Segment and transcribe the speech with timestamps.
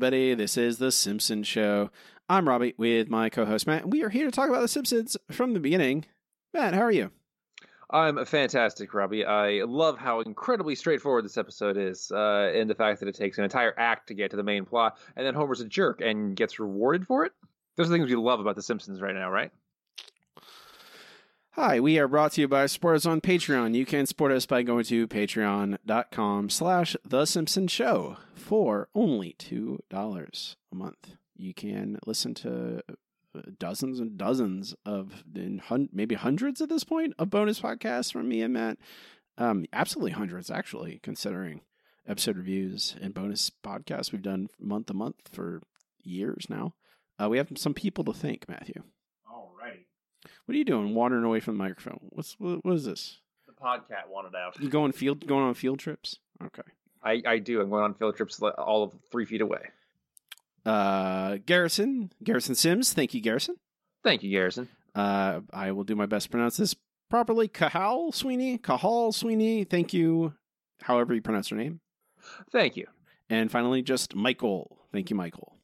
[0.00, 0.32] everybody.
[0.32, 1.90] This is The Simpsons Show.
[2.26, 4.68] I'm Robbie with my co host Matt, and we are here to talk about The
[4.68, 6.06] Simpsons from the beginning.
[6.54, 7.10] Matt, how are you?
[7.90, 9.26] I'm fantastic, Robbie.
[9.26, 13.36] I love how incredibly straightforward this episode is, uh, and the fact that it takes
[13.36, 16.34] an entire act to get to the main plot, and then Homer's a jerk and
[16.34, 17.32] gets rewarded for it.
[17.76, 19.52] Those are the things we love about The Simpsons right now, right?
[21.62, 23.74] Hi, we are brought to you by supporters on Patreon.
[23.74, 30.54] You can support us by going to patreon.com slash The Simpsons Show for only $2
[30.72, 31.16] a month.
[31.36, 32.80] You can listen to
[33.58, 35.22] dozens and dozens of,
[35.92, 38.78] maybe hundreds at this point, of bonus podcasts from me and Matt.
[39.36, 41.60] Um, absolutely hundreds, actually, considering
[42.08, 45.60] episode reviews and bonus podcasts we've done month to month for
[46.02, 46.72] years now.
[47.22, 48.82] Uh, we have some people to thank, Matthew.
[50.50, 50.96] What are you doing?
[50.96, 52.00] Wandering away from the microphone.
[52.08, 53.20] What's what, what is this?
[53.46, 54.60] The podcat wanted out.
[54.60, 56.18] You going field going on field trips?
[56.44, 56.68] Okay.
[57.04, 57.60] I, I do.
[57.60, 59.60] I'm going on field trips all of three feet away.
[60.66, 62.92] Uh, Garrison, Garrison Sims.
[62.92, 63.58] Thank you, Garrison.
[64.02, 64.68] Thank you, Garrison.
[64.92, 66.74] Uh, I will do my best to pronounce this
[67.08, 67.46] properly.
[67.46, 69.62] Kahal Sweeney, Kahal Sweeney.
[69.62, 70.34] Thank you.
[70.82, 71.78] However you pronounce your name.
[72.50, 72.88] Thank you.
[73.28, 74.78] And finally, just Michael.
[74.90, 75.54] Thank you, Michael.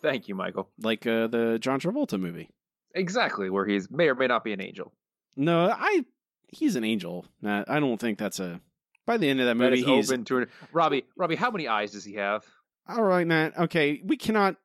[0.00, 0.68] Thank you, Michael.
[0.80, 2.50] Like uh, the John Travolta movie.
[2.98, 4.92] Exactly, where he's may or may not be an angel.
[5.36, 6.04] No, I
[6.48, 7.24] he's an angel.
[7.44, 8.60] I don't think that's a.
[9.06, 11.04] By the end of that movie, that he's open to Robbie.
[11.16, 12.44] Robbie, how many eyes does he have?
[12.88, 13.56] All right, Matt.
[13.58, 14.56] Okay, we cannot.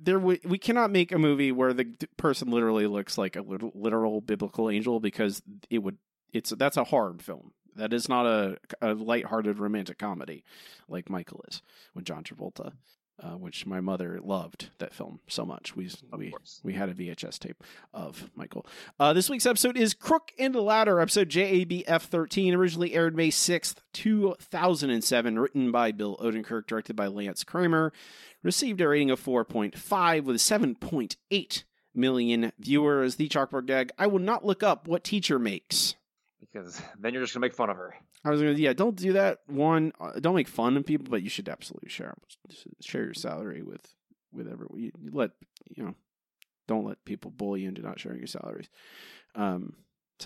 [0.00, 4.20] There, we, we cannot make a movie where the person literally looks like a literal
[4.20, 5.98] biblical angel because it would.
[6.32, 7.52] It's that's a horror film.
[7.76, 10.44] That is not a a light-hearted romantic comedy
[10.88, 11.62] like Michael is
[11.94, 12.72] with John Travolta
[13.20, 15.76] uh, which my mother loved that film so much.
[15.76, 16.60] We of we course.
[16.62, 18.66] we had a VHS tape of Michael.
[18.98, 23.82] Uh, this week's episode is Crook and Ladder, episode JABF thirteen, originally aired May sixth,
[23.92, 27.92] two thousand and seven, written by Bill Odenkirk, directed by Lance Kramer,
[28.42, 33.16] received a rating of four point five with seven point eight million viewers.
[33.16, 35.94] The chalkboard gag: I will not look up what teacher makes
[36.40, 37.94] because then you're just gonna make fun of her.
[38.24, 39.40] I was gonna, yeah, don't do that.
[39.46, 42.14] One, uh, don't make fun of people, but you should absolutely share
[42.80, 43.94] share your salary with
[44.32, 44.78] with everyone.
[44.78, 45.32] You, you let
[45.68, 45.94] you know,
[46.68, 48.68] don't let people bully you into not sharing your salaries.
[49.34, 49.74] Um,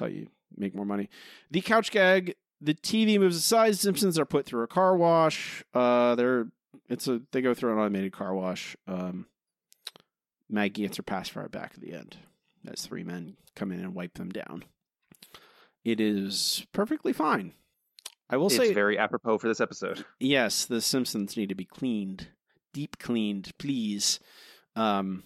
[0.01, 1.09] you make more money.
[1.51, 2.34] The couch gag.
[2.61, 3.77] The TV moves aside.
[3.77, 5.63] Simpsons are put through a car wash.
[5.75, 6.47] Uh, they're
[6.89, 8.77] it's a they go through an automated car wash.
[8.87, 9.27] Um,
[10.49, 12.17] Maggie gets her pacifier back at the end
[12.67, 14.65] as three men come in and wipe them down.
[15.84, 17.53] It is perfectly fine.
[18.28, 20.04] I will it's say very apropos for this episode.
[20.19, 22.28] Yes, the Simpsons need to be cleaned,
[22.72, 24.19] deep cleaned, please.
[24.75, 25.25] Um,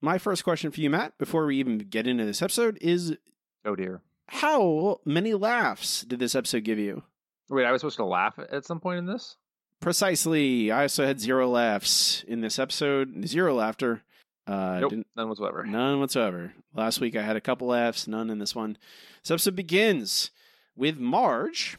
[0.00, 3.16] my first question for you, Matt, before we even get into this episode, is
[3.64, 7.02] oh dear, how many laughs did this episode give you?
[7.48, 9.36] Wait, I was supposed to laugh at some point in this.
[9.80, 10.72] Precisely.
[10.72, 13.26] I also had zero laughs in this episode.
[13.28, 14.02] Zero laughter.
[14.46, 15.64] Uh, nope, none whatsoever.
[15.64, 16.54] None whatsoever.
[16.74, 18.78] Last week I had a couple laughs, none in this one.
[19.22, 20.30] This episode begins
[20.76, 21.78] with Marge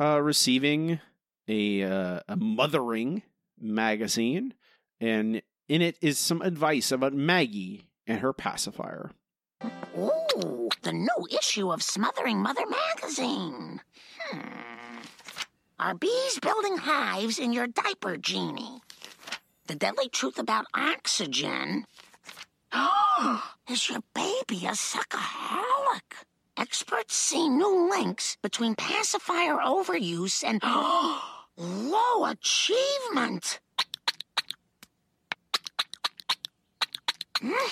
[0.00, 1.00] uh, receiving
[1.48, 3.22] a uh, a mothering
[3.58, 4.54] magazine,
[5.00, 9.10] and in it is some advice about Maggie and her pacifier.
[9.96, 13.80] Ooh, the new issue of Smothering Mother magazine.
[14.20, 14.40] Hmm.
[15.78, 18.80] Are bees building hives in your diaper, Genie?
[19.66, 21.84] The deadly truth about oxygen
[23.68, 26.24] Is your baby a suckaholic?
[26.58, 30.62] Experts see new links between pacifier overuse and
[31.56, 33.60] low achievement.
[37.40, 37.68] Hmm?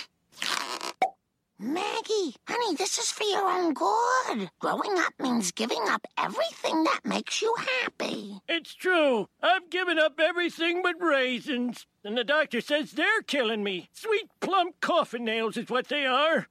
[1.58, 4.50] Maggie, honey, this is for your own good.
[4.58, 8.40] Growing up means giving up everything that makes you happy.
[8.46, 9.28] It's true.
[9.42, 11.86] I've given up everything but raisins.
[12.04, 13.88] And the doctor says they're killing me.
[13.94, 16.48] Sweet plump coffin nails is what they are.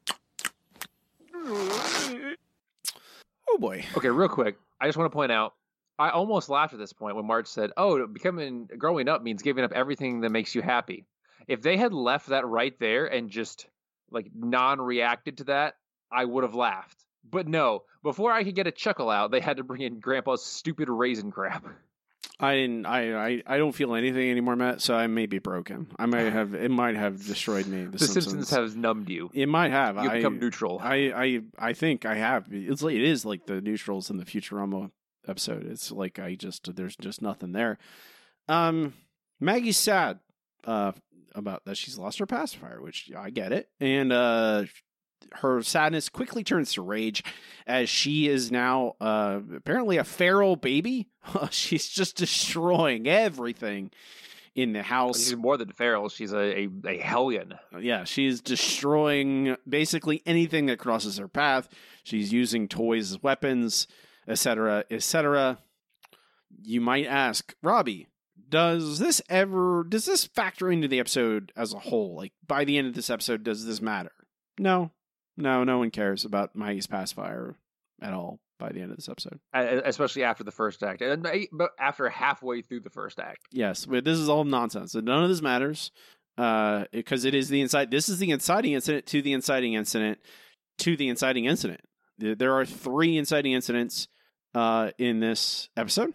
[1.34, 2.34] Hmm.
[3.50, 3.86] Oh boy.
[3.98, 4.58] Okay, real quick.
[4.80, 5.54] I just want to point out
[6.00, 9.64] I almost laughed at this point when Marge said, "Oh, becoming growing up means giving
[9.64, 11.06] up everything that makes you happy."
[11.48, 13.68] If they had left that right there and just
[14.10, 15.76] like non-reacted to that,
[16.12, 17.06] I would have laughed.
[17.30, 20.44] But no, before I could get a chuckle out, they had to bring in Grandpa's
[20.44, 21.66] stupid raisin crap.
[22.40, 22.86] I didn't.
[22.86, 24.82] I, I, I don't feel anything anymore, Matt.
[24.82, 25.88] So I may be broken.
[25.98, 26.54] I might have.
[26.54, 27.86] It might have destroyed me.
[27.86, 28.26] The, the Simpsons.
[28.26, 29.30] Simpsons has numbed you.
[29.34, 30.02] It might have.
[30.04, 30.80] You become neutral.
[30.82, 32.48] I, I I think I have.
[32.52, 34.92] It's like it is like the neutrals in the Futurama
[35.28, 35.66] episode.
[35.66, 37.78] It's like I just there's just nothing there.
[38.50, 38.94] Um,
[39.40, 40.20] Maggie's sad.
[40.66, 40.94] Uh,
[41.36, 43.70] about that she's lost her pacifier, which I get it.
[43.80, 44.64] And uh,
[45.36, 47.24] her sadness quickly turns to rage
[47.66, 51.08] as she is now uh, apparently a feral baby.
[51.52, 53.92] she's just destroying everything
[54.56, 55.20] in the house.
[55.20, 56.10] She's more than feral.
[56.10, 57.56] She's a, a, a hellion.
[57.80, 61.70] Yeah, she's destroying basically anything that crosses her path.
[62.04, 63.88] She's using toys as weapons,
[64.28, 65.60] etc., etc.
[66.62, 68.08] You might ask, Robbie,
[68.50, 72.16] does this ever does this factor into the episode as a whole?
[72.16, 74.12] Like by the end of this episode, does this matter?
[74.60, 74.92] No,
[75.38, 77.56] no, no one cares about Maggie's pacifier
[78.02, 79.40] at all by the end of this episode.
[79.54, 83.40] Uh, Especially after the first act, and uh, but after halfway through the first act.
[83.52, 84.96] Yes, this is all nonsense.
[84.96, 85.92] None of this matters
[86.38, 87.92] uh, because it is the incite.
[87.92, 90.20] This is the inciting incident to the inciting incident
[90.80, 91.82] to the inciting incident.
[92.18, 94.08] There there are three inciting incidents
[94.54, 96.14] uh, in this episode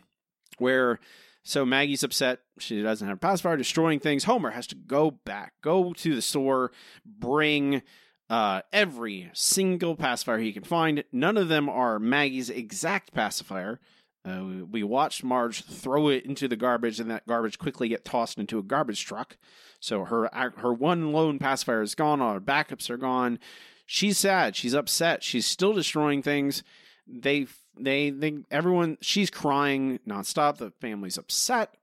[0.59, 0.99] where
[1.44, 2.41] so Maggie's upset.
[2.59, 4.25] She doesn't have a pacifier, destroying things.
[4.25, 6.73] Homer has to go back, go to the store,
[7.06, 7.82] bring
[8.30, 11.04] uh, every single pacifier he can find.
[11.12, 13.80] None of them are Maggie's exact pacifier.
[14.25, 18.04] Uh, we, we watched Marge throw it into the garbage, and that garbage quickly get
[18.04, 19.36] tossed into a garbage truck.
[19.80, 20.28] So her
[20.58, 22.20] her one lone pacifier is gone.
[22.20, 23.38] All her backups are gone.
[23.86, 24.56] She's sad.
[24.56, 25.22] She's upset.
[25.22, 26.62] She's still destroying things.
[27.06, 27.46] They
[27.78, 28.98] they they everyone.
[29.00, 30.58] She's crying nonstop.
[30.58, 31.75] The family's upset.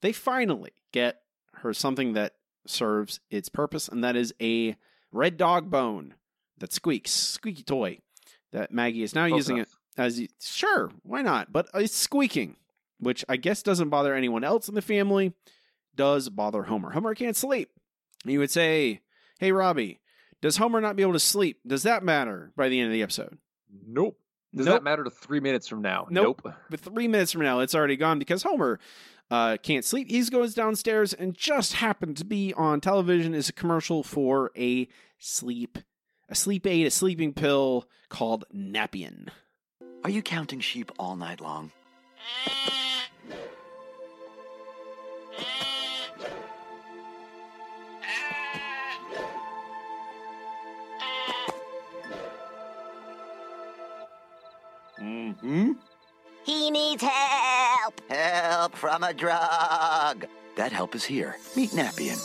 [0.00, 1.20] They finally get
[1.56, 2.34] her something that
[2.66, 4.76] serves its purpose, and that is a
[5.12, 6.14] red dog bone
[6.58, 7.98] that squeaks, squeaky toy
[8.52, 9.68] that Maggie is now Close using enough.
[9.96, 11.52] it as sure, why not?
[11.52, 12.56] But it's squeaking,
[13.00, 15.32] which I guess doesn't bother anyone else in the family.
[15.94, 16.90] Does bother Homer.
[16.90, 17.70] Homer can't sleep.
[18.24, 19.00] You would say,
[19.40, 20.00] "Hey, Robbie,
[20.40, 21.60] does Homer not be able to sleep?
[21.66, 23.38] Does that matter by the end of the episode?"
[23.86, 24.18] Nope.
[24.54, 24.76] Does Nope.
[24.76, 26.06] that matter to three minutes from now?
[26.10, 26.40] Nope.
[26.44, 26.54] Nope.
[26.70, 28.78] But three minutes from now, it's already gone because Homer
[29.30, 30.10] uh, can't sleep.
[30.10, 34.88] He goes downstairs and just happened to be on television is a commercial for a
[35.18, 35.78] sleep,
[36.28, 39.28] a sleep aid, a sleeping pill called Nappien.
[40.04, 41.72] Are you counting sheep all night long?
[55.00, 55.72] Mm-hmm.
[56.48, 58.00] He needs help.
[58.08, 60.26] Help from a drug.
[60.56, 61.36] That help is here.
[61.54, 62.16] Meet Nappien.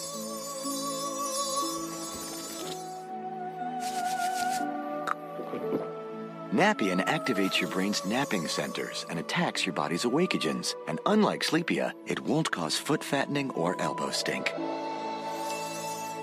[6.54, 10.74] Nappien activates your brain's napping centers and attacks your body's awakegens.
[10.88, 14.54] And unlike Sleepia, it won't cause foot fattening or elbow stink.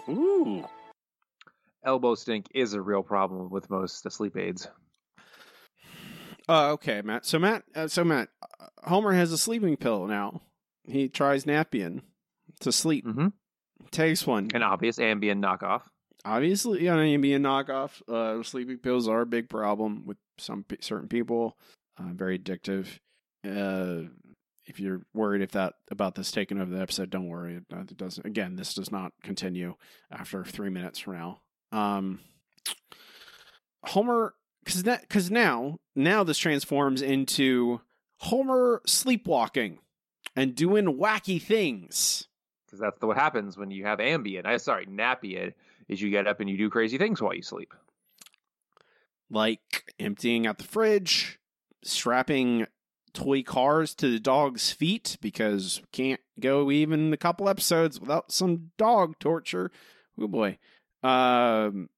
[0.09, 0.65] Ooh.
[1.85, 4.67] Elbow stink is a real problem with most sleep aids.
[6.51, 7.25] Uh, okay, Matt.
[7.25, 10.43] So Matt, uh, so Matt, uh, Homer has a sleeping pill now.
[10.85, 12.03] He tries Nappien
[12.61, 13.07] to sleep.
[13.07, 13.29] Mm-hmm.
[13.93, 14.49] Takes one.
[14.53, 15.83] An obvious Ambien knockoff.
[16.25, 21.09] obviously know Ambien knockoff uh sleeping pills are a big problem with some pe- certain
[21.09, 21.57] people
[21.99, 22.87] uh, very addictive
[23.45, 24.03] uh
[24.67, 27.97] if you're worried if that about this taking over the episode don't worry it, it
[27.97, 29.75] doesn't again this does not continue
[30.11, 31.41] after three minutes from now
[31.73, 32.21] um
[33.85, 37.81] homer because that because now now this transforms into
[38.19, 39.79] homer sleepwalking
[40.37, 42.29] and doing wacky things
[42.67, 44.47] Because that's what happens when you have Ambien.
[44.47, 45.55] I sorry, Nappien
[45.89, 47.75] is you get up and you do crazy things while you sleep.
[49.31, 51.39] like emptying out the fridge,
[51.83, 52.67] strapping
[53.13, 58.31] toy cars to the dog's feet because we can't go even a couple episodes without
[58.33, 59.71] some dog torture.
[60.19, 60.59] Oh boy.
[61.03, 61.89] Um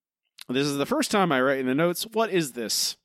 [0.49, 2.07] this is the first time I write in the notes.
[2.13, 2.97] What is this?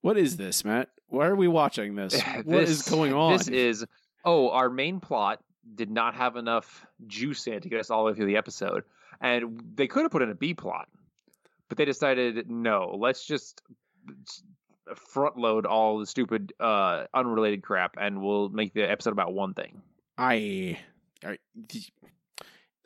[0.00, 0.88] What is this, Matt?
[1.08, 2.20] Why are we watching this?
[2.44, 3.36] what is going on?
[3.36, 3.86] This is
[4.24, 5.40] oh, our main plot
[5.74, 8.36] did not have enough juice in it to get us all the way through the
[8.36, 8.84] episode,
[9.20, 10.88] and they could have put in a B plot,
[11.68, 13.62] but they decided no, let's just
[14.96, 19.54] front load all the stupid, uh, unrelated crap, and we'll make the episode about one
[19.54, 19.80] thing.
[20.18, 20.78] I,
[21.24, 21.38] I,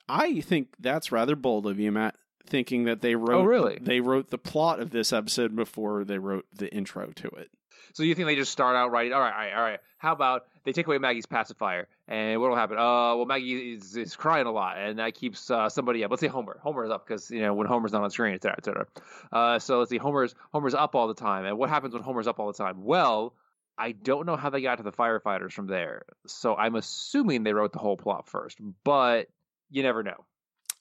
[0.08, 2.16] I think that's rather bold of you, Matt.
[2.46, 3.78] Thinking that they wrote, Oh, really?
[3.80, 7.50] They wrote the plot of this episode before they wrote the intro to it.
[7.92, 9.12] So you think they just start out writing?
[9.12, 9.80] All right, all right, all right.
[9.98, 12.76] How about they take away Maggie's pacifier, and what'll happen?
[12.76, 16.10] Uh, well, Maggie is, is crying a lot, and that keeps uh, somebody up.
[16.10, 16.58] Let's say Homer.
[16.62, 18.86] Homer is up because you know when Homer's not on screen, et cetera, et cetera.
[19.32, 22.26] Uh, so let's see, Homer's Homer's up all the time, and what happens when Homer's
[22.26, 22.84] up all the time?
[22.84, 23.34] Well,
[23.78, 27.54] I don't know how they got to the firefighters from there, so I'm assuming they
[27.54, 29.28] wrote the whole plot first, but
[29.70, 30.26] you never know.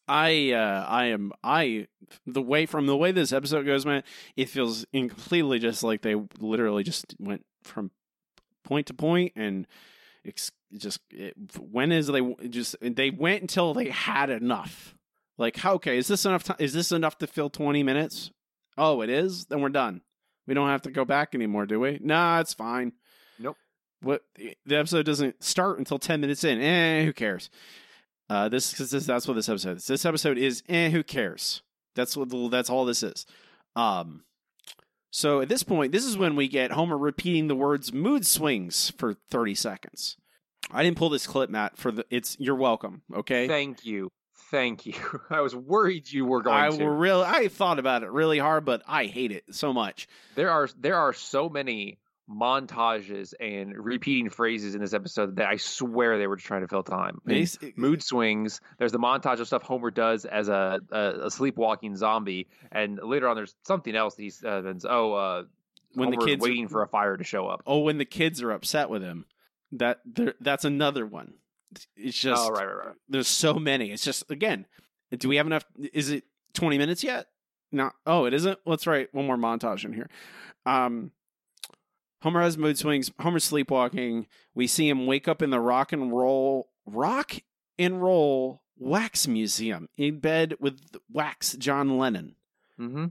[0.07, 1.87] I, uh, I am, I,
[2.27, 4.03] the way from the way this episode goes, man,
[4.35, 7.91] it feels completely just like they literally just went from
[8.63, 9.67] point to point and
[10.23, 14.95] it's just it, when is they just they went until they had enough.
[15.37, 16.57] Like, how- okay, is this enough time?
[16.59, 18.31] Is this enough to fill twenty minutes?
[18.77, 19.45] Oh, it is.
[19.45, 20.01] Then we're done.
[20.47, 21.99] We don't have to go back anymore, do we?
[22.01, 22.93] Nah, it's fine.
[23.39, 23.57] Nope.
[24.01, 26.61] what the episode doesn't start until 10 minutes in.
[26.61, 27.49] Eh, who cares?
[28.29, 29.87] Uh, this because this, that's what this episode is.
[29.87, 31.61] This episode is eh, who cares?
[31.95, 33.25] That's what the, that's all this is.
[33.75, 34.23] Um,
[35.11, 38.91] so at this point, this is when we get Homer repeating the words "mood swings"
[38.97, 40.17] for 30 seconds.
[40.71, 41.77] I didn't pull this clip, Matt.
[41.77, 43.03] For the it's you're welcome.
[43.13, 43.47] Okay.
[43.47, 44.09] Thank you.
[44.51, 44.95] Thank you.
[45.29, 46.83] I was worried you were going I to.
[46.83, 50.07] were really I thought about it really hard, but I hate it so much.
[50.35, 55.57] There are there are so many montages and repeating phrases in this episode that I
[55.57, 57.21] swear they were just trying to fill time.
[57.27, 58.61] I mean, Basi- mood swings.
[58.79, 63.27] There's the montage of stuff Homer does as a a, a sleepwalking zombie, and later
[63.27, 64.85] on there's something else that he says.
[64.87, 65.43] Oh, uh,
[65.93, 67.61] When the kids- waiting for a fire to show up.
[67.65, 69.25] Oh, when the kids are upset with him,
[69.73, 71.33] that there, that's another one.
[71.95, 72.95] It's just oh, right, right, right.
[73.09, 73.91] there's so many.
[73.91, 74.65] It's just again,
[75.15, 75.65] do we have enough?
[75.93, 77.27] Is it 20 minutes yet?
[77.71, 77.91] No.
[78.05, 78.57] Oh, it isn't.
[78.65, 80.09] Let's write one more montage in here.
[80.65, 81.11] Um,
[82.25, 83.11] Homer has mood swings.
[83.19, 84.25] Homer's sleepwalking.
[84.55, 87.35] We see him wake up in the rock and roll rock
[87.77, 92.35] and roll wax museum in bed with wax John Lennon.
[92.79, 93.05] Mm-hmm.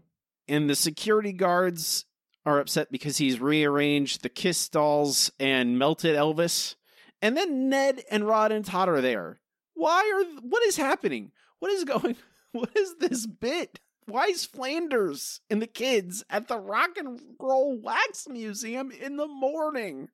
[0.48, 2.06] And the security guards
[2.44, 6.74] are upset because he's rearranged the Kiss dolls and melted Elvis.
[7.22, 9.38] And then Ned and Rod and Todd are there.
[9.74, 11.30] Why are what is happening?
[11.60, 12.16] What is going
[12.50, 13.78] what is this bit?
[14.06, 19.26] Why is Flanders and the kids at the Rock and Roll Wax Museum in the
[19.26, 20.08] morning?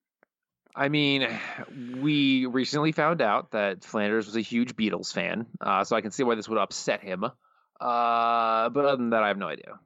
[0.75, 1.27] I mean,
[2.01, 6.11] we recently found out that Flanders was a huge Beatles fan, uh, so I can
[6.11, 7.25] see why this would upset him.
[7.25, 9.79] Uh, but other than that, I have no idea.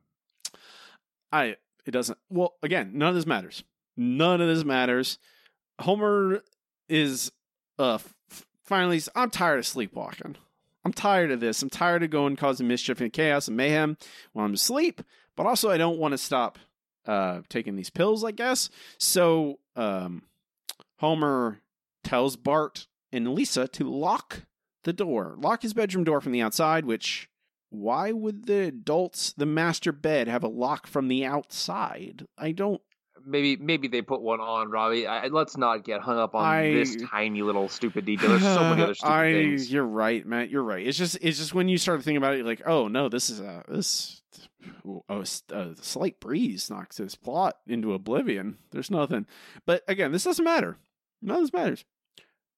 [1.32, 1.56] I
[1.86, 3.64] it doesn't well again, none of this matters.
[3.96, 5.18] None of this matters.
[5.80, 6.42] Homer
[6.88, 7.32] is
[7.78, 10.36] uh f- finally I'm tired of sleepwalking.
[10.84, 11.62] I'm tired of this.
[11.62, 13.96] I'm tired of going causing mischief and chaos and mayhem
[14.32, 15.02] while I'm asleep,
[15.36, 16.58] but also I don't want to stop
[17.06, 18.70] uh taking these pills, I guess.
[18.98, 20.22] So um
[20.98, 21.60] Homer
[22.02, 24.42] tells Bart and Lisa to lock
[24.84, 25.34] the door.
[25.38, 27.28] Lock his bedroom door from the outside, which
[27.70, 32.24] why would the adults, the master bed, have a lock from the outside?
[32.38, 32.80] I don't.
[33.26, 35.06] Maybe maybe they put one on, Robbie.
[35.06, 38.30] I, let's not get hung up on I- this tiny little stupid detail.
[38.30, 39.72] There's so many other stupid I, things.
[39.72, 40.50] You're right, Matt.
[40.50, 40.86] You're right.
[40.86, 43.30] It's just, it's just when you start thinking about it, you're like, oh no, this
[43.30, 44.20] is a this.
[45.08, 48.56] Oh, s- a slight breeze knocks this plot into oblivion.
[48.70, 49.26] There's nothing,
[49.66, 50.78] but again, this doesn't matter.
[51.20, 51.84] None of this matters,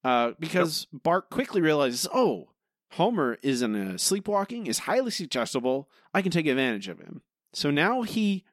[0.05, 2.51] uh, because Bart quickly realizes, oh,
[2.93, 5.89] Homer is in a sleepwalking, is highly suggestible.
[6.15, 7.23] I can take advantage of him.
[7.53, 8.45] So now he,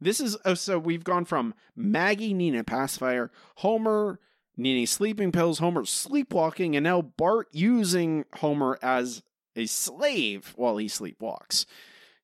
[0.00, 4.20] this is oh, so we've gone from Maggie needing a pacifier, Homer
[4.56, 9.22] needing sleeping pills, Homer sleepwalking, and now Bart using Homer as
[9.56, 11.66] a slave while he sleepwalks.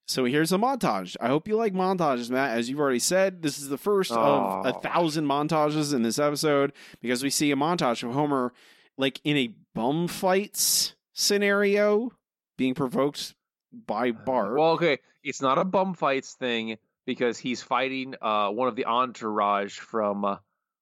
[0.07, 1.17] So here's a montage.
[1.21, 2.59] I hope you like montages, Matt.
[2.59, 4.69] As you've already said, this is the first of oh.
[4.69, 4.81] a Oh.
[4.81, 8.53] thousand montages in this episode because we see a montage of Homer
[8.99, 12.11] like in a bum fights scenario
[12.59, 13.35] being provoked
[13.73, 14.57] by Bart.
[14.59, 16.77] Well, okay, it's not a bum fights thing
[17.11, 20.25] because he's fighting uh, one of the entourage from.
[20.25, 20.37] Uh,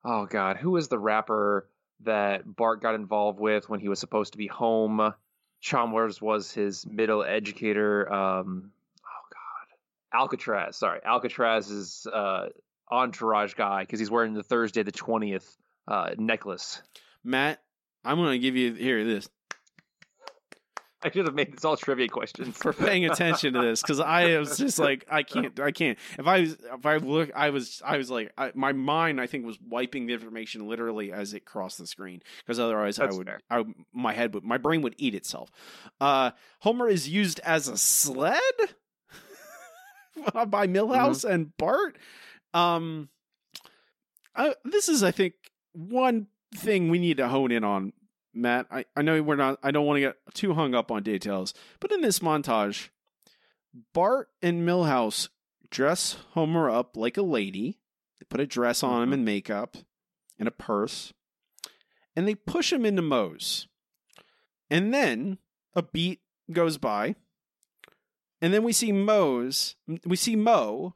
[0.04, 1.66] oh God, who is the rapper
[2.04, 5.14] that Bart got involved with when he was supposed to be home?
[5.62, 8.12] Chalmers was his middle educator.
[8.12, 10.76] Um, oh God, Alcatraz.
[10.76, 12.49] Sorry, Alcatraz is uh,
[12.90, 15.56] entourage guy because he's wearing the Thursday the twentieth
[15.87, 16.82] uh, necklace.
[17.25, 17.62] Matt,
[18.04, 19.30] I'm going to give you here this
[21.02, 24.37] I should have made this all trivia questions for paying attention to this because I
[24.38, 27.81] was just like I can't I can't if I was if I look I was
[27.85, 31.45] I was like I, my mind I think was wiping the information literally as it
[31.45, 33.40] crossed the screen because otherwise That's I would fair.
[33.49, 35.50] I my head would my brain would eat itself.
[36.00, 38.40] Uh, Homer is used as a sled
[40.49, 41.97] by Milhouse and Bart.
[42.55, 43.09] Um,
[44.35, 45.35] I, this is I think
[45.73, 47.93] one thing we need to hone in on
[48.38, 51.02] Matt, I, I know we're not I don't want to get too hung up on
[51.02, 52.88] details, but in this montage,
[53.92, 55.28] Bart and Milhouse
[55.71, 57.78] dress Homer up like a lady.
[58.18, 59.12] They put a dress on him mm-hmm.
[59.14, 59.76] and makeup
[60.38, 61.12] and a purse.
[62.16, 63.68] And they push him into Moe's.
[64.71, 65.38] And then
[65.75, 67.14] a beat goes by.
[68.40, 70.95] And then we see Moe's we see Moe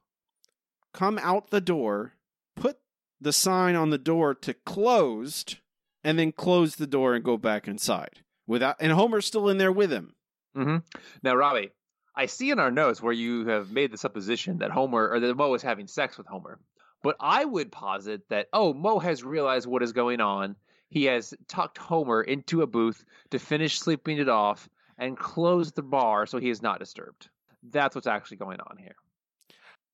[0.92, 2.12] come out the door,
[2.54, 2.78] put
[3.20, 5.58] the sign on the door to closed
[6.04, 9.72] and then close the door and go back inside without and Homer's still in there
[9.72, 10.14] with him.
[10.54, 10.78] hmm
[11.22, 11.70] Now, Robbie,
[12.14, 15.36] I see in our notes where you have made the supposition that Homer or that
[15.36, 16.58] Moe is having sex with Homer.
[17.02, 20.56] But I would posit that oh, Moe has realized what is going on.
[20.88, 24.68] He has tucked Homer into a booth to finish sleeping it off
[24.98, 27.28] and close the bar so he is not disturbed.
[27.70, 28.94] That's what's actually going on here.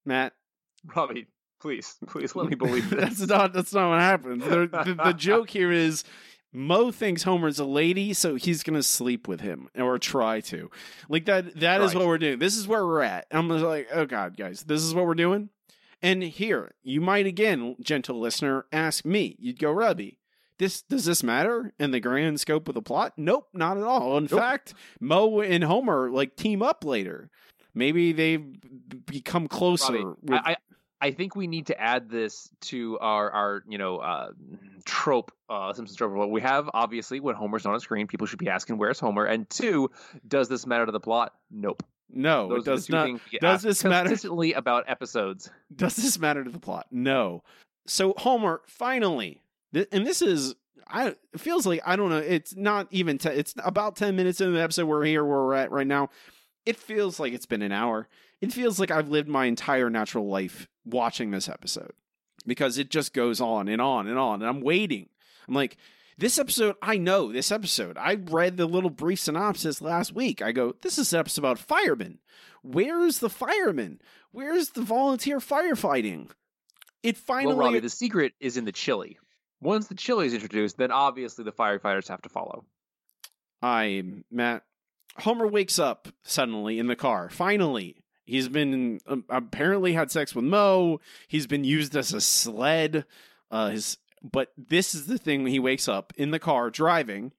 [0.04, 0.32] Matt,
[0.96, 1.26] Robbie,
[1.60, 3.18] Please, please let me believe this.
[3.18, 4.44] that's not that's not what happens.
[4.44, 6.04] The, the, the joke here is
[6.52, 10.70] Moe thinks Homer's a lady, so he's gonna sleep with him or try to.
[11.08, 11.58] Like that.
[11.60, 11.98] That is Right.
[12.00, 12.38] what we're doing.
[12.38, 13.26] This is where we're at.
[13.30, 15.50] I'm just like, oh god, guys, this is what we're doing.
[16.00, 19.34] And here, you might again, gentle listener, ask me.
[19.40, 20.18] You'd go, Rubby.
[20.58, 23.12] This does this matter in the grand scope of the plot?
[23.16, 24.16] Nope, not at all.
[24.16, 24.40] In Nope.
[24.40, 27.30] fact, Moe and Homer like team up later.
[27.74, 28.38] Maybe they
[29.06, 29.92] become closer.
[29.92, 30.56] Robbie, with- I,
[31.00, 34.30] I think we need to add this to our our you know uh,
[34.84, 36.28] trope uh, Simpsons trope.
[36.30, 39.48] We have obviously when Homer's not on screen, people should be asking where's Homer, and
[39.48, 39.90] two,
[40.26, 41.34] does this matter to the plot?
[41.50, 41.82] Nope.
[42.10, 43.06] no, Those it does not.
[43.06, 44.08] things we get does this matter?
[44.08, 45.50] consistently about episodes?
[45.74, 46.86] Does this matter to the plot?
[46.90, 47.42] No.
[47.86, 49.40] So Homer finally,
[49.72, 50.54] th- and this is,
[50.86, 52.18] I it feels like I don't know.
[52.18, 53.18] It's not even.
[53.18, 54.86] Te- it's about ten minutes into the episode.
[54.86, 56.10] We're here where we're at right now.
[56.68, 58.08] It feels like it's been an hour.
[58.40, 61.92] It feels like I've lived my entire natural life watching this episode
[62.46, 65.08] because it just goes on and on and on, and I'm waiting.
[65.48, 65.76] I'm like.
[66.20, 67.96] This episode, I know this episode.
[67.96, 70.42] I read the little brief synopsis last week.
[70.42, 72.18] I go, this is an episode about firemen.
[72.62, 74.00] Where's the firemen?
[74.32, 76.30] Where's the volunteer firefighting?
[77.04, 77.54] It finally.
[77.54, 79.16] Well, Robbie, the secret is in the chili.
[79.60, 82.64] Once the chili is introduced, then obviously the firefighters have to follow.
[83.62, 84.64] I Matt
[85.16, 87.28] Homer wakes up suddenly in the car.
[87.28, 91.00] Finally, he's been um, apparently had sex with Moe.
[91.26, 93.04] He's been used as a sled.
[93.50, 95.46] Uh, his but this is the thing.
[95.46, 97.32] He wakes up in the car driving,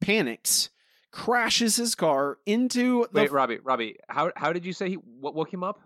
[0.00, 0.70] panics,
[1.10, 3.20] crashes his car into the.
[3.22, 5.80] Wait, Robbie, Robbie, how how did you say he what woke him up?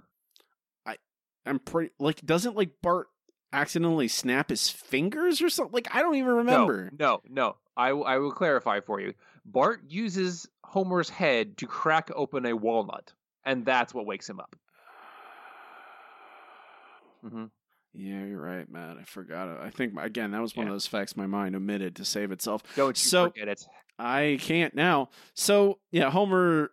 [0.85, 0.97] I
[1.45, 3.09] I'm pretty like doesn't like Bart
[3.53, 5.73] accidentally snap his fingers or something?
[5.75, 6.91] Like I don't even remember.
[6.99, 7.57] No, no, no.
[7.77, 9.13] I, w- I will clarify for you.
[9.47, 13.13] Bart uses Homer's head to crack open a walnut,
[13.45, 14.57] and that's what wakes him up.
[17.29, 17.45] hmm
[17.95, 18.97] Yeah, you're right, Matt.
[18.99, 19.59] I forgot it.
[19.63, 20.73] I think again that was one Yeah.
[20.73, 22.63] of those facts my mind omitted to save itself.
[22.77, 23.65] Don't you So- forget it.
[23.99, 25.09] I can't now.
[25.35, 26.71] So yeah, Homer,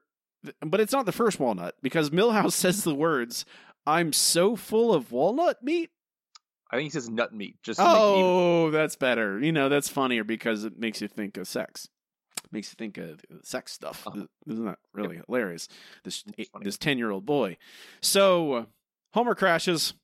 [0.59, 3.45] but it's not the first walnut because Milhouse says the words,
[3.87, 5.91] "I'm so full of walnut meat."
[6.69, 7.55] I think he says nut meat.
[7.63, 8.25] Just to make it even.
[8.25, 9.39] Oh, that's better.
[9.39, 11.87] You know, that's funnier because it makes you think of sex.
[12.53, 14.05] Makes you think of sex stuff.
[14.05, 14.27] Uh-huh.
[14.47, 15.67] Isn't that really hilarious?
[16.03, 16.63] This funny.
[16.63, 17.57] this ten year old boy.
[17.99, 18.67] So
[19.13, 19.95] Homer crashes,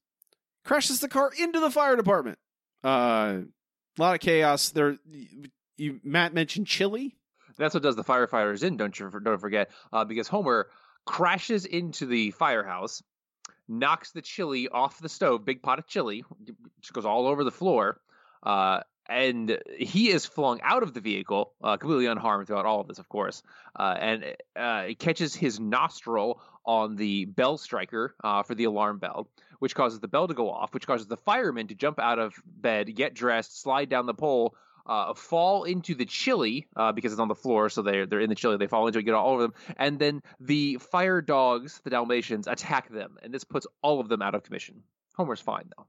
[0.66, 2.40] crashes the car into the fire department.
[2.84, 3.42] Uh,
[3.98, 4.70] a lot of chaos.
[4.70, 4.98] There,
[5.78, 7.18] you Matt mentioned chili.
[7.60, 8.78] That's what does the firefighters in.
[8.78, 10.70] Don't you don't forget uh, because Homer
[11.06, 13.04] crashes into the firehouse,
[13.68, 16.24] knocks the chili off the stove, big pot of chili,
[16.82, 18.00] just goes all over the floor.
[18.42, 18.80] Uh,
[19.10, 23.00] and he is flung out of the vehicle, uh, completely unharmed throughout all of this,
[23.00, 23.42] of course.
[23.78, 24.24] Uh, and
[24.56, 29.74] uh, it catches his nostril on the bell striker uh, for the alarm bell, which
[29.74, 32.96] causes the bell to go off, which causes the firemen to jump out of bed,
[32.96, 37.28] get dressed, slide down the pole, uh, fall into the chili uh, because it's on
[37.28, 38.58] the floor, so they're they're in the chili.
[38.58, 42.48] They fall into it, get all over them, and then the fire dogs, the Dalmatians,
[42.48, 44.84] attack them, and this puts all of them out of commission.
[45.16, 45.86] Homer's fine though.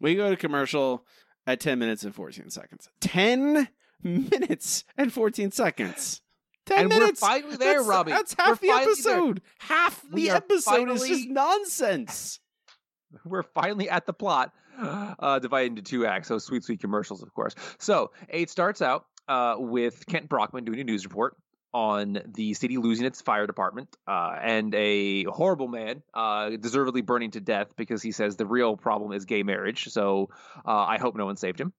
[0.00, 1.04] We go to commercial
[1.46, 2.88] at 10 minutes and 14 seconds.
[3.00, 3.68] 10
[4.02, 6.20] minutes and 14 seconds.
[6.66, 7.20] 10 And we're minutes.
[7.20, 8.10] finally there, that's, Robbie.
[8.12, 8.92] That's We're half the finally there.
[8.92, 9.42] episode.
[9.60, 12.40] Half the We episode is just nonsense.
[13.24, 16.28] We're finally at the plot, uh, divided into two acts.
[16.28, 17.54] So sweet, sweet commercials, of course.
[17.78, 21.36] So it starts out uh, with Kent Brockman doing a news report
[21.76, 27.30] on the city losing its fire department uh, and a horrible man uh, deservedly burning
[27.32, 29.84] to death because he says the real problem is gay marriage.
[29.90, 30.30] So
[30.66, 31.74] uh, I hope no one saved him.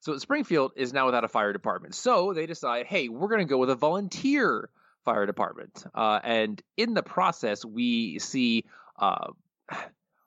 [0.00, 1.94] So Springfield is now without a fire department.
[1.94, 4.68] So they decide, hey, we're going to go with a volunteer
[5.04, 5.84] fire department.
[5.94, 8.64] Uh, and in the process, we see
[8.98, 9.28] uh,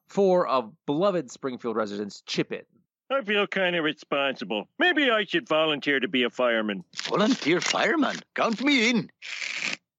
[0.07, 2.63] four of beloved Springfield residents chip in.
[3.09, 4.67] I feel kind of responsible.
[4.79, 6.83] Maybe I should volunteer to be a fireman.
[7.03, 8.17] Volunteer fireman.
[8.35, 9.09] Count me in.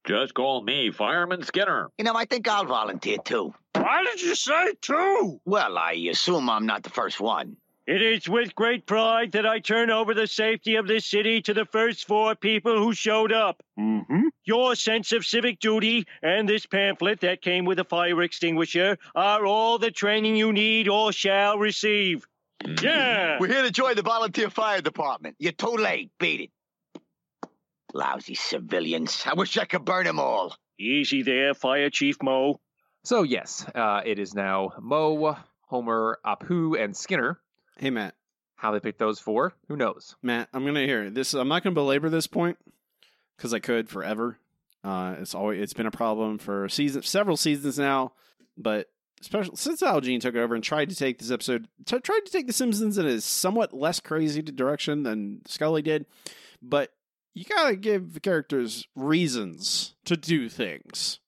[0.06, 1.90] Just call me Fireman Skinner.
[1.98, 3.54] You know, I think I'll volunteer too.
[3.74, 5.40] Why did you say two?
[5.44, 7.56] Well, I assume I'm not the first one.
[7.86, 11.54] It is with great pride that I turn over the safety of this city to
[11.54, 13.62] the first four people who showed up.
[13.78, 14.28] Mm-hmm.
[14.44, 19.46] Your sense of civic duty and this pamphlet that came with a fire extinguisher are
[19.46, 22.26] all the training you need or shall receive.
[22.66, 23.38] Yeah!
[23.40, 25.36] We're here to join the volunteer fire department.
[25.38, 26.10] You're too late.
[26.18, 26.50] Beat it.
[27.94, 29.22] Lousy civilians.
[29.26, 30.54] I wish I could burn them all.
[30.78, 32.60] Easy there, Fire Chief Moe.
[33.04, 37.40] So, yes, uh, it is now Moe, Homer, Apu, and Skinner.
[37.78, 38.14] Hey, Matt.
[38.56, 40.16] How they picked those four, who knows?
[40.20, 41.32] Matt, I'm gonna hear this.
[41.32, 42.58] I'm not gonna belabor this point
[43.36, 44.36] because I could forever.
[44.82, 48.12] Uh, it's always it's been a problem for season several seasons now.
[48.56, 48.88] But
[49.20, 52.32] especially since Al Jean took over and tried to take this episode, t- tried to
[52.32, 56.06] take The Simpsons in a somewhat less crazy direction than Scully did,
[56.62, 56.92] but
[57.34, 61.20] you gotta give the characters reasons to do things.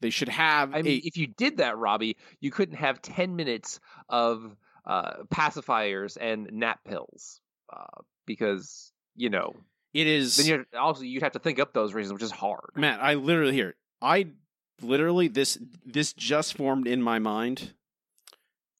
[0.00, 0.74] They should have.
[0.74, 6.18] I mean, if you did that, Robbie, you couldn't have 10 minutes of uh, pacifiers
[6.20, 7.40] and nap pills
[7.72, 9.54] uh, because, you know,
[9.94, 10.36] it is.
[10.36, 12.70] then you also you'd have to think up those reasons, which is hard.
[12.74, 13.76] Matt, I literally here.
[14.00, 14.26] I
[14.80, 17.72] literally this this just formed in my mind.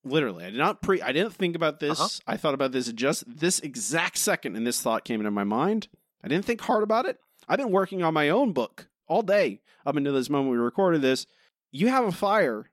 [0.05, 1.01] Literally, I did not pre.
[1.01, 1.99] I didn't think about this.
[1.99, 2.09] Uh-huh.
[2.27, 5.87] I thought about this just this exact second, and this thought came into my mind.
[6.23, 7.19] I didn't think hard about it.
[7.47, 11.01] I've been working on my own book all day up until this moment we recorded
[11.01, 11.25] this.
[11.71, 12.69] You have a fire,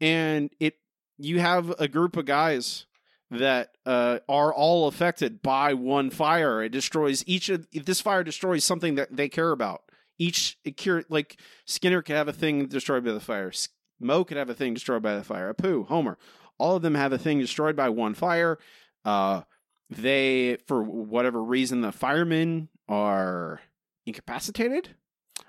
[0.00, 0.78] and it
[1.18, 2.86] you have a group of guys
[3.30, 6.62] that uh, are all affected by one fire.
[6.62, 9.82] It destroys each of this fire destroys something that they care about.
[10.22, 13.50] Each cure like Skinner could have a thing destroyed by the fire.
[13.98, 15.52] Moe could have a thing destroyed by the fire.
[15.52, 16.16] Apu, Homer,
[16.58, 18.58] all of them have a thing destroyed by one fire.
[19.04, 19.42] Uh,
[19.90, 23.60] they, for whatever reason, the firemen are
[24.06, 24.90] incapacitated.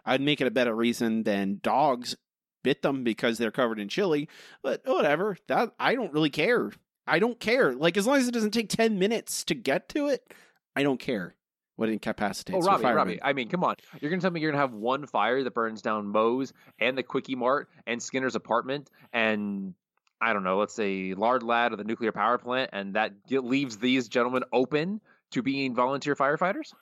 [0.06, 2.16] I'd make it a better reason than dogs
[2.64, 4.28] bit them because they're covered in chili.
[4.64, 6.72] But whatever, that I don't really care.
[7.06, 7.76] I don't care.
[7.76, 10.34] Like as long as it doesn't take ten minutes to get to it,
[10.76, 11.36] I don't care
[11.76, 12.58] what incapacitates.
[12.66, 12.86] Oh, Robbie.
[12.86, 13.20] Robbie.
[13.22, 13.76] I mean, come on.
[14.00, 16.54] You're going to tell me you're going to have one fire that burns down Moe's
[16.80, 19.74] and the Kwik-E-Mart and Skinner's apartment and,
[20.22, 23.78] I don't know, let's say Lard Lad of the nuclear power plant, and that leaves
[23.78, 26.74] these gentlemen open to being volunteer firefighters?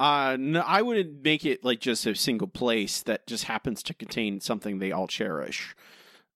[0.00, 3.94] Uh, no, I wouldn't make it like just a single place that just happens to
[3.94, 5.76] contain something they all cherish.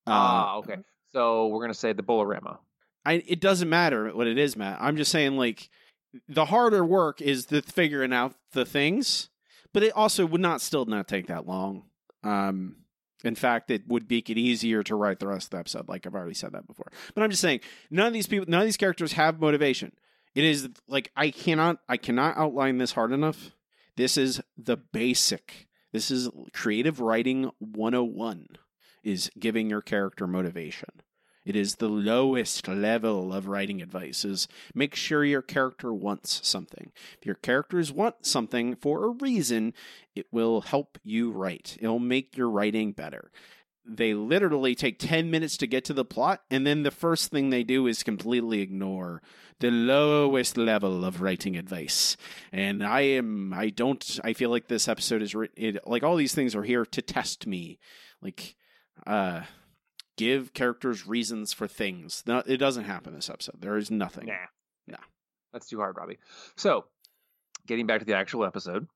[0.07, 0.77] Uh, Ah, okay.
[1.13, 2.59] So we're going to say the Bowlarama.
[3.05, 4.79] I it doesn't matter what it is, Matt.
[4.81, 5.69] I'm just saying like
[6.29, 9.29] the harder work is the figuring out the things,
[9.73, 11.85] but it also would not still not take that long.
[12.23, 12.77] Um,
[13.25, 15.89] in fact, it would make it easier to write the rest of the episode.
[15.89, 18.61] Like I've already said that before, but I'm just saying none of these people, none
[18.61, 19.93] of these characters have motivation.
[20.35, 23.53] It is like I cannot, I cannot outline this hard enough.
[23.97, 25.69] This is the basic.
[25.93, 28.49] This is creative writing 101
[29.03, 30.91] is giving your character motivation.
[31.47, 36.91] It is the lowest level of writing advice is make sure your character wants something.
[37.21, 39.73] If your characters want something for a reason,
[40.17, 41.79] it will help you write.
[41.81, 43.31] It'll make your writing better.
[43.89, 47.51] They literally take 10 minutes to get to the plot, and then the first thing
[47.51, 49.23] they do is completely ignore
[49.61, 52.17] the lowest level of writing advice.
[52.51, 56.35] And I am, I don't, I feel like this episode is it, like all these
[56.35, 57.79] things are here to test me.
[58.21, 58.57] Like,
[59.07, 59.43] uh,
[60.17, 62.23] give characters reasons for things.
[62.27, 63.61] No, it doesn't happen this episode.
[63.61, 64.27] There is nothing.
[64.27, 64.35] Nah.
[64.87, 64.99] No.
[65.53, 66.19] That's too hard, Robbie.
[66.57, 66.85] So,
[67.67, 68.87] getting back to the actual episode,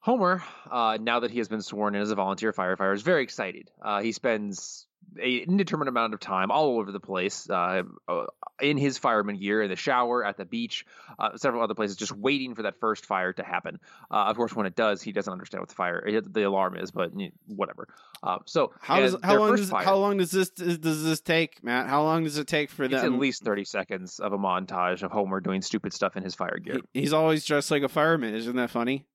[0.00, 3.22] Homer, uh, now that he has been sworn in as a volunteer firefighter, is very
[3.22, 3.70] excited.
[3.80, 4.86] Uh, he spends
[5.20, 8.24] a indeterminate amount of time all over the place uh, uh,
[8.60, 10.86] in his fireman gear, in the shower, at the beach,
[11.18, 13.78] uh, several other places, just waiting for that first fire to happen.
[14.10, 16.90] Uh, of course, when it does, he doesn't understand what the fire, the alarm is,
[16.90, 17.88] but you know, whatever.
[18.22, 21.62] Uh, so, How does how long does fire- how long does this does this take,
[21.62, 21.88] Matt?
[21.88, 23.14] How long does it take for It's them?
[23.14, 26.58] at least 30 seconds of a montage of Homer doing stupid stuff in his fire
[26.58, 26.80] gear.
[26.92, 28.34] He- he's always dressed like a fireman.
[28.34, 29.06] Isn't that funny?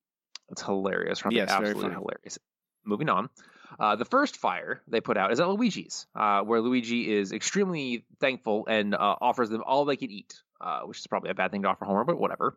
[0.50, 1.22] It's hilarious.
[1.30, 2.38] Yes, very absolutely hilarious.
[2.84, 3.28] Moving on.
[3.78, 8.04] Uh, the first fire they put out is at Luigi's, uh, where Luigi is extremely
[8.18, 11.50] thankful and uh, offers them all they can eat, uh, which is probably a bad
[11.50, 12.56] thing to offer Homer, but whatever.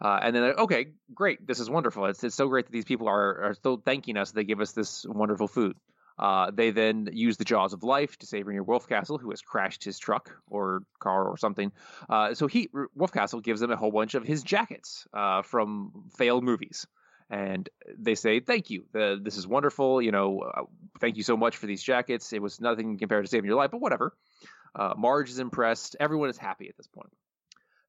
[0.00, 2.06] Uh, and then, okay, great, this is wonderful.
[2.06, 4.32] It's, it's so great that these people are, are still thanking us.
[4.32, 5.76] They give us this wonderful food.
[6.18, 9.82] Uh, they then use the jaws of life to save Rainier Wolfcastle, who has crashed
[9.82, 11.72] his truck or car or something.
[12.34, 15.06] So he Wolfcastle gives them a whole bunch of his jackets
[15.44, 16.86] from failed movies
[17.32, 17.68] and
[17.98, 18.84] they say thank you.
[18.92, 20.62] The, this is wonderful you know uh,
[21.00, 22.32] thank you so much for these jackets.
[22.32, 24.14] It was nothing compared to saving your life but whatever.
[24.74, 25.96] Uh, marge is impressed.
[25.98, 27.10] Everyone is happy at this point.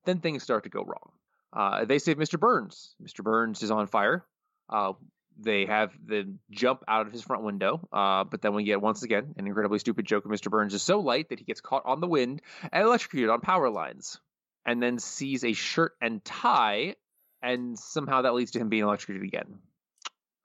[0.06, 1.12] Then things start to go wrong.
[1.52, 2.96] Uh, they save mr burns.
[3.04, 4.26] Mr burns is on fire.
[4.70, 4.94] Uh,
[5.38, 9.04] they have the jump out of his front window uh, but then we get once
[9.04, 11.82] again an incredibly stupid joke of mr burns is so light that he gets caught
[11.86, 12.40] on the wind
[12.72, 14.20] and electrocuted on power lines
[14.64, 16.96] and then sees a shirt and tie
[17.44, 19.60] and somehow that leads to him being electrocuted again.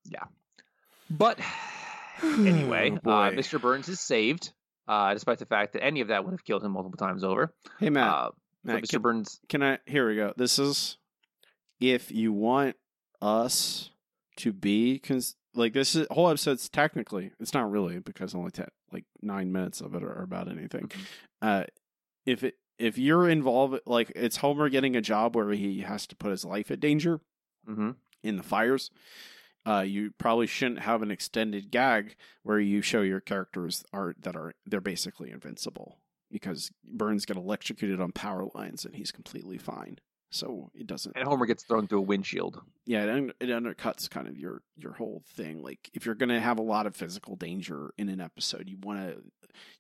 [0.04, 0.24] Yeah.
[1.08, 1.38] But
[2.22, 3.30] anyway, Oh, uh.
[3.30, 3.60] Mr.
[3.60, 4.52] Burns is saved,
[4.86, 7.54] uh, despite the fact that any of that would have killed him multiple times over.
[7.78, 8.30] Hey Matt, uh,
[8.64, 8.90] Matt, Mr.
[8.90, 9.78] can, Burns, can I?
[9.86, 10.34] Here we go.
[10.36, 10.98] This is
[11.80, 12.76] if you want
[13.22, 13.90] us
[14.36, 18.62] to be cons- like this is whole episode's technically it's not really because only te-
[18.92, 20.90] like nine minutes of it are about anything.
[21.40, 21.64] Uh,
[22.26, 26.16] if it if you're involved, like it's Homer getting a job where he has to
[26.16, 27.20] put his life at danger
[27.66, 27.90] hmm
[28.22, 28.90] in the fires.
[29.64, 34.34] Uh, you probably shouldn't have an extended gag where you show your characters are that
[34.34, 35.98] are they're basically invincible
[36.30, 39.98] because Burns got electrocuted on power lines and he's completely fine.
[40.30, 41.16] So it doesn't.
[41.16, 42.60] And Homer gets thrown through a windshield.
[42.84, 45.62] Yeah, it, un- it undercuts kind of your your whole thing.
[45.62, 48.76] Like if you're going to have a lot of physical danger in an episode, you
[48.82, 49.22] want to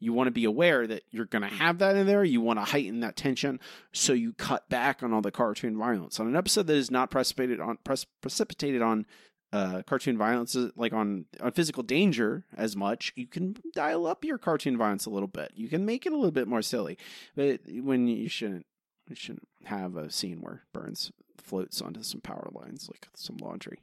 [0.00, 2.24] you want to be aware that you're going to have that in there.
[2.24, 3.60] You want to heighten that tension,
[3.92, 7.10] so you cut back on all the cartoon violence on an episode that is not
[7.10, 9.06] precipitated on pres- precipitated on
[9.52, 13.12] uh, cartoon violence, like on on physical danger as much.
[13.16, 15.52] You can dial up your cartoon violence a little bit.
[15.54, 16.98] You can make it a little bit more silly,
[17.36, 18.66] but when you shouldn't,
[19.08, 23.80] you shouldn't have a scene where Burns floats onto some power lines like some laundry.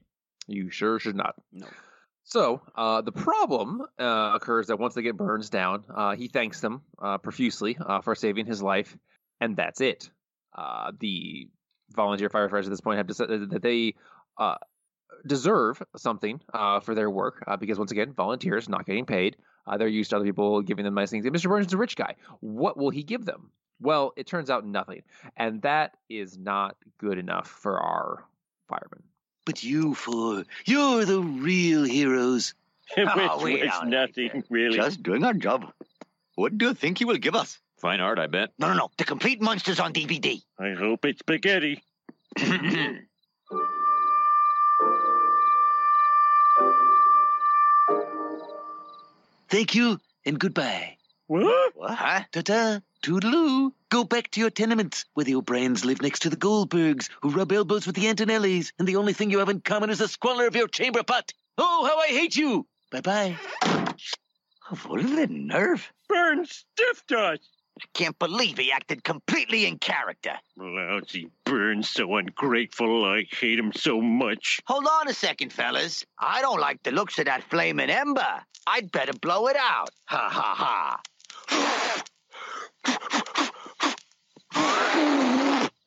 [0.48, 1.36] You sure should not.
[1.52, 1.68] No.
[2.24, 6.60] So uh, the problem uh, occurs that once they get Burns down, uh, he thanks
[6.60, 8.98] them uh, profusely uh, for saving his life,
[9.40, 10.10] and that's it.
[10.56, 11.48] Uh, the
[11.96, 13.94] volunteer firefighters at this point have decided that they
[15.28, 16.42] deserve something
[16.82, 19.38] for their work because once again, volunteers not getting paid.
[19.78, 21.26] they're used to other people giving them nice things.
[21.26, 21.48] And Mr.
[21.48, 22.16] Burns is a rich guy.
[22.40, 23.52] What will he give them?
[23.82, 25.04] Well, it turns out nothing,
[25.36, 28.24] and that is not good enough for our
[28.68, 29.04] firemen.
[29.46, 32.54] But you four, you're the real heroes.
[32.98, 34.78] Which Oh, we was don't nothing, really.
[34.78, 35.72] Just doing our job.
[36.36, 37.60] What do you think he will give us?
[37.78, 38.52] Fine art, I bet.
[38.58, 38.90] No, no, no.
[38.98, 40.42] The complete Munsters on DVD.
[40.60, 41.84] I hope it's spaghetti.
[49.50, 50.98] Thank you and goodbye.
[51.28, 51.76] What?
[51.76, 51.96] what?
[51.96, 52.24] Huh?
[52.32, 53.72] Ta-ta, toodaloo.
[53.90, 57.52] Go back to your tenements, where the O'Briens live next to the Goldbergs, who rub
[57.52, 60.46] elbows with the Antonellis, and the only thing you have in common is the squalor
[60.46, 61.34] of your chamber pot.
[61.58, 62.68] Oh, how I hate you!
[62.92, 63.38] Bye-bye.
[64.88, 65.92] What the nerve?
[66.08, 67.40] Burns stiffed us.
[67.80, 70.34] I can't believe he acted completely in character.
[70.56, 73.04] Lousy Burns, so ungrateful.
[73.04, 74.62] I hate him so much.
[74.66, 76.06] Hold on a second, fellas.
[76.18, 78.42] I don't like the looks of that flaming ember.
[78.66, 79.90] I'd better blow it out.
[80.06, 81.02] Ha ha ha.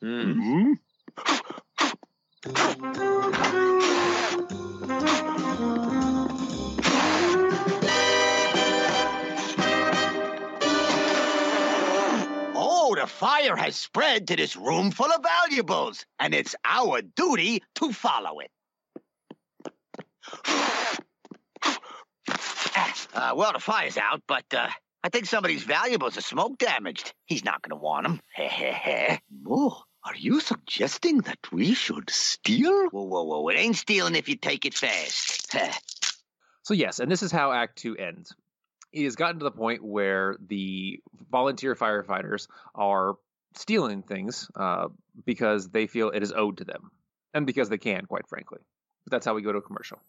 [0.01, 0.73] Hmm.
[12.55, 17.61] Oh, the fire has spread to this room full of valuables, and it's our duty
[17.75, 18.51] to follow it.
[23.13, 24.69] Uh, well, the fire's out, but uh,
[25.03, 27.13] I think somebody's of these valuables are smoke damaged.
[27.25, 28.21] He's not going to want them.
[29.47, 32.89] oh, are you suggesting that we should steal?
[32.89, 33.47] Whoa, whoa, whoa.
[33.49, 35.55] It ain't stealing if you take it fast.
[36.63, 38.33] So yes, and this is how Act Two ends.
[38.91, 40.99] It has gotten to the point where the
[41.31, 43.15] volunteer firefighters are
[43.55, 44.89] stealing things uh,
[45.25, 46.91] because they feel it is owed to them,
[47.33, 48.59] and because they can, quite frankly.
[49.05, 49.99] But that's how we go to a commercial.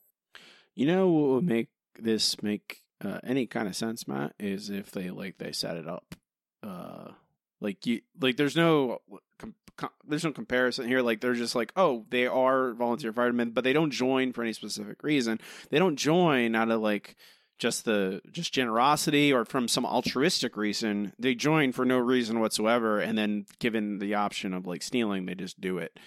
[0.74, 4.90] You know what would make this make uh, any kind of sense, Matt, is if
[4.90, 6.14] they like they set it up.
[6.62, 7.12] Uh,
[7.60, 9.00] like you, like there's no
[9.38, 11.02] com- com- there's no comparison here.
[11.02, 14.52] Like they're just like, oh, they are volunteer firemen, but they don't join for any
[14.52, 15.40] specific reason.
[15.70, 17.16] They don't join out of like
[17.58, 21.12] just the just generosity or from some altruistic reason.
[21.18, 25.34] They join for no reason whatsoever, and then given the option of like stealing, they
[25.34, 25.98] just do it.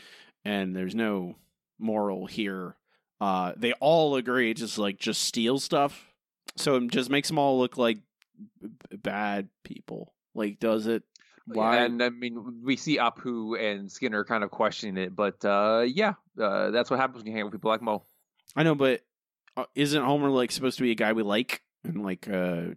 [0.46, 1.36] And there's no
[1.80, 2.76] moral here.
[3.22, 6.13] Uh, they all agree, just like just steal stuff.
[6.58, 7.98] So it just makes them all look like
[8.62, 10.14] b- bad people.
[10.36, 11.04] Like, does it?
[11.46, 11.78] Why?
[11.84, 16.14] And I mean, we see Apu and Skinner kind of questioning it, but uh, yeah,
[16.40, 18.04] uh, that's what happens when you hang with people like Moe.
[18.56, 19.02] I know, but
[19.58, 22.68] uh, isn't Homer like supposed to be a guy we like and like uh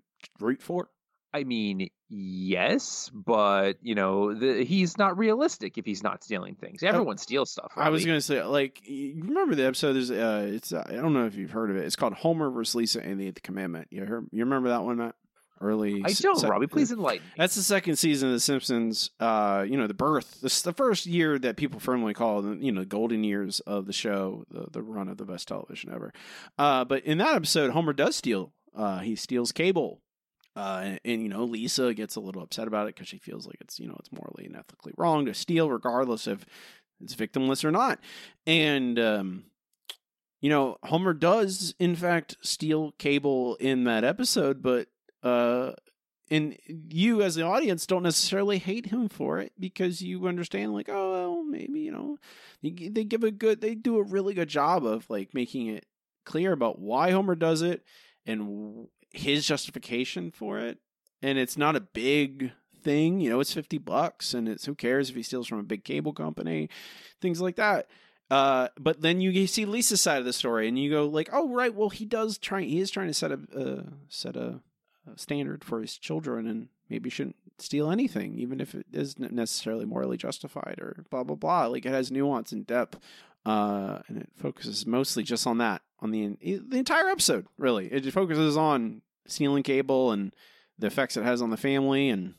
[0.40, 0.90] root for?
[1.36, 6.82] I mean, yes, but you know, the, he's not realistic if he's not stealing things.
[6.82, 7.72] Everyone steals stuff.
[7.76, 9.92] I was gonna say, like, remember the episode?
[9.92, 11.84] There's, uh, it's, uh, I don't know if you've heard of it.
[11.84, 13.88] It's called Homer versus Lisa and the Eighth Commandment.
[13.90, 14.26] You heard?
[14.32, 15.14] You remember that one, Matt?
[15.60, 16.02] Early.
[16.04, 16.66] I don't, se- Robbie.
[16.68, 17.32] Please enlighten me.
[17.36, 19.10] That's the second season of The Simpsons.
[19.20, 20.40] Uh, you know, the birth.
[20.40, 23.92] This the first year that people firmly call the you know golden years of the
[23.92, 26.14] show, the the run of the best television ever.
[26.58, 28.52] Uh, but in that episode, Homer does steal.
[28.74, 30.00] Uh, he steals cable.
[30.56, 33.46] Uh, and, and, you know, Lisa gets a little upset about it because she feels
[33.46, 36.46] like it's you know it's morally and ethically wrong to steal, regardless if
[37.00, 38.00] it's victimless or not.
[38.46, 39.44] And um,
[40.40, 44.88] you know, Homer does in fact steal cable in that episode, but
[45.22, 45.72] uh
[46.30, 50.88] and you as the audience don't necessarily hate him for it because you understand like
[50.88, 52.18] oh well maybe you know
[52.62, 55.86] they they give a good they do a really good job of like making it
[56.24, 57.84] clear about why Homer does it
[58.26, 58.88] and
[59.18, 60.78] his justification for it
[61.22, 62.52] and it's not a big
[62.82, 65.64] thing you know it's 50 bucks and it's who cares if he steals from a
[65.64, 66.68] big cable company
[67.20, 67.88] things like that
[68.28, 71.48] Uh, but then you see Lisa's side of the story, and you go like, "Oh,
[71.48, 71.72] right.
[71.72, 72.62] Well, he does try.
[72.62, 74.58] He is trying to set a uh, set a,
[75.06, 79.84] a standard for his children, and maybe shouldn't steal anything, even if it isn't necessarily
[79.84, 81.66] morally justified, or blah blah blah.
[81.66, 82.98] Like it has nuance and depth,
[83.44, 87.46] uh, and it focuses mostly just on that on the the entire episode.
[87.58, 90.34] Really, it focuses on stealing cable and
[90.78, 92.34] the effects it has on the family, and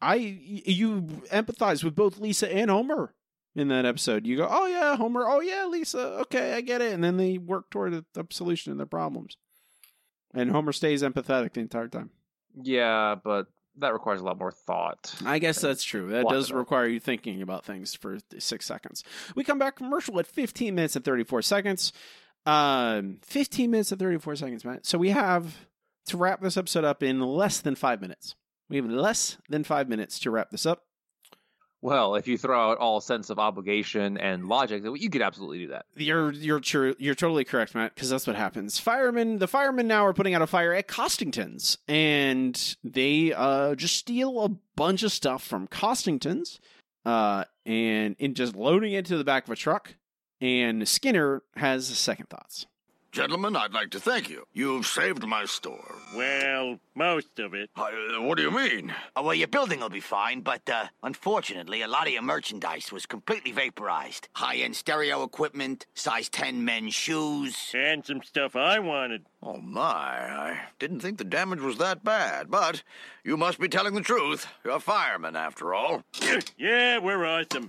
[0.00, 3.14] I you empathize with both Lisa and Homer
[3.54, 4.26] in that episode.
[4.26, 7.38] You go, oh yeah, Homer, oh yeah, Lisa, okay, I get it, and then they
[7.38, 9.36] work toward a, a solution to their problems,
[10.34, 12.10] and Homer stays empathetic the entire time.
[12.62, 13.46] Yeah, but
[13.78, 15.14] that requires a lot more thought.
[15.24, 16.08] I guess that's true.
[16.10, 19.04] That does require you thinking about things for six seconds.
[19.34, 21.92] We come back commercial at 15 minutes and 34 seconds.
[22.46, 24.80] Um, 15 minutes and 34 seconds, man.
[24.82, 25.66] So we have
[26.08, 28.34] to wrap this episode up in less than five minutes.
[28.68, 30.84] We have less than five minutes to wrap this up.
[31.80, 35.68] Well, if you throw out all sense of obligation and logic, you could absolutely do
[35.68, 35.86] that.
[35.94, 36.96] You're you're true.
[36.98, 37.94] You're totally correct, Matt.
[37.94, 38.80] Because that's what happens.
[38.80, 43.94] Firemen, the firemen now are putting out a fire at Costington's, and they uh just
[43.94, 46.58] steal a bunch of stuff from Costington's,
[47.04, 49.94] uh, and in just loading it to the back of a truck.
[50.40, 52.66] And Skinner has second thoughts.
[53.10, 54.44] Gentlemen, I'd like to thank you.
[54.52, 55.94] You've saved my store.
[56.14, 57.70] Well, most of it.
[57.74, 58.94] I, what do you mean?
[59.16, 62.92] Oh, well, your building will be fine, but uh, unfortunately, a lot of your merchandise
[62.92, 64.28] was completely vaporized.
[64.34, 67.72] High-end stereo equipment, size 10 men's shoes.
[67.74, 69.24] And some stuff I wanted.
[69.42, 69.82] Oh, my.
[69.82, 72.82] I didn't think the damage was that bad, but
[73.24, 74.46] you must be telling the truth.
[74.64, 76.02] You're firemen, after all.
[76.58, 77.68] Yeah, we're awesome.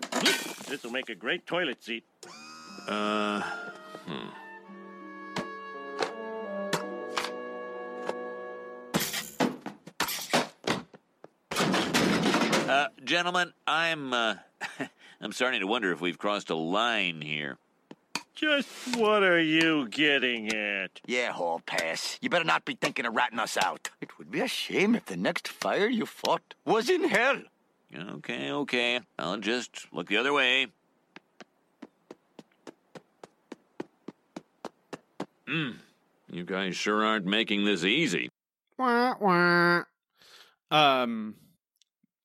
[0.67, 2.03] This will make a great toilet seat.
[2.87, 3.41] Uh,
[4.05, 4.27] hmm.
[12.69, 14.35] Uh, gentlemen, I'm, uh,
[15.21, 17.57] I'm starting to wonder if we've crossed a line here.
[18.35, 20.91] Just what are you getting at?
[21.07, 22.19] Yeah, Hall Pass.
[22.21, 23.89] You better not be thinking of ratting us out.
[24.01, 27.41] It would be a shame if the next fire you fought was in hell.
[27.97, 28.99] Okay, okay.
[29.17, 30.67] I'll just look the other way.
[35.47, 35.71] Hmm.
[36.31, 38.29] You guys sure aren't making this easy.
[38.77, 39.83] Wah, wah.
[40.69, 41.33] Um,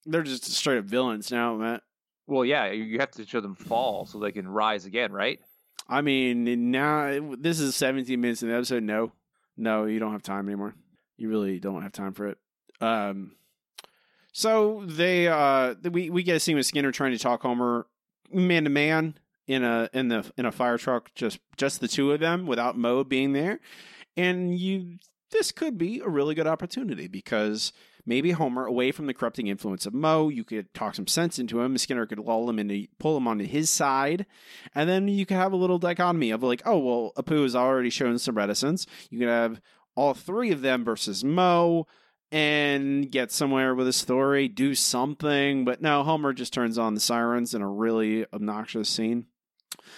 [0.06, 1.82] they're just straight up villains now, Matt.
[2.26, 5.40] Well, yeah, you you have to show them fall so they can rise again, right?
[5.88, 8.82] I mean, now this is 17 minutes in the episode.
[8.82, 9.12] No,
[9.56, 10.74] no, you don't have time anymore.
[11.16, 12.38] You really don't have time for it.
[12.80, 13.32] Um,
[14.32, 17.86] so they, uh, we we get a scene with Skinner trying to talk Homer
[18.32, 22.12] man to man in a in the in a fire truck, just just the two
[22.12, 23.60] of them without Moe being there,
[24.16, 24.98] and you
[25.30, 27.72] this could be a really good opportunity because
[28.06, 31.60] maybe Homer, away from the corrupting influence of Moe, you could talk some sense into
[31.60, 31.76] him.
[31.78, 34.26] Skinner could lull him into pull him onto his side,
[34.74, 37.90] and then you could have a little dichotomy of like, oh well, Apu has already
[37.90, 38.86] shown some reticence.
[39.10, 39.60] You could have
[39.94, 41.86] all three of them versus Moe.
[42.32, 45.64] And get somewhere with a story, do something.
[45.64, 49.26] But no, Homer just turns on the sirens in a really obnoxious scene.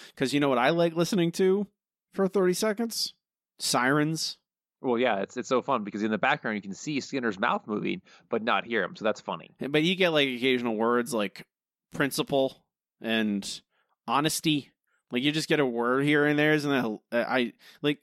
[0.08, 1.66] Because you know what I like listening to
[2.12, 3.14] for 30 seconds?
[3.58, 4.36] Sirens.
[4.82, 7.66] Well, yeah, it's it's so fun because in the background you can see Skinner's mouth
[7.66, 8.94] moving, but not hear him.
[8.96, 9.50] So that's funny.
[9.58, 11.46] But you get like occasional words like
[11.92, 12.62] principle
[13.00, 13.60] and
[14.06, 14.70] honesty.
[15.10, 16.70] Like you just get a word here and there, isn't
[17.10, 17.98] that I like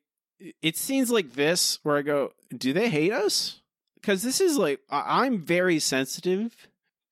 [0.61, 3.61] it seems like this where I go, do they hate us?
[3.95, 6.55] Because this is like I'm very sensitive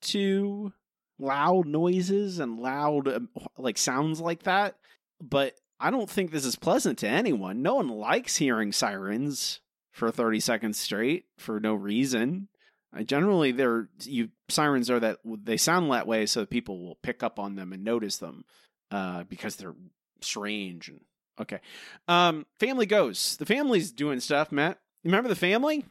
[0.03, 0.73] to
[1.19, 4.75] loud noises and loud um, like sounds like that,
[5.21, 7.61] but I don't think this is pleasant to anyone.
[7.61, 9.59] No one likes hearing sirens
[9.91, 12.47] for 30 seconds straight for no reason.
[12.93, 16.95] I generally they're you sirens are that they sound that way so that people will
[16.95, 18.43] pick up on them and notice them
[18.91, 19.75] uh, because they're
[20.21, 20.99] strange and
[21.39, 21.59] okay.
[22.07, 23.37] Um, family goes.
[23.37, 24.51] The family's doing stuff.
[24.51, 25.85] Matt, remember the family?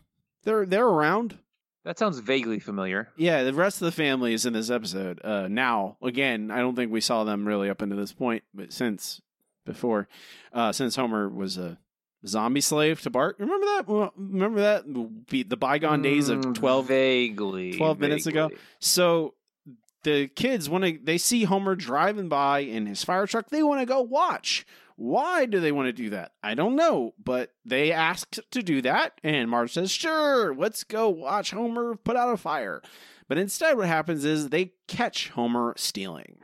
[0.45, 1.39] They're they're around.
[1.85, 3.09] That sounds vaguely familiar.
[3.17, 5.21] Yeah, the rest of the family is in this episode.
[5.25, 8.75] Uh, now again, I don't think we saw them really up until this point, but
[8.75, 9.23] since
[9.65, 10.09] before,
[10.53, 11.79] uh, since Homer was a
[12.27, 13.37] zombie slave to Bart.
[13.39, 14.13] Remember that?
[14.17, 14.85] Remember that?
[15.49, 18.51] The bygone days of Mm, 12, vaguely 12 minutes ago?
[18.79, 19.35] So
[20.03, 23.81] the kids when they, they see Homer driving by in his fire truck, they want
[23.81, 24.67] to go watch.
[24.97, 26.33] Why do they want to do that?
[26.43, 31.09] I don't know, but they asked to do that, and Marge says, "Sure, let's go
[31.09, 32.83] watch Homer put out a fire."
[33.27, 36.37] But instead, what happens is they catch Homer stealing.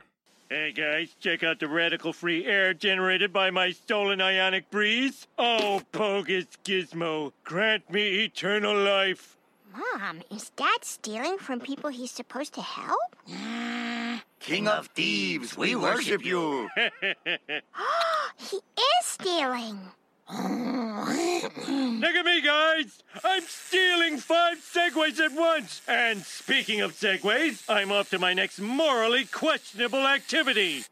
[0.49, 5.27] Hey guys, check out the radical free air generated by my stolen ionic breeze.
[5.37, 9.35] Oh, bogus gizmo, grant me eternal life.
[9.75, 13.17] Mom, is Dad stealing from people he's supposed to help?
[13.29, 16.69] Uh, King of thieves, we worship you.
[18.37, 19.79] he is stealing.
[20.29, 23.01] Look at me, guys!
[23.23, 25.81] I'm stealing five segways at once!
[25.87, 30.83] And speaking of segways, I'm off to my next morally questionable activity.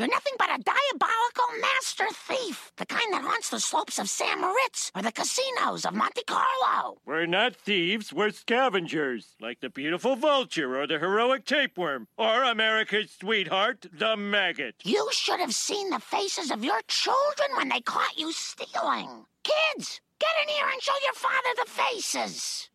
[0.00, 2.72] You're nothing but a diabolical master thief.
[2.78, 6.96] The kind that haunts the slopes of San Moritz or the casinos of Monte Carlo.
[7.04, 13.10] We're not thieves, we're scavengers, like the beautiful vulture or the heroic tapeworm, or America's
[13.10, 14.76] sweetheart, the maggot.
[14.84, 19.26] You should have seen the faces of your children when they caught you stealing.
[19.42, 22.70] Kids, get in here and show your father the faces.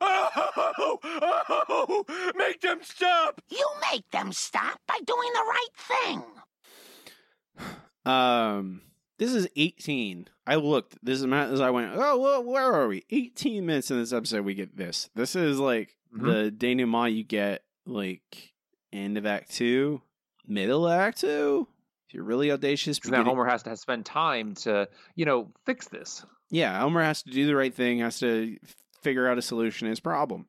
[0.00, 0.98] Oh,
[1.68, 3.40] oh, make them stop!
[3.50, 6.22] You make them stop by doing the right thing.
[8.04, 8.82] Um,
[9.18, 10.28] this is 18.
[10.46, 10.96] I looked.
[11.02, 11.92] This is as I went.
[11.96, 13.04] Oh, well, where are we?
[13.10, 15.10] 18 minutes in this episode, we get this.
[15.14, 16.22] This is like Mhm.
[16.24, 18.52] the denouement you get like
[18.92, 20.02] end of Act Two,
[20.46, 21.66] middle of Act Two.
[22.08, 25.88] If you're really audacious, Because now Homer has to spend time to, you know, fix
[25.88, 26.24] this.
[26.50, 28.76] yeah, Homer has to do the right thing, has to f-
[29.06, 30.46] figure out a solution to his problem.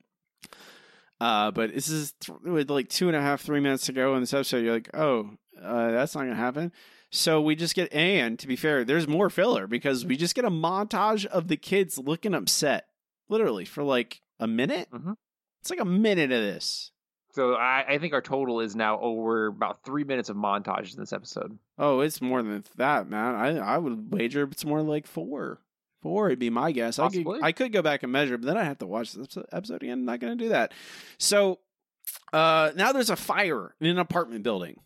[1.21, 4.15] Uh, but this is th- with like two and a half, three minutes to go
[4.15, 4.63] in this episode.
[4.63, 5.29] You're like, oh,
[5.61, 6.71] uh, that's not gonna happen.
[7.11, 10.43] So we just get, and to be fair, there's more filler because we just get
[10.45, 12.87] a montage of the kids looking upset,
[13.29, 14.89] literally for like a minute.
[14.91, 15.15] Mhm.
[15.61, 16.91] It's like a minute of this.
[17.33, 20.99] So I, I think our total is now over about three minutes of montage in
[20.99, 21.57] this episode.
[21.77, 23.35] Oh, it's more than that, man.
[23.35, 25.59] I I would wager it's more like four.
[26.01, 26.99] Four would be my guess.
[26.99, 27.27] I could.
[27.41, 29.99] I could go back and measure, but then I have to watch this episode again.
[29.99, 30.73] I'm not going to do that.
[31.17, 31.59] So
[32.33, 34.79] uh, now there's a fire in an apartment building,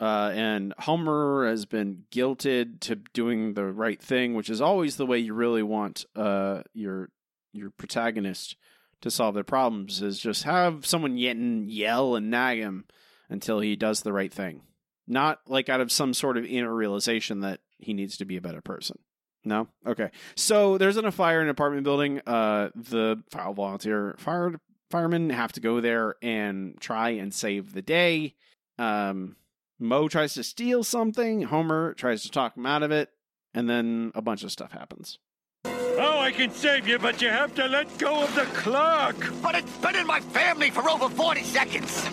[0.00, 5.06] uh, and Homer has been guilted to doing the right thing, which is always the
[5.06, 7.10] way you really want uh, your
[7.52, 8.56] your protagonist
[9.02, 10.02] to solve their problems.
[10.02, 12.86] Is just have someone yell and nag him
[13.28, 14.62] until he does the right thing
[15.06, 18.40] not like out of some sort of inner realization that he needs to be a
[18.40, 18.98] better person.
[19.46, 19.68] No?
[19.86, 20.10] Okay.
[20.34, 22.20] So there's a fire in an apartment building.
[22.26, 24.56] Uh, the fire volunteer fire
[24.90, 28.34] firemen have to go there and try and save the day.
[28.76, 29.36] Um,
[29.78, 31.42] Moe tries to steal something.
[31.42, 33.10] Homer tries to talk him out of it,
[33.54, 35.20] and then a bunch of stuff happens.
[35.64, 39.14] Oh, I can save you, but you have to let go of the clock.
[39.40, 42.04] But it's been in my family for over 40 seconds.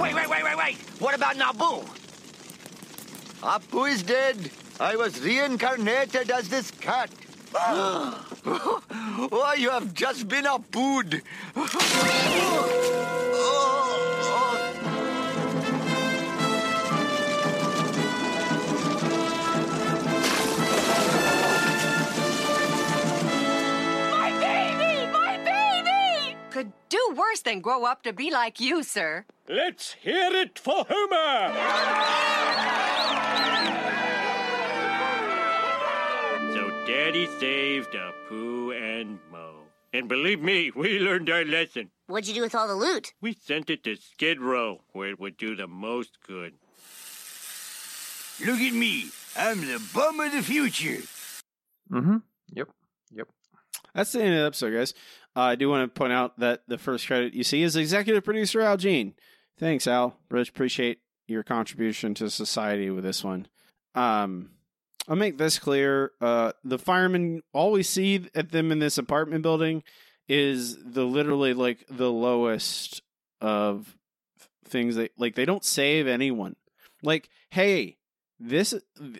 [0.00, 0.76] wait, wait, wait, wait, wait.
[1.00, 2.03] What about Apu?
[3.44, 4.50] Apu is dead.
[4.80, 7.10] I was reincarnated as this cat.
[7.54, 11.20] oh, you have just been Apu'd.
[11.54, 11.66] My
[24.40, 25.06] baby!
[25.12, 26.34] My baby!
[26.50, 29.26] Could do worse than grow up to be like you, sir.
[29.46, 31.52] Let's hear it for Homer.
[36.86, 39.62] Daddy saved Apu and Moe.
[39.94, 41.90] And believe me, we learned our lesson.
[42.08, 43.14] What'd you do with all the loot?
[43.22, 46.52] We sent it to Skid Row, where it would do the most good.
[48.44, 49.06] Look at me.
[49.34, 51.02] I'm the bum of the future.
[51.90, 52.16] Mm-hmm.
[52.52, 52.68] Yep.
[53.14, 53.28] Yep.
[53.94, 54.94] That's the end of the episode, guys.
[55.34, 58.24] Uh, I do want to point out that the first credit you see is executive
[58.24, 59.14] producer Al Jean.
[59.58, 60.18] Thanks, Al.
[60.30, 63.46] Really appreciate your contribution to society with this one.
[63.94, 64.50] Um,
[65.08, 66.12] I'll make this clear.
[66.20, 69.82] Uh, the firemen, all we see at them in this apartment building
[70.28, 73.02] is the literally like the lowest
[73.40, 73.96] of
[74.66, 76.56] things that like they don't save anyone.
[77.02, 77.98] Like, hey,
[78.40, 78.74] this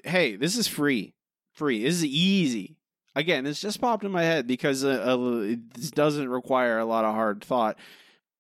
[0.05, 1.14] hey, this is free.
[1.53, 1.82] Free.
[1.82, 2.76] This is easy.
[3.14, 7.05] Again, this just popped in my head because uh, uh, it doesn't require a lot
[7.05, 7.78] of hard thought.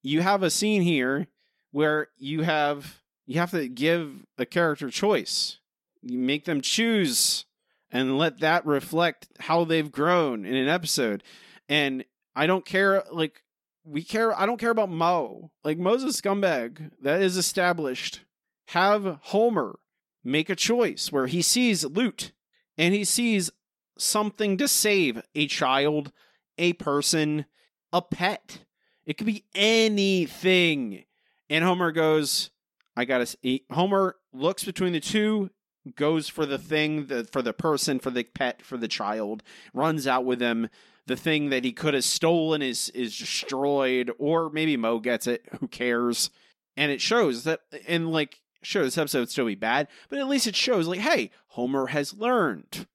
[0.02, 1.28] You have a scene here
[1.70, 5.58] where you have you have to give a character choice.
[6.04, 7.44] Make them choose
[7.90, 11.22] and let that reflect how they've grown in an episode.
[11.68, 12.04] And
[12.36, 13.42] I don't care like
[13.84, 15.50] we care I don't care about Moe.
[15.62, 16.90] Like Moe's a scumbag.
[17.00, 18.20] That is established.
[18.68, 19.78] Have Homer
[20.22, 22.32] make a choice where he sees loot
[22.78, 23.50] and he sees
[23.98, 26.12] something to save a child,
[26.58, 27.44] a person,
[27.92, 28.60] a pet.
[29.06, 31.04] It could be anything.
[31.50, 32.50] And Homer goes,
[32.96, 33.22] I gotta.
[33.22, 33.36] s-
[33.70, 35.50] Homer looks between the two,
[35.96, 40.06] goes for the thing, the, for the person, for the pet, for the child, runs
[40.06, 40.68] out with him.
[41.06, 45.44] The thing that he could have stolen is is destroyed, or maybe Moe gets it.
[45.60, 46.30] Who cares?
[46.76, 50.28] And it shows that, and like, sure, this episode would still be bad, but at
[50.28, 52.86] least it shows, like, hey, Homer has learned.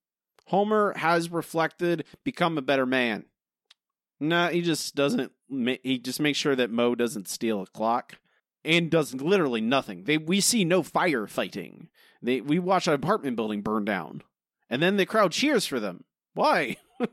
[0.48, 3.26] Homer has reflected, become a better man.
[4.20, 5.32] No, he just doesn't.
[5.48, 8.18] He just makes sure that Moe doesn't steal a clock,
[8.66, 10.06] and does literally nothing.
[10.06, 11.88] They we see no firefighting.
[12.22, 14.22] They we watch an apartment building burn down,
[14.70, 16.04] and then the crowd cheers for them.
[16.34, 16.78] Why?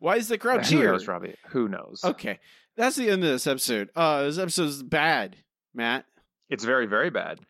[0.00, 0.92] Why is the crowd Who cheer?
[0.92, 1.34] knows, Robbie?
[1.48, 2.00] Who knows?
[2.04, 2.38] Okay,
[2.76, 3.90] that's the end of this episode.
[3.94, 5.36] Uh, this episode's bad,
[5.74, 6.04] Matt.
[6.48, 7.40] It's very, very bad.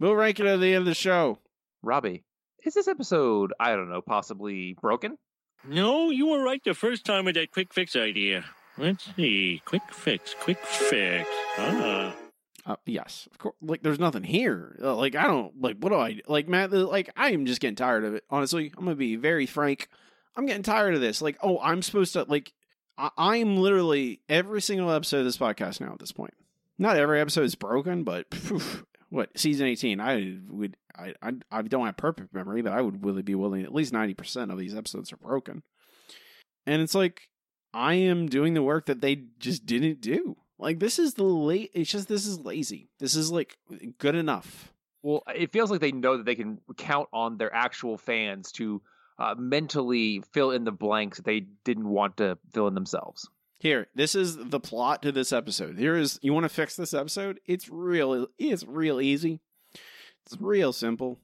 [0.00, 1.38] We'll rank it at the end of the show.
[1.82, 2.24] Robbie,
[2.64, 5.16] is this episode, I don't know, possibly broken?
[5.64, 8.44] No, you were right the first time with that quick fix idea.
[8.78, 9.62] Let's see.
[9.64, 11.28] Quick fix, quick fix.
[11.58, 12.14] Ah.
[12.64, 13.56] Uh, yes, of course.
[13.60, 14.78] Like, there's nothing here.
[14.82, 15.78] Uh, like, I don't like.
[15.78, 16.72] What do I like, Matt?
[16.72, 18.24] Like, I am just getting tired of it.
[18.30, 19.88] Honestly, I'm gonna be very frank.
[20.36, 21.20] I'm getting tired of this.
[21.20, 22.52] Like, oh, I'm supposed to like.
[22.96, 25.92] I, I'm literally every single episode of this podcast now.
[25.92, 26.34] At this point,
[26.78, 28.26] not every episode is broken, but
[29.08, 30.00] what season 18?
[30.00, 30.76] I would.
[30.96, 33.64] I, I I don't have perfect memory, but I would really be willing.
[33.64, 35.64] At least 90 percent of these episodes are broken,
[36.64, 37.22] and it's like
[37.74, 40.36] I am doing the work that they just didn't do.
[40.62, 41.72] Like this is the late.
[41.74, 42.88] It's just this is lazy.
[43.00, 43.58] This is like
[43.98, 44.72] good enough.
[45.02, 48.80] Well, it feels like they know that they can count on their actual fans to
[49.18, 53.28] uh, mentally fill in the blanks that they didn't want to fill in themselves.
[53.58, 55.78] Here, this is the plot to this episode.
[55.78, 57.40] Here is you want to fix this episode?
[57.44, 58.28] It's real.
[58.38, 59.40] It's real easy.
[60.26, 61.18] It's real simple.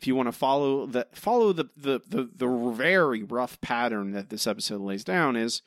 [0.00, 4.30] If you want to follow the follow the the the, the very rough pattern that
[4.30, 5.62] this episode lays down is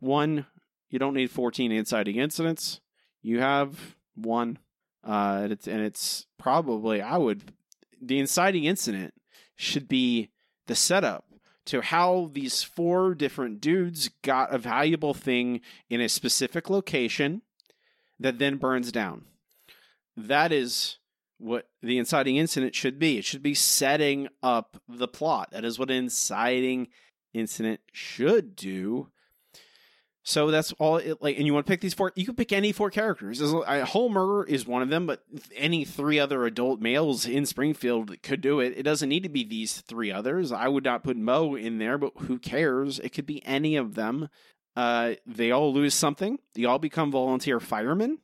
[0.00, 0.46] one,
[0.94, 2.80] you don't need 14 inciting incidents.
[3.20, 4.60] You have one.
[5.04, 7.52] Uh, and it's, and it's probably I would
[8.00, 9.12] the inciting incident
[9.56, 10.30] should be
[10.68, 11.24] the setup
[11.66, 17.42] to how these four different dudes got a valuable thing in a specific location
[18.20, 19.24] that then burns down.
[20.16, 20.98] That is
[21.38, 23.18] what the inciting incident should be.
[23.18, 25.50] It should be setting up the plot.
[25.50, 26.86] That is what an inciting
[27.32, 29.08] incident should do.
[30.26, 32.50] So that's all it like and you want to pick these four you can pick
[32.50, 33.42] any four characters.
[33.42, 35.22] Homer is one of them, but
[35.54, 38.72] any three other adult males in Springfield could do it.
[38.74, 40.50] It doesn't need to be these three others.
[40.50, 42.98] I would not put Moe in there, but who cares?
[42.98, 44.30] It could be any of them.
[44.74, 46.38] Uh, they all lose something.
[46.54, 48.18] They all become volunteer firemen.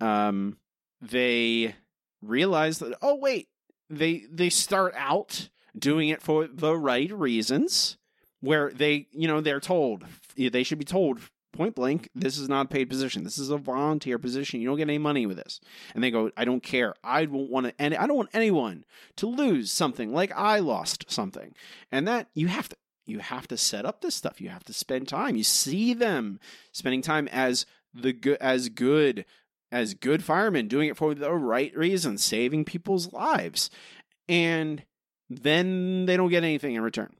[0.00, 0.58] Um,
[1.00, 1.76] they
[2.20, 3.46] realize that oh wait,
[3.88, 7.96] they they start out doing it for the right reasons
[8.40, 10.04] where they, you know, they're told
[10.36, 11.20] they should be told
[11.52, 13.24] point blank, this is not a paid position.
[13.24, 14.60] This is a volunteer position.
[14.60, 15.60] You don't get any money with this.
[15.94, 16.94] And they go, I don't care.
[17.04, 18.84] I don't want to, and I don't want anyone
[19.16, 21.54] to lose something like I lost something.
[21.90, 24.40] And that you have to, you have to set up this stuff.
[24.40, 25.36] You have to spend time.
[25.36, 26.40] You see them
[26.72, 29.24] spending time as the good, as good,
[29.70, 33.70] as good firemen, doing it for the right reason, saving people's lives.
[34.28, 34.84] And
[35.28, 37.14] then they don't get anything in return.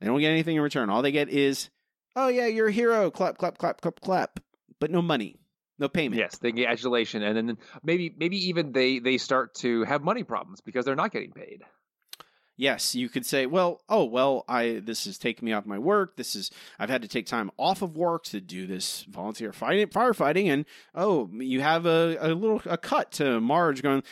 [0.00, 0.90] They don't get anything in return.
[0.90, 1.70] All they get is,
[2.16, 3.10] oh yeah, you're a hero.
[3.10, 4.40] Clap, clap, clap, clap, clap.
[4.78, 5.40] But no money,
[5.78, 6.18] no payment.
[6.18, 10.24] Yes, they get adulation, and then maybe maybe even they they start to have money
[10.24, 11.62] problems because they're not getting paid.
[12.60, 16.16] Yes, you could say, well, oh well, I this is taking me off my work.
[16.16, 19.86] This is I've had to take time off of work to do this volunteer fighting,
[19.86, 24.02] firefighting, and oh, you have a, a little a cut to Marge going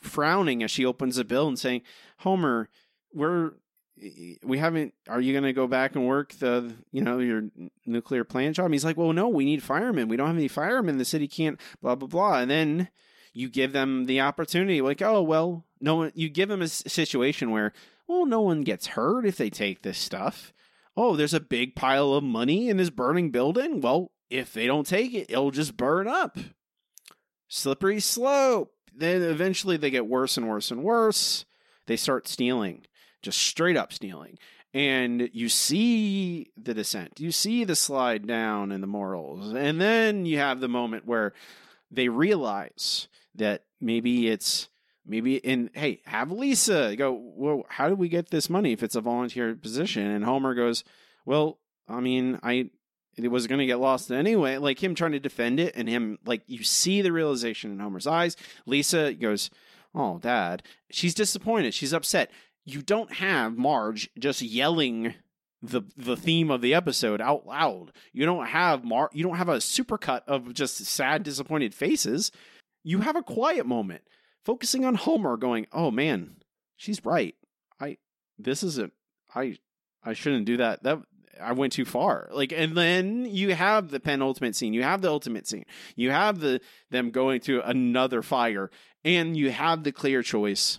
[0.00, 1.82] frowning as she opens the bill and saying,
[2.18, 2.68] Homer,
[3.12, 3.52] we're
[4.42, 7.44] we haven't are you going to go back and work the you know your
[7.86, 8.66] nuclear plant job?
[8.66, 10.08] And he's like well no we need firemen.
[10.08, 10.98] We don't have any firemen.
[10.98, 12.38] The city can't blah blah blah.
[12.40, 12.88] And then
[13.32, 17.50] you give them the opportunity like oh well no one you give them a situation
[17.50, 17.72] where
[18.06, 20.52] well no one gets hurt if they take this stuff.
[20.96, 23.80] Oh there's a big pile of money in this burning building.
[23.80, 26.36] Well if they don't take it it'll just burn up.
[27.48, 28.72] Slippery slope.
[28.96, 31.44] Then eventually they get worse and worse and worse.
[31.86, 32.86] They start stealing
[33.24, 34.38] just straight up stealing.
[34.72, 39.54] And you see the descent, you see the slide down in the morals.
[39.54, 41.32] And then you have the moment where
[41.90, 44.68] they realize that maybe it's
[45.06, 48.94] maybe in hey have lisa go well how do we get this money if it's
[48.96, 50.06] a volunteer position?
[50.06, 50.82] And homer goes
[51.26, 51.58] well
[51.88, 52.70] i mean i
[53.16, 54.56] it was going to get lost anyway.
[54.56, 58.06] Like him trying to defend it and him like you see the realization in homer's
[58.06, 58.36] eyes.
[58.66, 59.50] Lisa goes
[59.94, 61.74] oh dad she's disappointed.
[61.74, 62.30] She's upset
[62.64, 65.14] you don't have Marge just yelling
[65.62, 67.92] the the theme of the episode out loud.
[68.12, 72.30] You don't have Mar you don't have a supercut of just sad disappointed faces.
[72.82, 74.02] You have a quiet moment
[74.44, 76.36] focusing on Homer going, "Oh man,
[76.76, 77.34] she's right.
[77.80, 77.96] I
[78.38, 78.92] this isn't
[79.34, 79.56] I
[80.02, 80.82] I shouldn't do that.
[80.82, 80.98] That
[81.40, 84.74] I went too far." Like and then you have the penultimate scene.
[84.74, 85.64] You have the ultimate scene.
[85.96, 86.60] You have the
[86.90, 88.70] them going to another fire
[89.02, 90.78] and you have the clear choice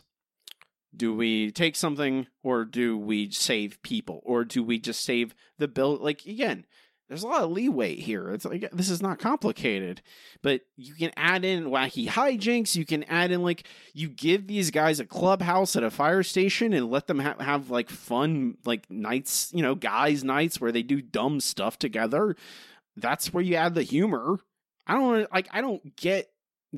[0.96, 5.68] Do we take something or do we save people or do we just save the
[5.68, 5.98] bill?
[5.98, 6.66] Like, again,
[7.08, 8.32] there's a lot of leeway here.
[8.32, 10.02] It's like this is not complicated,
[10.42, 12.76] but you can add in wacky hijinks.
[12.76, 16.74] You can add in like you give these guys a clubhouse at a fire station
[16.74, 20.82] and let them ha- have like fun like nights, you know, guys' nights where they
[20.82, 22.36] do dumb stuff together.
[22.98, 24.40] That's where you add the humor.
[24.88, 25.48] I don't like.
[25.52, 26.30] I don't get.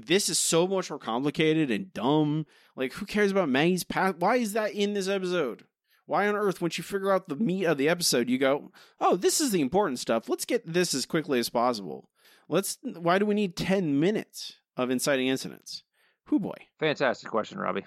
[0.05, 2.45] This is so much more complicated and dumb.
[2.75, 4.17] Like, who cares about Maggie's past?
[4.17, 5.63] Why is that in this episode?
[6.05, 9.15] Why on earth, once you figure out the meat of the episode, you go, oh,
[9.15, 10.29] this is the important stuff.
[10.29, 12.09] Let's get this as quickly as possible.
[12.47, 12.77] Let's.
[12.81, 15.83] Why do we need ten minutes of inciting incidents?
[16.25, 16.55] Who boy?
[16.79, 17.85] Fantastic question, Robbie.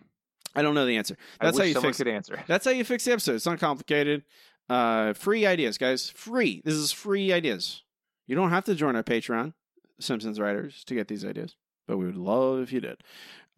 [0.54, 1.16] I don't know the answer.
[1.40, 2.42] That's how you fix could answer.
[2.46, 3.36] That's how you fix the episode.
[3.36, 4.24] It's not complicated.
[4.68, 6.10] Uh, free ideas, guys.
[6.10, 6.60] Free.
[6.64, 7.82] This is free ideas.
[8.26, 9.54] You don't have to join our Patreon,
[9.98, 11.56] Simpsons writers, to get these ideas,
[11.90, 13.02] but we would love if you did.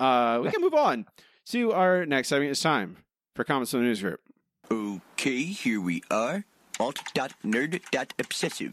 [0.01, 1.05] Uh, we can move on
[1.45, 2.51] to our next segment.
[2.51, 2.97] It's time
[3.37, 4.20] for comments from the news group.
[4.70, 6.47] Okay, here we are.
[6.80, 8.72] Alt.nerd.obsessive.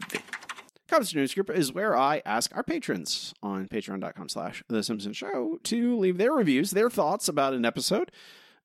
[0.88, 5.60] Comments News Group is where I ask our patrons on patreon.com slash The Simpsons Show
[5.62, 8.10] to leave their reviews, their thoughts about an episode,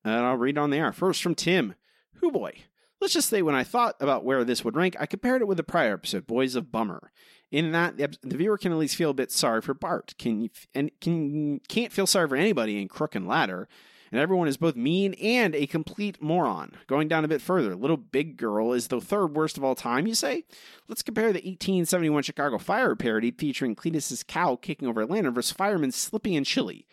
[0.03, 0.93] and I'll read on the air.
[0.93, 1.75] First from Tim.
[2.21, 2.53] Who boy?
[3.01, 5.57] Let's just say when I thought about where this would rank, I compared it with
[5.57, 7.11] the prior episode, Boys of Bummer.
[7.55, 10.49] In that, the, the viewer can at least feel a bit sorry for Bart, can
[10.73, 13.69] and can can't feel sorry for anybody in Crook and Ladder,
[14.11, 16.73] and everyone is both mean and a complete moron.
[16.87, 20.05] Going down a bit further, Little Big Girl is the third worst of all time,
[20.05, 20.43] you say?
[20.89, 25.93] Let's compare the 1871 Chicago Fire parody featuring Cletus's cow kicking over Atlanta versus Fireman
[25.93, 26.85] Slippy and Chili.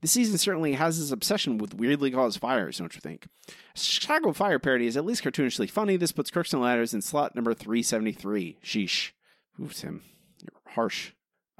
[0.00, 3.26] The season certainly has this obsession with weirdly caused fires, don't you think?
[3.74, 5.98] Chicago Fire parody is at least cartoonishly funny.
[5.98, 8.56] This puts Crooks and Ladders in slot number 373.
[8.64, 9.10] Sheesh.
[9.60, 10.02] Ooh, Tim,
[10.42, 11.12] you're harsh.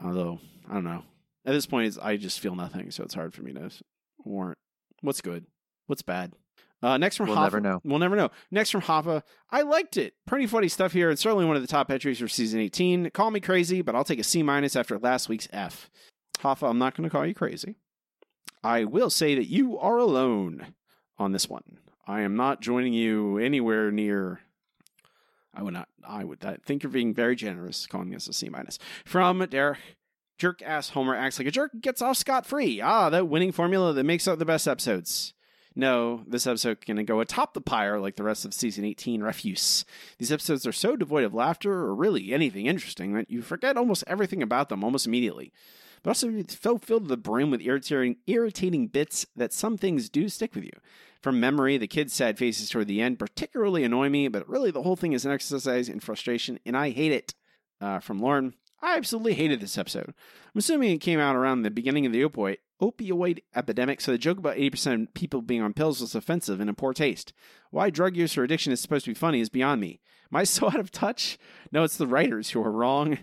[0.03, 1.03] Although, I don't know.
[1.45, 3.71] At this point, it's, I just feel nothing, so it's hard for me to
[4.25, 4.59] warrant
[5.01, 5.47] what's good,
[5.87, 6.33] what's bad.
[6.83, 7.81] Uh, next from We'll Hoffa, never know.
[7.85, 8.31] We'll never know.
[8.51, 10.15] Next from Hoffa, I liked it.
[10.27, 11.11] Pretty funny stuff here.
[11.11, 13.11] It's certainly one of the top entries for season 18.
[13.11, 15.89] Call me crazy, but I'll take a C minus after last week's F.
[16.41, 17.77] Hoffa, I'm not going to call you crazy.
[18.63, 20.75] I will say that you are alone
[21.19, 21.79] on this one.
[22.07, 24.41] I am not joining you anywhere near.
[25.57, 25.89] I would not.
[26.07, 26.45] I would.
[26.45, 28.79] I think you're being very generous calling this a C minus.
[29.07, 29.79] From Derek,
[30.39, 32.81] jerk ass Homer acts like a jerk, gets off scot free.
[32.81, 35.33] Ah, that winning formula that makes up the best episodes.
[35.75, 39.85] No, this episode can go atop the pyre like the rest of season 18 refuse.
[40.19, 44.05] These episodes are so devoid of laughter or really anything interesting that you forget almost
[44.07, 45.53] everything about them almost immediately.
[46.03, 50.29] But also, so filled to the brim with irritating, irritating bits that some things do
[50.29, 50.73] stick with you.
[51.23, 54.83] From memory, the kids' sad faces toward the end particularly annoy me, but really the
[54.83, 57.35] whole thing is an exercise in frustration, and I hate it.
[57.81, 60.09] Uh, from Lauren, I absolutely hated this episode.
[60.09, 64.19] I'm assuming it came out around the beginning of the opioid, opioid epidemic, so the
[64.19, 67.33] joke about 80% of people being on pills was offensive and in poor taste.
[67.71, 70.01] Why drug use or addiction is supposed to be funny is beyond me.
[70.33, 71.39] Am I so out of touch?
[71.73, 73.19] No, it's the writers who are wrong.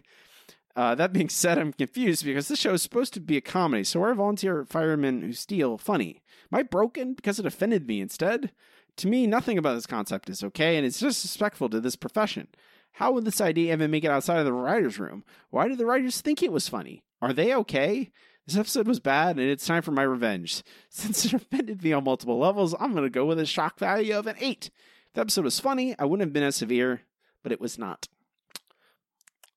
[0.75, 3.83] Uh, that being said, I'm confused because this show is supposed to be a comedy,
[3.83, 6.21] so are volunteer firemen who steal funny?
[6.51, 8.51] Am I broken because it offended me instead?
[8.97, 12.47] To me, nothing about this concept is okay, and it's disrespectful to this profession.
[12.93, 15.23] How would this idea even make it outside of the writer's room?
[15.49, 17.03] Why did the writers think it was funny?
[17.21, 18.11] Are they okay?
[18.45, 20.63] This episode was bad, and it's time for my revenge.
[20.89, 24.17] Since it offended me on multiple levels, I'm going to go with a shock value
[24.17, 24.65] of an 8.
[24.65, 27.01] If the episode was funny, I wouldn't have been as severe,
[27.41, 28.07] but it was not.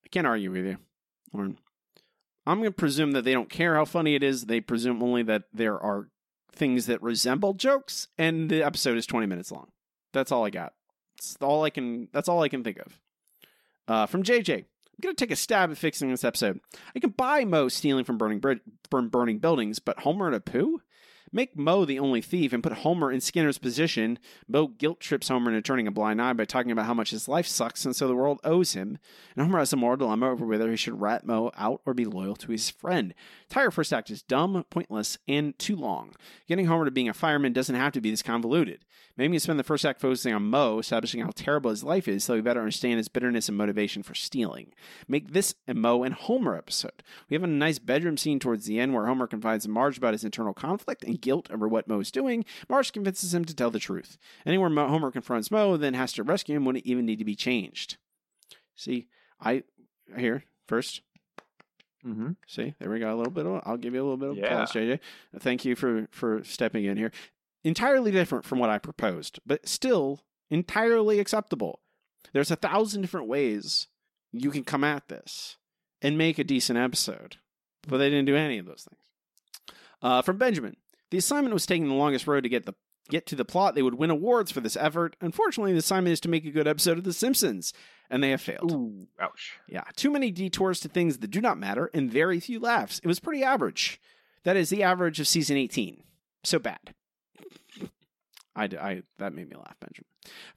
[0.05, 0.77] I can't argue with you,
[1.33, 1.57] Lauren.
[2.45, 4.45] I'm going to presume that they don't care how funny it is.
[4.45, 6.07] They presume only that there are
[6.53, 9.67] things that resemble jokes, and the episode is 20 minutes long.
[10.13, 10.73] That's all I got.
[11.17, 12.07] That's all I can.
[12.13, 12.99] That's all I can think of.
[13.87, 14.65] Uh, from JJ, I'm
[15.01, 16.59] gonna take a stab at fixing this episode.
[16.95, 20.75] I can buy Moe stealing from burning brid- from burning buildings, but Homer and Apu?
[21.31, 24.17] Make Moe the only thief and put Homer in Skinner's position.
[24.47, 27.27] Moe guilt trips Homer into turning a blind eye by talking about how much his
[27.27, 28.97] life sucks and so the world owes him.
[29.35, 32.05] And Homer has a moral dilemma over whether he should rat Moe out or be
[32.05, 33.13] loyal to his friend.
[33.49, 36.13] Entire first act is dumb, pointless, and too long.
[36.47, 38.83] Getting Homer to being a fireman doesn't have to be this convoluted.
[39.15, 42.25] Maybe you spend the first act focusing on Moe, establishing how terrible his life is,
[42.25, 44.73] so we better understand his bitterness and motivation for stealing.
[45.07, 47.01] Make this a Moe and Homer episode.
[47.29, 50.13] We have a nice bedroom scene towards the end where Homer confides in Marge about
[50.13, 52.43] his internal conflict and guilt over what Moe is doing.
[52.69, 54.17] Marge convinces him to tell the truth.
[54.45, 57.35] Anywhere Moe- Homer confronts Moe, then has to rescue him wouldn't even need to be
[57.35, 57.97] changed.
[58.75, 59.07] See,
[59.39, 59.63] I
[60.17, 61.01] here first.
[62.05, 62.29] Mm-hmm.
[62.47, 63.13] See, there we go.
[63.13, 63.61] A little bit of.
[63.65, 64.45] I'll give you a little bit of Yeah.
[64.45, 64.99] applause, JJ.
[65.39, 67.11] Thank you for for stepping in here.
[67.63, 71.81] Entirely different from what I proposed, but still entirely acceptable.
[72.33, 73.87] There's a thousand different ways
[74.31, 75.57] you can come at this
[76.01, 77.37] and make a decent episode,
[77.87, 79.75] but they didn't do any of those things.
[80.01, 80.77] Uh, from Benjamin,
[81.09, 82.75] the assignment was taking the longest road to get the
[83.09, 85.15] get to the plot, they would win awards for this effort.
[85.21, 87.73] Unfortunately, the assignment is to make a good episode of The Simpsons,
[88.09, 88.71] and they have failed.
[88.71, 89.59] Ooh, ouch.
[89.67, 92.99] Yeah, too many detours to things that do not matter, and very few laughs.
[92.99, 93.99] It was pretty average.
[94.43, 96.03] That is the average of season 18.
[96.43, 96.93] So bad.
[98.55, 100.07] I, I that made me laugh, Benjamin.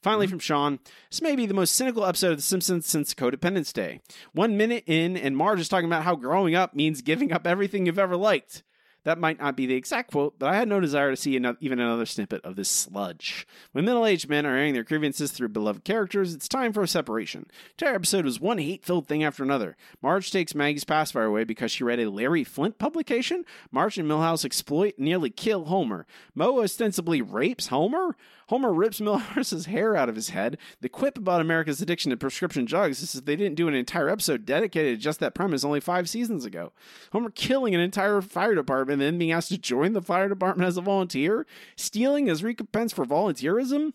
[0.02, 0.30] Finally, mm-hmm.
[0.30, 0.78] from Sean,
[1.10, 4.00] this may be the most cynical episode of The Simpsons since Co-Dependents' Day.
[4.32, 7.86] One minute in, and Marge is talking about how growing up means giving up everything
[7.86, 8.62] you've ever liked.
[9.04, 11.56] That might not be the exact quote, but I had no desire to see another,
[11.60, 13.46] even another snippet of this sludge.
[13.72, 16.88] When middle aged men are airing their grievances through beloved characters, it's time for a
[16.88, 17.46] separation.
[17.48, 19.76] The entire episode was one hate filled thing after another.
[20.02, 23.44] Marge takes Maggie's pacifier away because she read a Larry Flynt publication.
[23.70, 26.06] Marge and Milhouse exploit nearly kill Homer.
[26.34, 28.16] Moe ostensibly rapes Homer.
[28.50, 30.58] Homer rips Milhouse's hair out of his head.
[30.80, 34.08] The quip about America's addiction to prescription drugs is that they didn't do an entire
[34.08, 36.72] episode dedicated to just that premise only five seasons ago.
[37.12, 40.66] Homer killing an entire fire department and then being asked to join the fire department
[40.66, 41.46] as a volunteer,
[41.76, 43.92] stealing as recompense for volunteerism.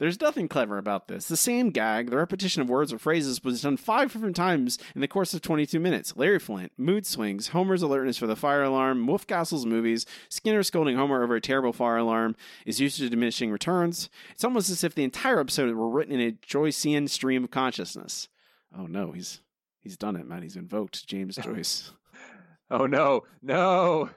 [0.00, 1.28] There's nothing clever about this.
[1.28, 5.00] The same gag, the repetition of words or phrases, was done five different times in
[5.00, 6.16] the course of 22 minutes.
[6.16, 11.22] Larry Flynt, mood swings, Homer's alertness for the fire alarm, Wolfcastle's movies, Skinner scolding Homer
[11.22, 12.34] over a terrible fire alarm
[12.66, 14.10] is used to diminishing returns.
[14.32, 18.28] It's almost as if the entire episode were written in a Joycean stream of consciousness.
[18.76, 19.42] Oh no, he's
[19.80, 20.42] he's done it, man.
[20.42, 21.92] He's invoked James Joyce.
[22.68, 24.10] Oh no, no.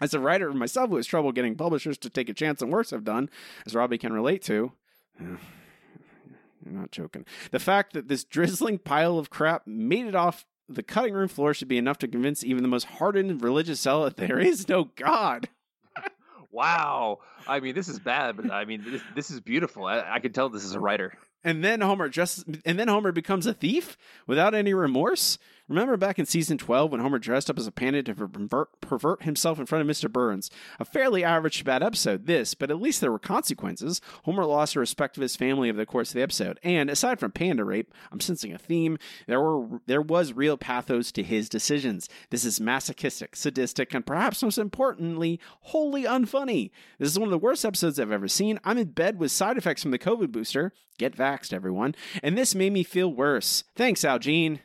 [0.00, 2.92] As a writer myself who has trouble getting publishers to take a chance on works
[2.92, 3.30] I've done,
[3.64, 4.72] as Robbie can relate to,
[6.64, 7.24] you're not joking.
[7.50, 11.52] The fact that this drizzling pile of crap made it off the cutting room floor
[11.52, 15.48] should be enough to convince even the most hardened religious zealot there is no God.
[16.52, 17.20] Wow.
[17.46, 19.86] I mean, this is bad, but I mean, this, this is beautiful.
[19.86, 21.14] I, I can tell this is a writer.
[21.44, 23.96] And then Homer just and then Homer becomes a thief
[24.26, 25.38] without any remorse.
[25.70, 29.22] Remember back in season 12 when Homer dressed up as a panda to pervert, pervert
[29.22, 30.10] himself in front of Mr.
[30.10, 30.50] Burns?
[30.80, 34.00] A fairly average bad episode, this, but at least there were consequences.
[34.24, 36.58] Homer lost the respect of his family over the course of the episode.
[36.64, 38.98] And aside from panda rape, I'm sensing a theme.
[39.28, 42.08] There were there was real pathos to his decisions.
[42.30, 46.72] This is masochistic, sadistic, and perhaps most importantly, wholly unfunny.
[46.98, 48.58] This is one of the worst episodes I've ever seen.
[48.64, 50.72] I'm in bed with side effects from the COVID booster.
[50.98, 51.94] Get vaxxed, everyone.
[52.24, 53.62] And this made me feel worse.
[53.76, 54.58] Thanks, Al Jean.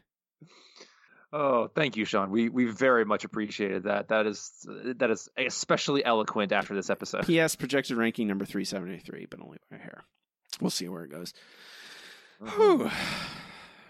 [1.34, 2.30] Oh, thank you, Sean.
[2.32, 4.07] We we very much appreciated that.
[4.09, 4.51] That is
[4.97, 7.26] that is especially eloquent after this episode.
[7.26, 10.03] PS projected ranking number three seventy three, but only by a hair.
[10.61, 11.34] We'll see where it goes.
[12.55, 12.89] Whew.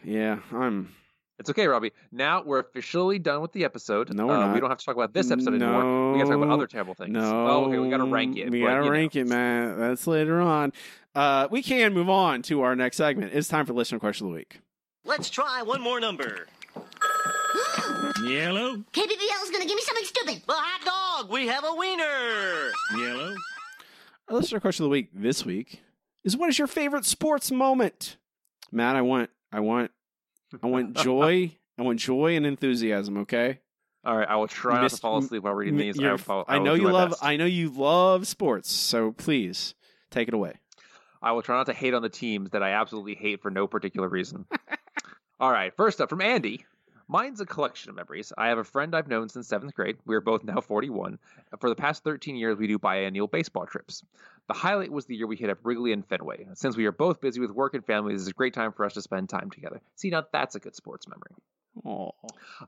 [0.03, 0.93] Yeah, I'm.
[1.37, 1.91] It's okay, Robbie.
[2.13, 4.13] Now we're officially done with the episode.
[4.13, 4.53] No, we're Uh, not.
[4.53, 6.13] We don't have to talk about this episode anymore.
[6.13, 7.11] We got to talk about other terrible things.
[7.11, 7.77] No, Oh, okay.
[7.77, 8.49] We got to rank it.
[8.49, 8.89] We gotta you know.
[8.91, 9.77] rank it, man.
[9.77, 10.71] That's later on.
[11.13, 13.33] Uh, we can move on to our next segment.
[13.33, 14.61] It's time for listener question of the week.
[15.03, 16.47] Let's try one more number.
[18.23, 18.77] Yellow.
[18.91, 20.41] KBBL's gonna give me something stupid.
[20.47, 21.31] Well, hot dog.
[21.31, 22.71] We have a wiener.
[22.97, 23.35] Yellow.
[24.29, 25.81] Our listener question of the week this week
[26.23, 28.17] is: What is your favorite sports moment?
[28.71, 29.91] Matt, I want, I want,
[30.63, 31.55] I want joy.
[31.77, 33.17] I want joy and enthusiasm.
[33.19, 33.59] Okay.
[34.05, 35.99] All right, I will try not to fall asleep while reading M- these.
[35.99, 37.09] I, you're- will follow, I will know you love.
[37.11, 37.23] best.
[37.23, 38.71] I know you love sports.
[38.71, 39.73] So please
[40.11, 40.53] take it away.
[41.21, 43.65] I will try not to hate on the teams that I absolutely hate for no
[43.67, 44.45] particular reason.
[45.39, 46.63] All right, first up from Andy.
[47.07, 48.33] Mine's a collection of memories.
[48.37, 49.97] I have a friend I've known since seventh grade.
[50.05, 51.19] We are both now 41.
[51.59, 54.03] For the past 13 years, we do biennial baseball trips.
[54.47, 56.47] The highlight was the year we hit up Wrigley and Fenway.
[56.55, 58.85] Since we are both busy with work and family, this is a great time for
[58.85, 59.81] us to spend time together.
[59.95, 62.11] See, now that's a good sports memory.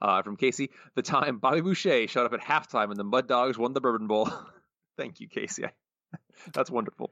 [0.01, 3.57] Uh, from Casey, the time Bobby Boucher showed up at halftime and the Mud Dogs
[3.57, 4.29] won the Bourbon Bowl.
[4.97, 5.65] Thank you, Casey.
[6.53, 7.11] That's wonderful.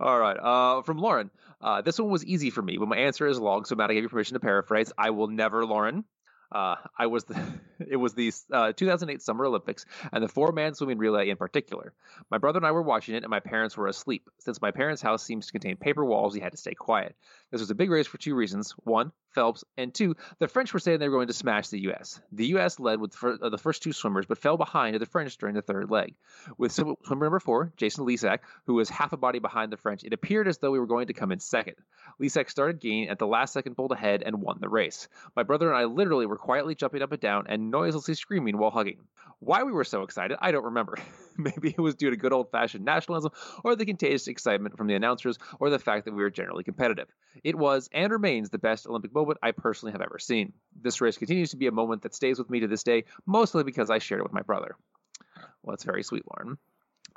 [0.00, 0.36] All right.
[0.36, 1.30] Uh, from Lauren,
[1.60, 3.94] uh, this one was easy for me, but my answer is long, so Matt, I
[3.94, 4.92] give you permission to paraphrase.
[4.96, 6.04] I will never, Lauren.
[6.50, 7.40] Uh, I was the,
[7.86, 11.92] it was the uh, 2008 Summer Olympics and the four-man swimming relay in particular.
[12.30, 14.28] My brother and I were watching it, and my parents were asleep.
[14.38, 17.14] Since my parents' house seems to contain paper walls, we had to stay quiet.
[17.50, 20.78] This was a big race for two reasons: one, Phelps, and two, the French were
[20.78, 22.20] saying they were going to smash the U.S.
[22.32, 22.80] The U.S.
[22.80, 25.62] led with uh, the first two swimmers, but fell behind to the French during the
[25.62, 26.14] third leg.
[26.56, 30.12] With swimmer number four, Jason Lezak, who was half a body behind the French, it
[30.12, 31.76] appeared as though we were going to come in second.
[32.20, 35.08] Lisak started gaining at the last second, pulled ahead, and won the race.
[35.36, 38.70] My brother and I literally were quietly jumping up and down and noiselessly screaming while
[38.70, 38.98] hugging.
[39.40, 40.98] Why we were so excited, I don't remember.
[41.36, 43.30] Maybe it was due to good old fashioned nationalism,
[43.62, 47.08] or the contagious excitement from the announcers, or the fact that we were generally competitive.
[47.44, 50.52] It was and remains the best Olympic moment I personally have ever seen.
[50.80, 53.64] This race continues to be a moment that stays with me to this day, mostly
[53.64, 54.76] because I shared it with my brother.
[55.62, 56.58] Well, that's very sweet, Lauren.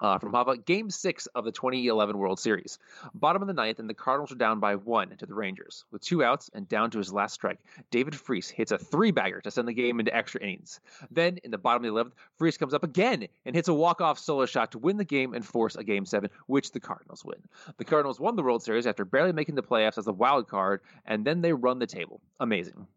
[0.02, 2.80] Uh, from Hava, Game Six of the 2011 World Series.
[3.14, 5.86] Bottom of the ninth, and the Cardinals are down by one to the Rangers.
[5.92, 7.60] With two outs and down to his last strike,
[7.92, 10.80] David Freese hits a three-bagger to send the game into extra innings.
[11.12, 14.18] Then, in the bottom of the 11th, Freese comes up again and hits a walk-off
[14.18, 17.40] solo shot to win the game and force a Game Seven, which the Cardinals win.
[17.78, 20.82] The Cardinals won the World Series after barely making the playoffs as a wild card,
[21.06, 22.22] and then they run the table.
[22.40, 22.88] Amazing.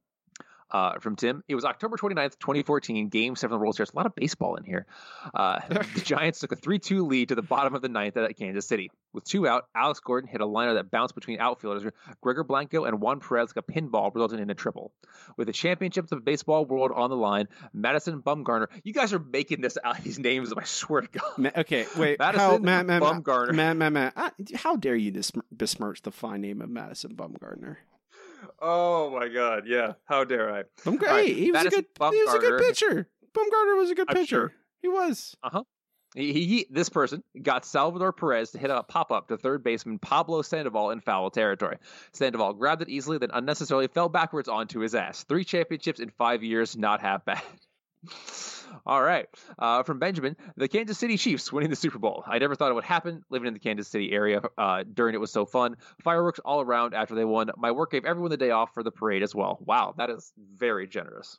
[0.71, 1.45] Uh, from Tim.
[1.47, 3.93] It was October 29th, 2014, Game 7 of the World Series.
[3.93, 4.87] A lot of baseball in here.
[5.33, 8.37] Uh, the Giants took a 3 2 lead to the bottom of the ninth at
[8.37, 8.91] Kansas City.
[9.15, 11.85] With two out, Alex Gordon hit a liner that bounced between outfielders
[12.21, 14.93] Gregor Blanco and Juan Perez like a pinball, resulting in a triple.
[15.37, 18.67] With the championships of baseball world on the line, Madison Bumgarner.
[18.83, 21.39] You guys are making this out these names, I swear to God.
[21.39, 22.19] Ma- okay, wait.
[22.19, 23.55] Madison how, Matt, Matt, Bumgarner.
[23.55, 25.13] Matt, Matt, Matt, how dare you
[25.53, 27.77] besmirch the fine name of Madison Bumgarner?
[28.61, 29.65] Oh my God!
[29.67, 30.63] Yeah, how dare I?
[30.83, 33.09] Bumgarner, right, he was a good, he was a good Bumgarner- pitcher.
[33.37, 34.27] Bumgarner was a good I'm pitcher.
[34.27, 34.53] sure.
[34.83, 35.37] He was.
[35.43, 35.63] Uh huh.
[36.15, 39.65] He, he, he- this person got Salvador Perez to hit a pop up to third
[39.65, 41.79] baseman Pablo Sandoval in foul territory.
[42.13, 45.25] Sandoval grabbed it easily, then unnecessarily fell backwards onto his ass.
[45.25, 47.43] Three championships in five years, not half bad.
[48.87, 49.29] All right.
[49.59, 52.25] Uh, from Benjamin, the Kansas City Chiefs winning the Super Bowl.
[52.27, 55.19] I never thought it would happen living in the Kansas City area uh, during it
[55.19, 55.77] was so fun.
[56.03, 57.51] Fireworks all around after they won.
[57.57, 59.59] My work gave everyone the day off for the parade as well.
[59.65, 61.39] Wow, that is very generous.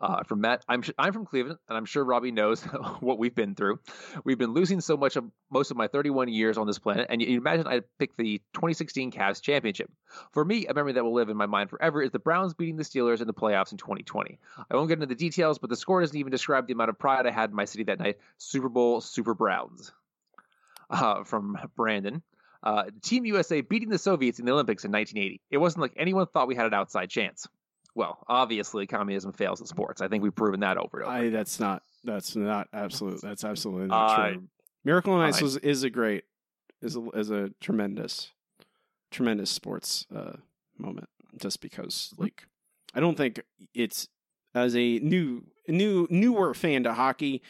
[0.00, 2.62] Uh, from Matt, I'm I'm from Cleveland, and I'm sure Robbie knows
[3.00, 3.80] what we've been through.
[4.24, 7.20] We've been losing so much of most of my 31 years on this planet, and
[7.20, 9.90] you, imagine I picked the 2016 Cavs championship.
[10.32, 12.76] For me, a memory that will live in my mind forever is the Browns beating
[12.76, 14.38] the Steelers in the playoffs in 2020.
[14.70, 16.98] I won't get into the details, but the score doesn't even describe the amount of
[16.98, 18.18] pride I had in my city that night.
[18.38, 19.92] Super Bowl, Super Browns.
[20.88, 22.22] Uh, from Brandon.
[22.62, 25.40] Uh, Team USA beating the Soviets in the Olympics in 1980.
[25.50, 27.46] It wasn't like anyone thought we had an outside chance.
[28.00, 30.00] Well, obviously, communism fails in sports.
[30.00, 31.26] I think we've proven that over and over.
[31.26, 31.28] I.
[31.28, 31.82] That's not.
[32.02, 33.20] That's not absolute.
[33.20, 34.44] That's absolutely not true.
[34.86, 36.24] Miracle on Ice was is a great,
[36.80, 38.30] is a is a tremendous,
[39.10, 40.32] tremendous sports uh,
[40.78, 41.10] moment.
[41.36, 42.46] Just because, like,
[42.94, 43.42] I don't think
[43.74, 44.08] it's
[44.54, 47.42] as a new new newer fan to hockey.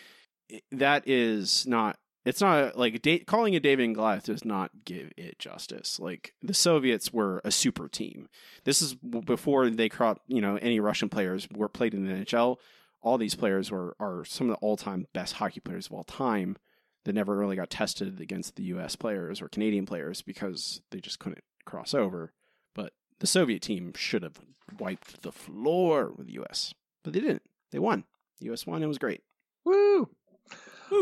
[0.73, 1.97] That is not.
[2.25, 5.99] It's not like da- calling it David and Goliath does not give it justice.
[5.99, 8.29] Like the Soviets were a super team.
[8.65, 12.57] This is before they caught you know any Russian players were played in the NHL.
[13.03, 16.05] All these players were are some of the all time best hockey players of all
[16.05, 16.57] time
[17.05, 18.97] that never really got tested against the U.S.
[18.97, 22.33] players or Canadian players because they just couldn't cross over.
[22.75, 24.39] But the Soviet team should have
[24.79, 27.43] wiped the floor with the U.S., but they didn't.
[27.73, 28.05] They won.
[28.39, 28.67] The U.S.
[28.67, 28.83] won.
[28.83, 29.23] It was great.
[29.65, 30.11] Woo!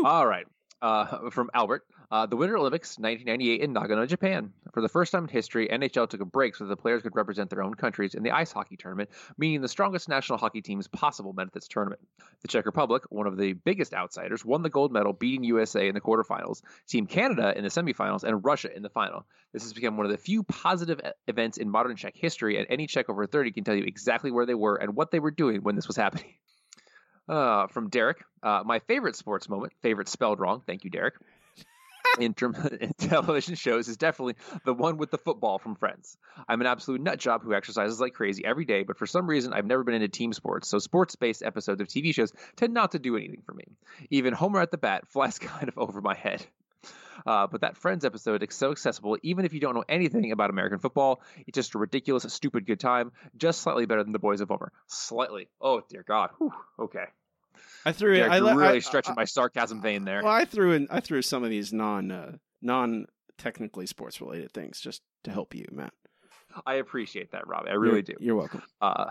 [0.05, 0.47] All right.
[0.81, 4.51] Uh, from Albert, uh, the Winter Olympics 1998 in Nagano, Japan.
[4.73, 7.49] For the first time in history, NHL took a break so the players could represent
[7.49, 11.33] their own countries in the ice hockey tournament, meaning the strongest national hockey teams possible
[11.33, 12.01] met at this tournament.
[12.41, 15.93] The Czech Republic, one of the biggest outsiders, won the gold medal, beating USA in
[15.93, 19.25] the quarterfinals, Team Canada in the semifinals, and Russia in the final.
[19.53, 22.87] This has become one of the few positive events in modern Czech history, and any
[22.87, 25.61] Czech over 30 can tell you exactly where they were and what they were doing
[25.61, 26.33] when this was happening.
[27.29, 30.63] Uh, from Derek, uh, my favorite sports moment, favorite spelled wrong.
[30.65, 31.13] Thank you, Derek.
[32.19, 36.17] in, term, in television shows is definitely the one with the football from Friends.
[36.47, 39.53] I'm an absolute nut job who exercises like crazy every day, but for some reason
[39.53, 42.99] I've never been into team sports, so sports-based episodes of TV shows tend not to
[42.99, 43.65] do anything for me.
[44.09, 46.45] Even Homer at the bat flies kind of over my head.
[47.25, 50.49] Uh, but that Friends episode is so accessible, even if you don't know anything about
[50.49, 51.21] American football.
[51.45, 54.71] It's just a ridiculous, stupid good time, just slightly better than the Boys of Homer.
[54.87, 55.49] Slightly.
[55.59, 56.29] Oh dear God.
[56.37, 56.53] Whew.
[56.79, 57.03] Okay.
[57.85, 58.23] I threw it.
[58.29, 60.21] I you're really I- stretching my sarcasm vein there.
[60.23, 60.87] Well, I threw in.
[60.89, 62.31] I threw some of these non uh,
[62.61, 63.05] non
[63.37, 65.93] technically sports related things just to help you, Matt.
[66.65, 67.69] I appreciate that, Robbie.
[67.69, 68.15] I really You're- do.
[68.19, 68.63] You're welcome.
[68.81, 69.05] Uh,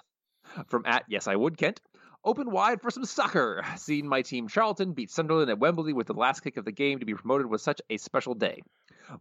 [0.68, 1.80] from at yes, I would Kent.
[2.24, 3.64] Open wide for some soccer.
[3.76, 6.98] Seeing my team Charlton beat Sunderland at Wembley with the last kick of the game
[6.98, 8.60] to be promoted was such a special day.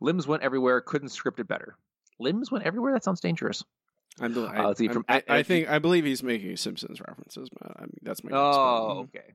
[0.02, 0.82] Limbs went everywhere.
[0.82, 1.78] Couldn't script it better.
[2.20, 2.94] Limbs went everywhere.
[2.94, 3.64] That sounds dangerous.
[4.20, 6.24] I'm, del- I, Uh, let's see, I'm- from I, at- I think I believe he's
[6.24, 7.74] making Simpsons references, Matt.
[7.78, 8.30] I mean, that's my.
[8.32, 9.34] guess, Oh, okay.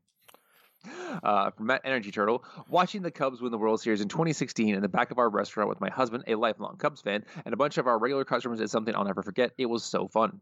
[1.22, 4.82] Uh, from Matt Energy Turtle, watching the Cubs win the World Series in 2016 in
[4.82, 7.78] the back of our restaurant with my husband, a lifelong Cubs fan, and a bunch
[7.78, 9.52] of our regular customers is something I'll never forget.
[9.58, 10.40] It was so fun.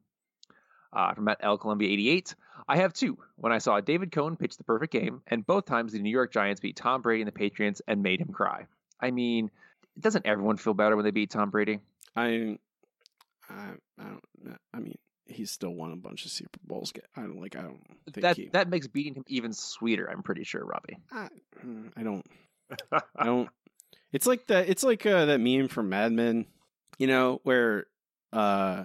[0.92, 1.58] Uh, from Matt L.
[1.58, 2.34] Columbia 88,
[2.66, 3.18] I have two.
[3.36, 6.32] When I saw David Cone pitch the perfect game, and both times the New York
[6.32, 8.66] Giants beat Tom Brady and the Patriots and made him cry.
[8.98, 9.50] I mean,
[9.98, 11.80] doesn't everyone feel better when they beat Tom Brady?
[12.16, 12.58] I,
[13.50, 14.56] I, I don't.
[14.72, 14.96] I mean,
[15.26, 16.92] he's still won a bunch of Super Bowls.
[17.16, 17.56] I don't like.
[17.56, 17.80] I don't
[18.12, 18.48] think That he.
[18.52, 20.08] that makes beating him even sweeter.
[20.10, 20.98] I'm pretty sure, Robbie.
[21.12, 21.28] I,
[21.64, 22.26] mm, I don't.
[23.16, 23.48] I don't.
[24.12, 24.68] It's like that.
[24.68, 26.46] It's like uh, that meme from Mad Men,
[26.98, 27.86] you know, where
[28.32, 28.84] uh,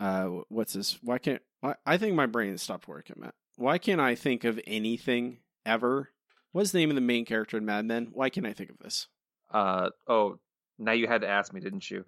[0.00, 0.98] uh, what's this?
[1.02, 1.74] Why can't I?
[1.84, 3.34] I think my brain stopped working, Matt.
[3.56, 6.10] Why can't I think of anything ever
[6.54, 8.10] What's the name of the main character in Mad Men?
[8.12, 9.08] Why can't I think of this?
[9.52, 10.38] Uh oh,
[10.78, 12.04] now you had to ask me, didn't you?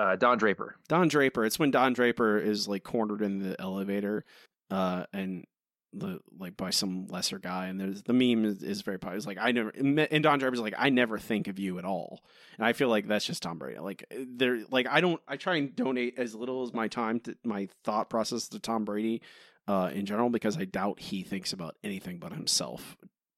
[0.00, 0.76] Uh, Don Draper.
[0.88, 1.44] Don Draper.
[1.44, 4.24] It's when Don Draper is like cornered in the elevator,
[4.70, 5.44] uh, and
[5.92, 9.18] the like by some lesser guy, and there's the meme is, is very popular.
[9.18, 12.22] It's like I never, and Don Draper's like I never think of you at all,
[12.56, 13.78] and I feel like that's just Tom Brady.
[13.78, 17.36] Like there, like I don't, I try and donate as little as my time to
[17.44, 19.20] my thought process to Tom Brady,
[19.68, 22.96] uh, in general because I doubt he thinks about anything but himself,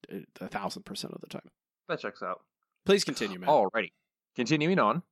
[0.09, 1.49] uh, a thousand percent of the time.
[1.89, 2.39] That checks out.
[2.85, 3.49] Please continue, man.
[3.49, 3.91] Alrighty.
[4.35, 5.03] Continuing on,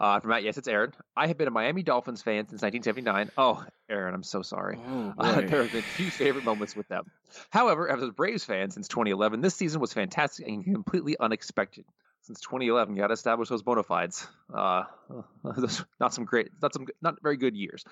[0.00, 0.92] uh, from Matt, yes, it's Aaron.
[1.16, 3.30] I have been a Miami Dolphins fan since 1979.
[3.36, 4.78] Oh, Aaron, I'm so sorry.
[4.78, 7.04] Oh, Uh, there have been few favorite moments with them.
[7.50, 11.84] However, as a Braves fan since 2011, this season was fantastic and completely unexpected.
[12.22, 14.26] Since 2011, you got to establish those bona fides.
[14.52, 14.84] Uh,
[15.44, 17.84] those- not some great, not some, not very good years.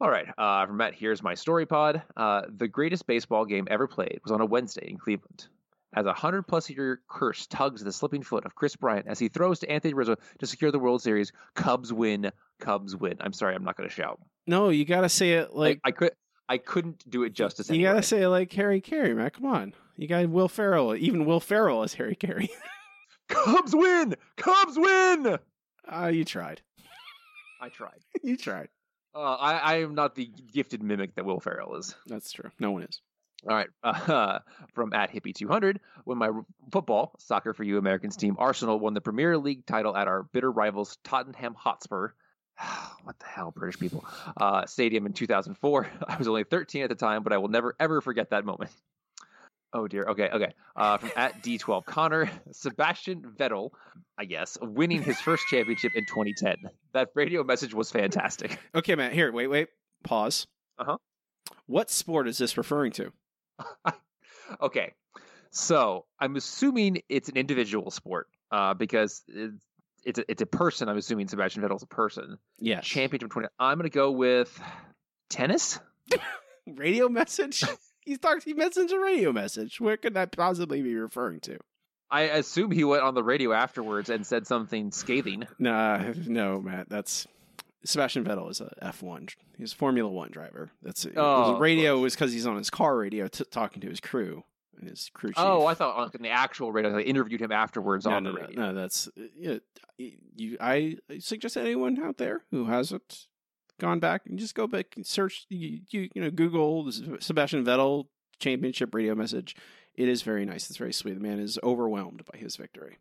[0.00, 2.02] All right, uh, from Matt, here's my story pod.
[2.16, 5.46] Uh, the greatest baseball game ever played was on a Wednesday in Cleveland.
[5.94, 9.18] As a hundred plus year curse tugs at the slipping foot of Kris Bryant as
[9.18, 12.30] he throws to Anthony Rizzo to secure the World Series, Cubs win,
[12.60, 13.16] Cubs win.
[13.20, 14.20] I'm sorry, I'm not going to shout.
[14.46, 16.12] No, you gotta say it like I, I could,
[16.48, 17.68] I couldn't do it justice.
[17.68, 17.90] you anyway.
[17.90, 19.30] gotta say it like Harry Caray, man.
[19.30, 20.94] Come on, you got Will Ferrell.
[20.96, 22.48] Even Will Ferrell is Harry Caray.
[23.28, 25.38] Cubs win, Cubs win.
[25.88, 26.62] Ah, you tried.
[27.60, 28.00] I tried.
[28.22, 28.68] you tried.
[29.14, 31.94] Uh, I, I am not the gifted mimic that Will Ferrell is.
[32.06, 32.50] That's true.
[32.58, 33.00] No one is.
[33.48, 33.68] All right.
[34.10, 34.40] Uh,
[34.74, 36.30] from at Hippie200, when my
[36.72, 40.50] football, soccer for you Americans team, Arsenal, won the Premier League title at our bitter
[40.50, 42.10] rivals, Tottenham Hotspur.
[43.04, 44.04] what the hell, British people?
[44.36, 45.86] Uh, stadium in 2004.
[46.08, 48.70] I was only 13 at the time, but I will never, ever forget that moment.
[49.72, 50.04] Oh dear.
[50.04, 50.28] Okay.
[50.28, 50.52] Okay.
[50.74, 53.70] Uh, from at D12 Connor, Sebastian Vettel,
[54.18, 56.56] I guess, winning his first championship in 2010.
[56.92, 58.58] That radio message was fantastic.
[58.74, 59.12] Okay, Matt.
[59.12, 59.68] Here, wait, wait.
[60.02, 60.46] Pause.
[60.78, 60.96] Uh huh.
[61.66, 63.12] What sport is this referring to?
[64.60, 64.92] Okay.
[65.50, 69.64] So I'm assuming it's an individual sport uh, because it's,
[70.04, 70.88] it's a, it's a person.
[70.88, 72.38] I'm assuming Sebastian Vettel's a person.
[72.58, 72.86] Yes.
[72.86, 73.48] Championship 20.
[73.58, 74.60] I'm going to go with
[75.28, 75.78] tennis.
[76.66, 77.64] Radio message.
[78.00, 78.42] He's talking.
[78.44, 79.80] He messaged a radio message.
[79.80, 81.58] Where could that possibly be referring to?
[82.10, 85.46] I assume he went on the radio afterwards and said something scathing.
[85.58, 86.88] Nah, no, Matt.
[86.88, 87.26] That's
[87.84, 89.34] Sebastian Vettel is a F1.
[89.56, 90.70] He's a Formula One driver.
[90.82, 91.14] That's it.
[91.16, 94.44] Oh, His radio is because he's on his car radio t- talking to his crew
[94.78, 95.38] and his crew chief.
[95.38, 96.92] Oh, I thought on the actual radio.
[96.92, 98.60] They interviewed him afterwards no, on no, the radio.
[98.60, 99.58] no, that's yeah,
[99.98, 100.56] you.
[100.60, 103.26] I suggest anyone out there who hasn't
[103.78, 105.46] gone back and just go back and search.
[105.48, 108.06] You, you, you know, Google Sebastian Vettel
[108.38, 109.56] championship radio message.
[109.94, 110.70] It is very nice.
[110.70, 111.14] It's very sweet.
[111.14, 112.98] The man is overwhelmed by his victory.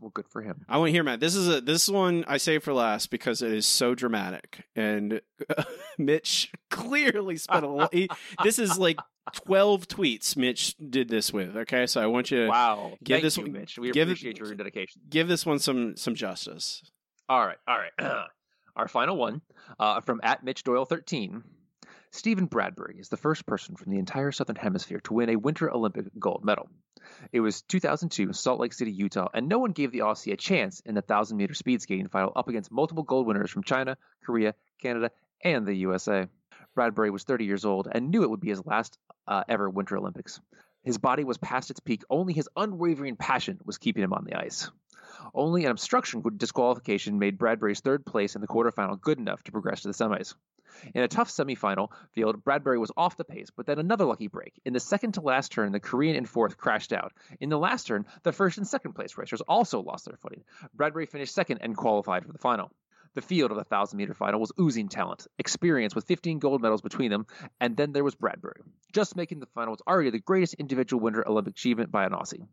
[0.00, 0.64] Well, good for him.
[0.68, 1.20] I want to hear Matt.
[1.20, 5.20] This is a this one I save for last because it is so dramatic, and
[5.98, 7.92] Mitch clearly spent a lot.
[7.94, 8.08] he-
[8.42, 8.98] This is like
[9.34, 11.54] twelve tweets Mitch did this with.
[11.56, 12.92] Okay, so I want you to Wow.
[13.04, 13.78] give Thank this you, one- Mitch.
[13.78, 15.02] We give appreciate your dedication.
[15.08, 16.82] give this one some some justice.
[17.28, 17.92] All right, all right.
[18.76, 19.42] Our final one
[19.78, 21.42] uh, from at Mitch Doyle 13.
[22.12, 25.70] Stephen Bradbury is the first person from the entire Southern Hemisphere to win a Winter
[25.72, 26.68] Olympic gold medal.
[27.32, 30.80] It was 2002 Salt Lake City, Utah, and no one gave the Aussie a chance
[30.80, 34.54] in the 1,000 meter speed skating final up against multiple gold winners from China, Korea,
[34.82, 35.12] Canada,
[35.44, 36.26] and the USA.
[36.74, 38.98] Bradbury was 30 years old and knew it would be his last
[39.28, 40.40] uh, ever Winter Olympics.
[40.82, 44.34] His body was past its peak, only his unwavering passion was keeping him on the
[44.34, 44.70] ice.
[45.34, 49.82] Only an obstruction disqualification made Bradbury's third place in the quarterfinal good enough to progress
[49.82, 50.34] to the semis.
[50.94, 54.60] In a tough semifinal field, Bradbury was off the pace, but then another lucky break.
[54.64, 57.12] In the second to last turn, the Korean in fourth crashed out.
[57.40, 60.44] In the last turn, the first and second place racers also lost their footing.
[60.74, 62.70] Bradbury finished second and qualified for the final.
[63.14, 66.80] The field of the 1,000 meter final was oozing talent, experience with 15 gold medals
[66.80, 67.26] between them,
[67.60, 68.62] and then there was Bradbury.
[68.92, 72.46] Just making the final was already the greatest individual Winter Olympic achievement by an Aussie.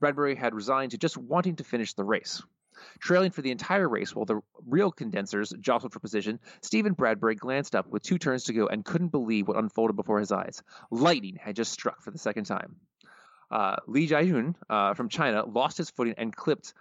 [0.00, 2.42] Bradbury had resigned to just wanting to finish the race.
[2.98, 7.76] Trailing for the entire race while the real condensers jostled for position, Stephen Bradbury glanced
[7.76, 10.62] up with two turns to go and couldn't believe what unfolded before his eyes.
[10.90, 12.76] Lightning had just struck for the second time.
[13.50, 16.72] Uh, Li Jiajun uh, from China lost his footing and clipped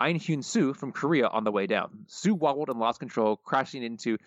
[0.00, 2.04] Einhyun's Ahn Hyun-soo from Korea on the way down.
[2.06, 4.18] Su wobbled and lost control, crashing into,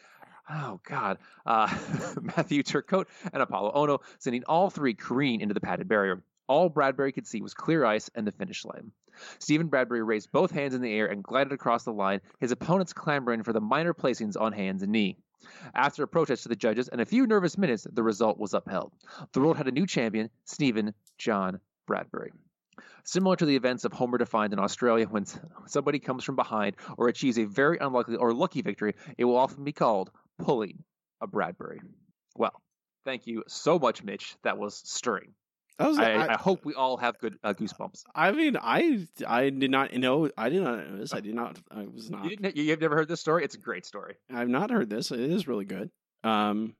[0.49, 1.67] oh God, uh,
[2.21, 6.23] Mathieu Turcotte and Apollo Ohno, sending all three careening into the padded barrier.
[6.47, 8.91] All Bradbury could see was clear ice and the finish line.
[9.39, 12.93] Stephen Bradbury raised both hands in the air and glided across the line, his opponents
[12.93, 15.17] clamoring for the minor placings on hands and knee.
[15.73, 18.91] After a protest to the judges and a few nervous minutes, the result was upheld.
[19.33, 22.31] The world had a new champion, Stephen John Bradbury.
[23.05, 25.25] Similar to the events of Homer defined in Australia, when
[25.65, 29.63] somebody comes from behind or achieves a very unlikely or lucky victory, it will often
[29.63, 30.83] be called pulling
[31.21, 31.81] a Bradbury.
[32.37, 32.53] Well,
[33.05, 34.35] thank you so much, Mitch.
[34.43, 35.33] That was stirring.
[35.79, 35.99] I was.
[35.99, 38.03] I, I, I hope we all have good uh, goosebumps.
[38.13, 40.29] I mean, I I did not know.
[40.37, 41.13] I did not know this.
[41.13, 41.59] I did not.
[41.71, 42.23] I was not.
[42.23, 43.43] You didn't, you've never heard this story?
[43.43, 44.15] It's a great story.
[44.33, 45.11] I've not heard this.
[45.11, 45.89] It is really good.
[46.23, 46.75] Um,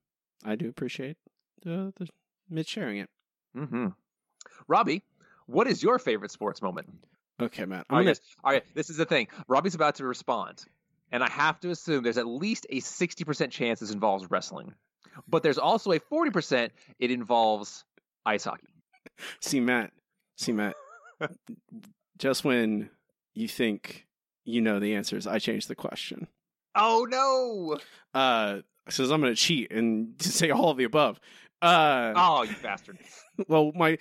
[0.45, 1.17] I do appreciate
[1.63, 2.07] the the
[2.49, 3.09] Mitch sharing it.
[3.57, 3.87] Mm-hmm.
[4.67, 5.03] Robbie,
[5.47, 6.87] what is your favorite sports moment?
[7.41, 7.85] Okay, Matt.
[7.89, 8.21] I'm right, gonna, guys.
[8.43, 9.27] All right, this is the thing.
[9.47, 10.63] Robbie's about to respond,
[11.11, 14.73] and I have to assume there's at least a 60% chance this involves wrestling,
[15.27, 16.69] but there's also a 40%
[16.99, 17.83] it involves
[18.25, 18.67] ice hockey.
[19.41, 19.91] see Matt.
[20.37, 20.75] See Matt.
[22.17, 22.89] Just when
[23.33, 24.05] you think
[24.45, 26.27] you know the answers, I change the question.
[26.75, 27.77] Oh no!
[28.13, 31.19] Uh, says I'm going to cheat and say all of the above.
[31.61, 32.97] Uh, Oh, you bastard!
[33.47, 33.97] well, my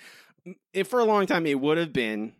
[0.73, 2.33] if for a long time it would have been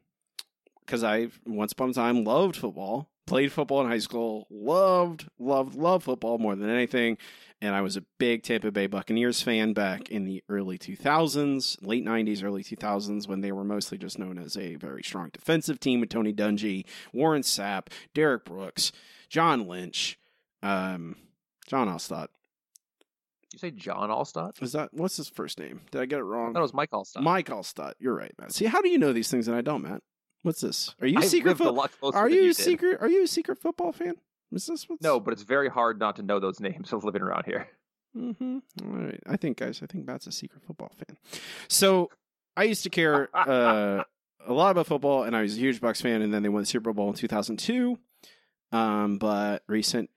[0.86, 5.76] because I once upon a time loved football, played football in high school, loved, loved,
[5.76, 7.18] loved football more than anything,
[7.62, 12.06] and I was a big Tampa Bay Buccaneers fan back in the early 2000s, late
[12.06, 16.02] 90s, early 2000s, when they were mostly just known as a very strong defensive team
[16.02, 18.92] with Tony Dungy, Warren Sapp, Derrick Brooks,
[19.30, 20.20] John Lynch,
[20.62, 21.16] um,
[21.66, 22.28] John Alstott.
[23.54, 24.62] You say John Alstott?
[24.64, 25.82] Is that what's his first name?
[25.92, 26.54] Did I get it wrong?
[26.54, 27.22] That was Mike Alstott.
[27.22, 27.94] Mike Alstott.
[28.00, 28.52] You're right, Matt.
[28.52, 30.02] See, how do you know these things and I don't, Matt?
[30.42, 30.96] What's this?
[31.00, 31.58] Are you secret?
[31.58, 32.98] fo- are you, you a secret?
[33.00, 34.16] Are you a secret football fan?
[34.52, 35.02] Is this what's...
[35.02, 37.68] No, but it's very hard not to know those names of living around here.
[38.18, 38.58] Mm-hmm.
[38.84, 39.20] All right.
[39.28, 41.18] I think, guys, I think Matt's a secret football fan.
[41.68, 42.10] So
[42.58, 44.04] I used to care uh,
[44.48, 46.22] a lot about football, and I was a huge Bucs fan.
[46.22, 47.98] And then they won the Super Bowl in 2002.
[48.72, 50.10] Um, but recent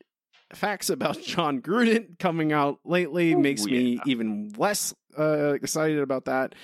[0.55, 6.27] facts about Jon Gruden coming out lately Ooh, makes me even less uh, excited about
[6.27, 6.55] that.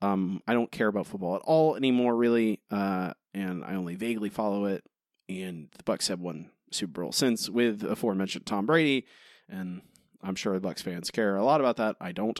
[0.00, 4.30] Um, I don't care about football at all anymore, really, uh, and I only vaguely
[4.30, 4.84] follow it.
[5.28, 9.06] And the Bucs have won Super Bowl since with aforementioned Tom Brady,
[9.48, 9.80] and
[10.22, 11.96] I'm sure the Bucs fans care a lot about that.
[12.00, 12.38] I don't,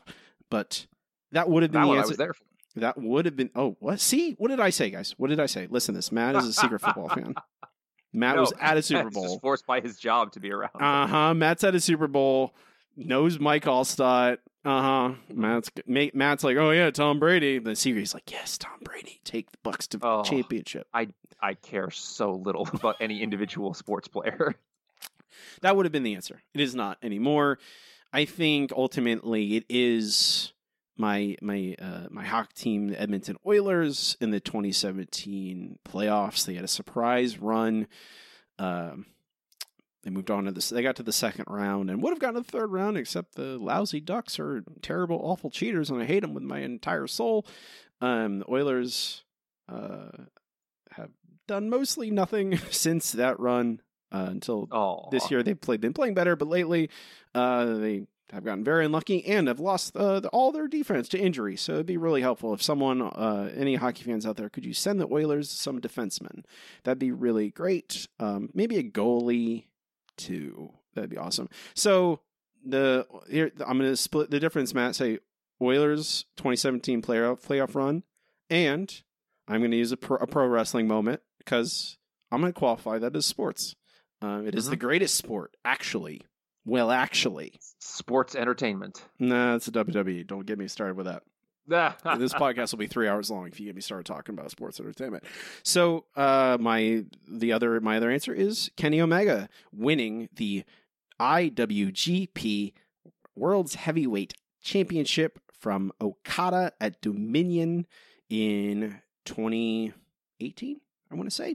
[0.50, 0.86] but
[1.30, 2.08] that would have been the answer.
[2.08, 2.42] was there for.
[2.76, 3.50] That would have been.
[3.54, 4.00] Oh, what?
[4.00, 5.14] See, what did I say, guys?
[5.18, 5.68] What did I say?
[5.70, 7.34] Listen, this Matt is a secret football fan.
[8.12, 9.38] Matt No, was at a Super Bowl.
[9.40, 10.70] Forced by his job to be around.
[10.80, 11.34] Uh huh.
[11.34, 12.54] Matt's at a Super Bowl.
[12.96, 14.38] Knows Mike Alstott.
[14.64, 15.14] Uh huh.
[15.32, 17.58] Matt's Ma- Matt's like, oh yeah, Tom Brady.
[17.58, 20.22] The series like, yes, Tom Brady, take the Bucs to Oh.
[20.22, 20.86] championship.
[20.92, 21.08] I
[21.40, 24.54] I care so little about any individual sports player.
[25.62, 26.42] That would have been the answer.
[26.54, 27.58] It is not anymore.
[28.12, 30.51] I think ultimately it is
[30.96, 36.44] my my uh, my hockey team, the Edmonton Oilers, in the 2017 playoffs.
[36.44, 37.86] They had a surprise run.
[38.58, 39.06] Um,
[40.04, 40.68] they moved on to this.
[40.68, 43.36] They got to the second round and would have gotten to the third round, except
[43.36, 47.46] the lousy Ducks are terrible, awful cheaters, and I hate them with my entire soul.
[48.00, 49.22] Um, the Oilers
[49.68, 50.08] uh,
[50.90, 51.10] have
[51.46, 53.80] done mostly nothing since that run
[54.10, 56.90] uh, until Oh, this year they've played been playing better, but lately
[57.34, 58.02] uh, they
[58.32, 61.56] have gotten very unlucky and have lost uh, the- all their defense to injury.
[61.56, 64.72] So it'd be really helpful if someone, uh, any hockey fans out there, could you
[64.74, 66.44] send the Oilers some defensemen?
[66.84, 68.08] That'd be really great.
[68.18, 69.66] Um, maybe a goalie
[70.16, 70.72] too.
[70.94, 71.48] That'd be awesome.
[71.74, 72.20] So
[72.64, 74.72] the here I'm going to split the difference.
[74.74, 75.18] Matt say
[75.60, 78.02] Oilers 2017 playoff playoff run,
[78.50, 79.02] and
[79.48, 81.98] I'm going to use a pro, a pro wrestling moment because
[82.30, 83.74] I'm going to qualify that as sports.
[84.22, 86.22] Uh, it is the greatest sport, actually.
[86.64, 89.02] Well, actually, sports entertainment.
[89.18, 90.26] nah, it's a WWE.
[90.26, 91.22] Don't get me started with that.
[92.18, 94.80] This podcast will be three hours long if you get me started talking about sports
[94.80, 95.24] entertainment.
[95.62, 100.64] So, uh, my the other my other answer is Kenny Omega winning the
[101.20, 102.72] IWGP
[103.36, 107.86] World's Heavyweight Championship from Okada at Dominion
[108.28, 110.80] in 2018.
[111.10, 111.54] I want to say.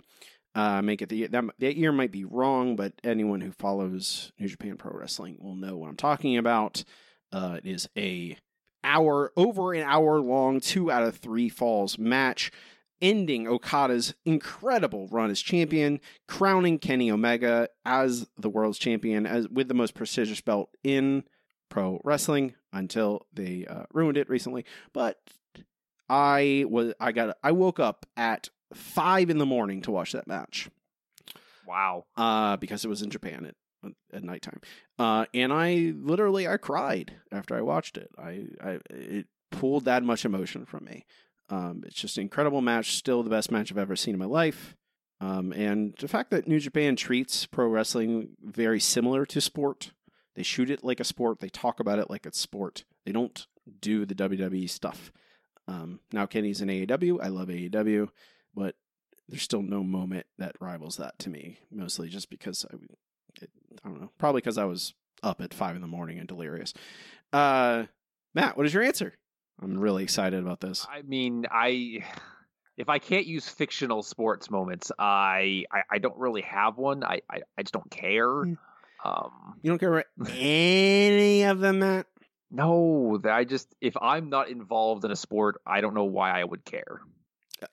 [0.58, 4.48] Uh, make it the that, that year might be wrong, but anyone who follows New
[4.48, 6.84] Japan Pro Wrestling will know what I'm talking about.
[7.32, 8.36] Uh, it is a
[8.84, 12.52] hour over an hour long two out of three falls match
[13.02, 19.68] ending okada's incredible run as champion crowning kenny omega as the world's champion as with
[19.68, 21.24] the most prestigious belt in
[21.70, 24.64] pro wrestling until they uh, ruined it recently
[24.94, 25.20] but
[26.08, 30.28] i was i got i woke up at five in the morning to watch that
[30.28, 30.70] match
[31.68, 32.06] wow.
[32.16, 33.56] uh, because it was in Japan at
[34.12, 34.60] at nighttime.
[34.98, 38.10] Uh, and I literally I cried after I watched it.
[38.18, 41.06] I, I it pulled that much emotion from me.
[41.50, 44.26] Um, it's just an incredible match, still the best match I've ever seen in my
[44.26, 44.76] life.
[45.20, 49.92] Um, and the fact that New Japan treats pro wrestling very similar to sport,
[50.36, 52.84] they shoot it like a sport, they talk about it like it's sport.
[53.06, 53.48] They don't
[53.80, 55.12] do the WWE stuff.
[55.68, 57.20] Um, now Kenny's in AEW.
[57.22, 58.10] I love AEW,
[58.58, 58.76] but
[59.30, 61.60] there's still no moment that rivals that to me.
[61.72, 62.76] Mostly just because I,
[63.42, 63.50] it,
[63.86, 64.94] I don't know, probably because I was
[65.24, 66.74] up at five in the morning and delirious.
[67.32, 67.84] Uh,
[68.34, 69.14] Matt, what is your answer?
[69.62, 70.86] I'm really excited about this.
[70.90, 72.00] I mean, I
[72.78, 77.04] if I can't use fictional sports moments, I I, I don't really have one.
[77.04, 78.42] I, I I just don't care.
[79.06, 80.06] Um, You don't care about
[80.36, 82.08] any of them, Matt?
[82.50, 86.32] no, that I just if I'm not involved in a sport, I don't know why
[86.40, 87.02] I would care.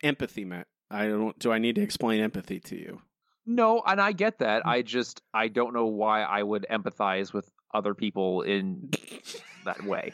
[0.02, 0.66] Empathy, Matt.
[0.90, 1.39] I don't.
[1.39, 3.01] Do I need to explain empathy to you?
[3.47, 4.66] No, and I get that.
[4.66, 8.90] I just I don't know why I would empathize with other people in
[9.65, 10.12] that way.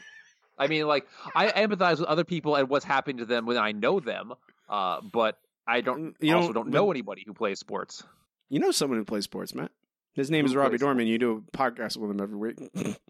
[0.58, 3.72] I mean, like I empathize with other people and what's happening to them when I
[3.72, 4.32] know them,
[4.68, 8.02] uh, but I don't You also don't- don't know anybody who plays sports.
[8.48, 9.70] You know someone who plays sports, Matt.
[10.14, 11.06] His name is Robbie Dorman.
[11.06, 12.58] You do a podcast with him every week.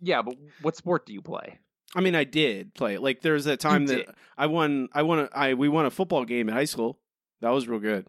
[0.00, 1.58] Yeah, but what sport do you play?
[1.94, 2.98] I mean, I did play.
[2.98, 4.08] Like, there was that time that did.
[4.36, 4.88] I won.
[4.92, 5.20] I won.
[5.20, 6.98] A, I we won a football game in high school.
[7.44, 8.06] That was real good.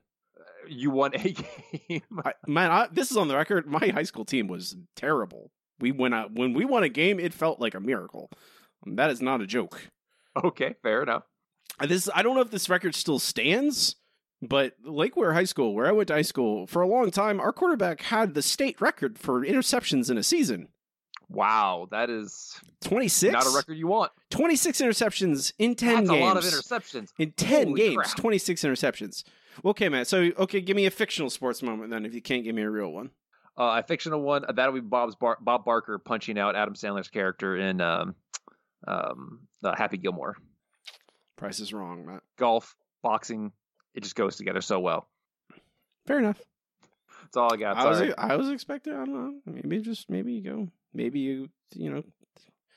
[0.69, 1.17] You won a
[1.89, 2.01] game.
[2.23, 3.67] I, man, I, this is on the record.
[3.67, 5.51] My high school team was terrible.
[5.79, 7.19] We went out when we won a game.
[7.19, 8.29] It felt like a miracle.
[8.85, 9.89] That is not a joke.
[10.41, 11.23] okay, fair enough.
[11.79, 13.97] Uh, This I don't know if this record still stands,
[14.41, 17.41] but Lake Weir High School, where I went to high school for a long time,
[17.41, 20.69] our quarterback had the state record for interceptions in a season.
[21.29, 23.33] Wow, that is 26?
[23.33, 24.11] not a record you want.
[24.29, 26.21] 26 interceptions in 10 That's games.
[26.21, 27.11] a lot of interceptions.
[27.17, 28.15] In 10 Holy games, crap.
[28.17, 29.23] 26 interceptions.
[29.63, 30.07] Okay, Matt.
[30.07, 32.69] So, okay, give me a fictional sports moment then if you can't give me a
[32.69, 33.09] real one.
[33.57, 37.55] Uh, a fictional one that'll be Bob's Bar- Bob Barker punching out Adam Sandler's character
[37.55, 38.13] in um,
[38.85, 40.35] um, uh, Happy Gilmore.
[41.37, 42.21] Price is wrong, Matt.
[42.37, 43.51] Golf, boxing,
[43.93, 45.07] it just goes together so well.
[46.05, 46.41] Fair enough.
[47.23, 47.77] That's all I got.
[47.77, 48.13] I was.
[48.17, 48.93] I was expecting.
[48.93, 49.33] I don't know.
[49.45, 50.67] Maybe just maybe you go.
[50.95, 52.03] Maybe you you know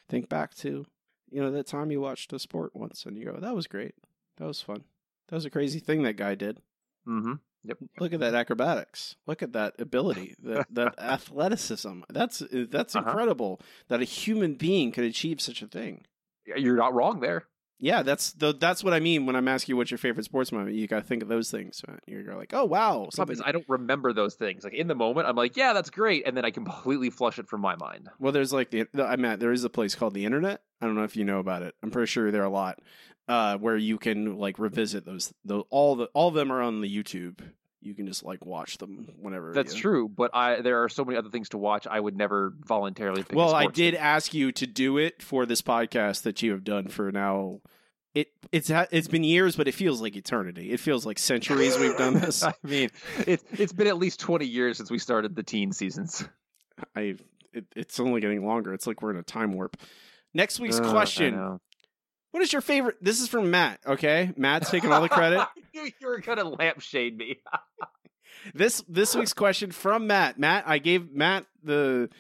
[0.09, 0.85] think back to
[1.31, 3.95] you know that time you watched a sport once and you go that was great.
[4.39, 4.85] That was fun.
[5.29, 6.61] That was a crazy thing that guy did.
[7.07, 7.35] Mm-hmm.
[7.65, 7.79] Yep.
[8.01, 9.17] Look at that acrobatics.
[9.27, 10.35] Look at that ability.
[10.43, 12.01] That that athleticism.
[12.09, 13.09] That's that's Uh-huh.
[13.09, 16.05] incredible that a human being could achieve such a thing.
[16.47, 17.45] You're not wrong there.
[17.81, 20.51] Yeah, that's the that's what I mean when I'm asking you what's your favorite sports
[20.51, 20.75] moment.
[20.75, 21.83] You got to think of those things.
[22.07, 23.41] You're like, oh wow, Something.
[23.45, 24.65] I don't remember those things.
[24.65, 27.49] Like in the moment, I'm like, yeah, that's great, and then I completely flush it
[27.49, 28.09] from my mind.
[28.19, 29.39] Well, there's like the, the I'm at.
[29.39, 30.61] There is a place called the Internet.
[30.81, 31.75] I don't know if you know about it.
[31.83, 32.81] I'm pretty sure there are a lot
[33.29, 35.33] uh, where you can like revisit those.
[35.45, 37.41] The all the all of them are on the YouTube.
[37.81, 39.53] You can just like watch them whenever.
[39.53, 41.87] That's you- true, but I there are so many other things to watch.
[41.87, 43.37] I would never voluntarily pick.
[43.37, 46.89] Well, I did ask you to do it for this podcast that you have done
[46.89, 47.61] for now.
[48.15, 50.73] It it's it's been years, but it feels like eternity.
[50.73, 52.43] It feels like centuries we've done this.
[52.43, 52.91] I mean,
[53.27, 56.25] it's it's been at least twenty years since we started the teen seasons.
[56.97, 57.15] I
[57.53, 58.75] it, it's only getting longer.
[58.75, 59.77] It's like we're in a time warp.
[60.35, 61.61] Next week's Uh, question.
[62.31, 62.97] What is your favorite?
[63.01, 63.81] This is from Matt.
[63.87, 65.47] Okay, Matt's taking all the credit.
[65.73, 67.41] you were gonna lampshade me.
[68.55, 70.39] this this week's question from Matt.
[70.39, 72.11] Matt, I gave Matt the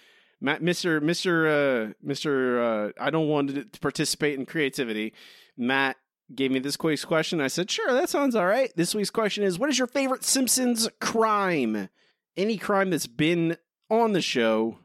[0.40, 2.62] Matt Mister Mister uh, Mister.
[2.62, 5.12] Uh, I don't want to participate in creativity.
[5.56, 5.96] Matt
[6.34, 7.40] gave me this quiz question.
[7.40, 8.70] I said, sure, that sounds all right.
[8.76, 11.88] This week's question is, what is your favorite Simpsons crime?
[12.36, 13.56] Any crime that's been
[13.90, 14.78] on the show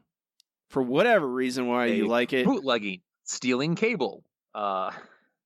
[0.68, 2.46] for whatever reason why you like it.
[2.46, 4.24] Bootlegging, stealing cable.
[4.54, 4.90] Uh,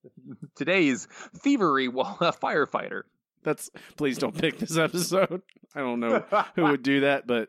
[0.56, 1.06] today's
[1.36, 3.02] thievery while a firefighter.
[3.42, 5.42] That's please don't pick this episode.
[5.74, 7.48] I don't know who would do that, but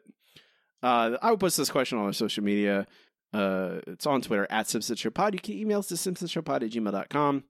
[0.83, 2.87] uh, I would post this question on our social media.
[3.33, 5.33] Uh, it's on Twitter at Simpsons Show Pod.
[5.33, 7.43] You can email us to simpsonshowpod at gmail.com.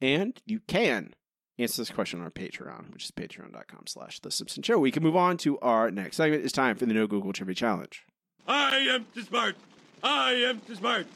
[0.00, 1.14] And you can
[1.58, 4.78] answer this question on our Patreon, which is patreon.com slash The Simpson Show.
[4.78, 6.44] We can move on to our next segment.
[6.44, 8.02] It's time for the No Google Trivia Challenge.
[8.46, 9.56] I am too smart.
[10.02, 11.06] I am too smart.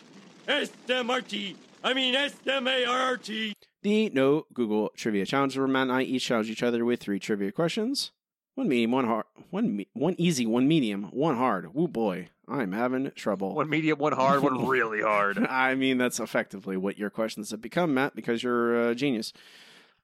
[0.47, 1.57] S-M-R-T.
[1.87, 3.55] I mean S-M-A-R-R-T.
[3.83, 7.21] The No Google Trivia Challenge, where Matt and I each challenge each other with three
[7.21, 8.11] trivia questions.
[8.57, 11.73] One medium, one hard, one me- one easy, one medium, one hard.
[11.77, 13.55] Woo boy, I'm having trouble.
[13.55, 15.39] One medium, one hard, one really hard.
[15.49, 19.33] I mean, that's effectively what your questions have become, Matt, because you're a genius.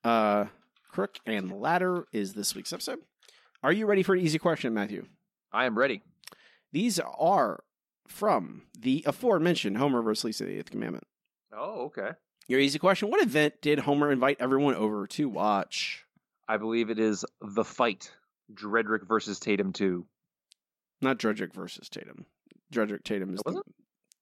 [0.05, 0.45] Uh,
[0.89, 3.01] Crook and Ladder is this week's episode.
[3.65, 5.07] Are you ready for an easy question, Matthew?
[5.53, 6.03] I am ready.
[6.71, 7.65] These are
[8.07, 11.07] from the aforementioned Homer versus Lisa, the Eighth Commandment.
[11.53, 12.11] Oh, okay.
[12.49, 16.05] Your easy question: What event did Homer invite everyone over to watch?
[16.49, 18.11] I believe it is the fight.
[18.53, 20.05] Drederick versus Tatum 2.
[21.01, 22.27] Not Drederick versus Tatum.
[22.71, 23.63] Drederick Tatum is oh, Was the,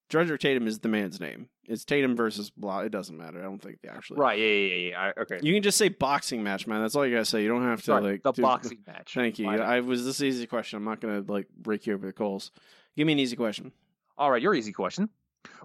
[0.09, 1.49] Drederick Tatum is the man's name.
[1.67, 2.81] It's Tatum versus blah.
[2.81, 3.41] It doesn't matter.
[3.41, 4.19] I don't think they actually.
[4.21, 4.91] Right, yeah, yeah, yeah.
[4.91, 5.13] yeah.
[5.17, 5.39] I- Okay.
[5.43, 6.81] You can just say boxing match, man.
[6.81, 7.43] That's all you gotta say.
[7.43, 9.13] You don't have to like the do- boxing match.
[9.15, 9.47] Thank you.
[9.47, 9.61] Bad.
[9.61, 10.77] I was this easy question.
[10.77, 12.51] I'm not gonna like break you over the coals.
[12.97, 13.73] Give me an easy question.
[14.19, 15.09] All right, your easy question.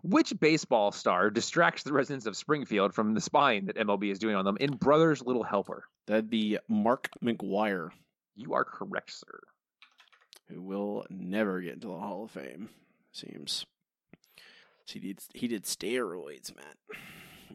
[0.03, 4.35] Which baseball star distracts the residents of Springfield from the spying that MLB is doing
[4.35, 5.83] on them in Brothers Little Helper?
[6.07, 7.89] That'd be Mark McGwire,
[8.35, 9.39] You are correct, sir.
[10.49, 12.69] who will never get into the Hall of Fame.
[13.11, 13.65] Seems.
[14.85, 15.19] He did.
[15.33, 16.77] He did steroids, Matt.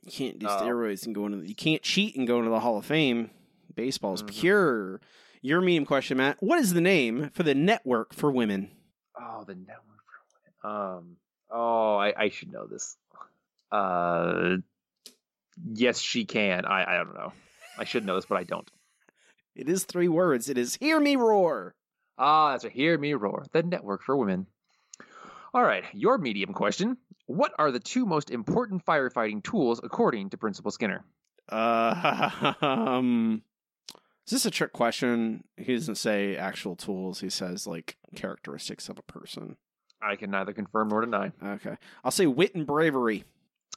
[0.02, 0.60] You can't do Oh.
[0.60, 1.38] steroids and go into.
[1.38, 3.30] The, you can't cheat and go into the Hall of Fame.
[3.76, 4.30] Baseball is Mhm.
[4.30, 5.00] pure.
[5.42, 6.42] Your medium question, Matt.
[6.42, 8.72] What is the name for the network for women?
[9.18, 10.02] Oh, the network
[10.62, 10.96] for women.
[10.98, 11.16] Um.
[11.50, 12.96] Oh, I, I should know this.
[13.72, 14.56] Uh.
[15.72, 16.64] Yes, she can.
[16.64, 17.32] I I don't know.
[17.78, 18.70] I should know this, but I don't.
[19.56, 20.48] It is three words.
[20.48, 21.74] It is "Hear Me Roar."
[22.20, 23.46] Ah, that's a hear me roar.
[23.52, 24.46] The network for women.
[25.54, 26.98] All right, your medium question.
[27.26, 31.02] What are the two most important firefighting tools according to Principal Skinner?
[31.48, 33.42] Uh, um,
[34.26, 35.44] is this a trick question?
[35.56, 37.20] He doesn't say actual tools.
[37.20, 39.56] He says like characteristics of a person.
[40.02, 41.32] I can neither confirm nor deny.
[41.44, 43.24] Okay, I'll say wit and bravery.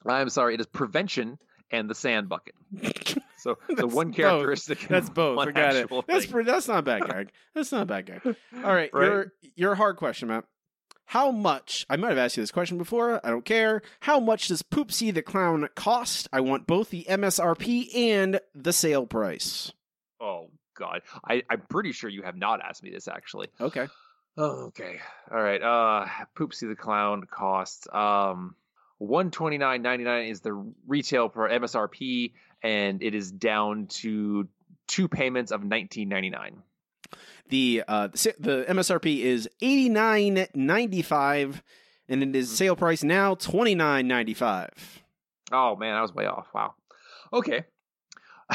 [0.05, 1.37] I'm sorry, it is prevention
[1.71, 2.55] and the sand bucket.
[3.43, 4.79] So the one characteristic.
[4.83, 5.37] and That's both.
[5.37, 5.83] I got it.
[5.83, 6.45] actual That's thing.
[6.45, 7.29] that's not a bad gag.
[7.53, 8.21] That's not a bad gag.
[8.63, 9.03] All right, Right?
[9.05, 10.45] your your hard question, Matt.
[11.07, 11.85] How much?
[11.89, 13.19] I might have asked you this question before.
[13.21, 13.81] I don't care.
[13.99, 16.29] How much does Poopsie the Clown cost?
[16.31, 19.73] I want both the MSRP and the sale price.
[20.21, 23.49] Oh God, I I'm pretty sure you have not asked me this actually.
[23.59, 23.87] Okay.
[24.38, 24.99] Oh, okay.
[25.31, 25.61] All right.
[25.61, 28.55] Uh, Poopsie the Clown costs um
[28.97, 30.53] one twenty nine ninety nine is the
[30.88, 34.47] retail per MSRP, and it is down to
[34.88, 36.64] two payments of nineteen ninety nine.
[37.49, 41.61] The uh the, the MSRP is eighty nine ninety five,
[42.07, 45.03] and it is sale price now twenty nine ninety five.
[45.51, 46.47] Oh man, I was way off.
[46.53, 46.73] Wow.
[47.31, 47.65] Okay.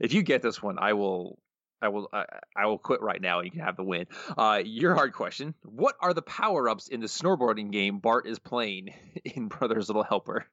[0.00, 1.38] if you get this one, I will.
[1.82, 2.08] I will.
[2.12, 2.24] I,
[2.56, 3.40] I will quit right now.
[3.40, 4.06] You can have the win.
[4.36, 8.38] Uh, your hard question: What are the power ups in the snowboarding game Bart is
[8.38, 8.94] playing
[9.24, 10.46] in Brothers Little Helper?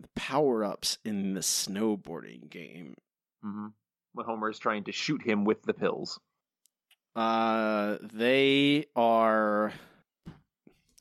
[0.00, 2.94] The power ups in the snowboarding game.
[3.44, 3.66] Mm-hmm.
[4.12, 6.20] When Homer is trying to shoot him with the pills.
[7.16, 9.72] Uh, they are.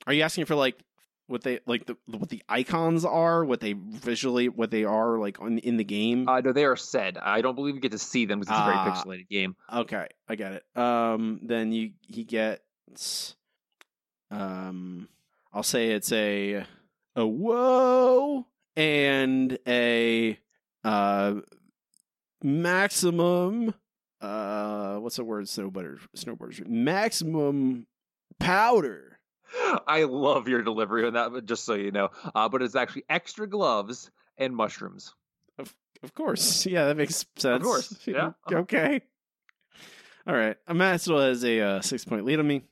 [0.07, 0.79] Are you asking for like
[1.27, 3.43] what they like the what the icons are?
[3.45, 6.27] What they visually what they are like on in the game?
[6.27, 7.17] Uh, no, they are said.
[7.17, 9.03] I don't believe you get to see them because it's a very Ah.
[9.03, 9.55] pixelated game.
[9.73, 10.77] Okay, I get it.
[10.77, 13.35] Um, then you he gets,
[14.31, 15.07] um,
[15.53, 16.65] I'll say it's a
[17.15, 18.45] a whoa
[18.75, 20.39] and a
[20.83, 21.35] uh
[22.43, 23.73] maximum
[24.21, 27.87] uh what's the word snowboarders snowboarders maximum
[28.39, 29.16] powder.
[29.87, 32.09] I love your delivery on that, just so you know.
[32.35, 35.13] Uh, but it's actually extra gloves and mushrooms.
[35.57, 37.61] Of of course, yeah, that makes sense.
[37.61, 38.31] Of course, yeah.
[38.51, 39.01] okay.
[40.25, 40.57] All right,
[40.99, 42.63] still has a uh, six point lead on me.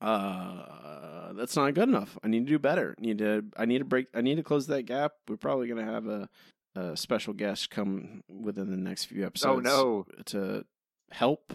[0.00, 2.18] Uh, that's not good enough.
[2.22, 2.94] I need to do better.
[2.98, 3.44] Need to.
[3.56, 4.06] I need to break.
[4.14, 5.12] I need to close that gap.
[5.28, 6.28] We're probably gonna have a,
[6.76, 9.56] a special guest come within the next few episodes.
[9.56, 10.06] Oh no.
[10.26, 10.64] To
[11.10, 11.52] help.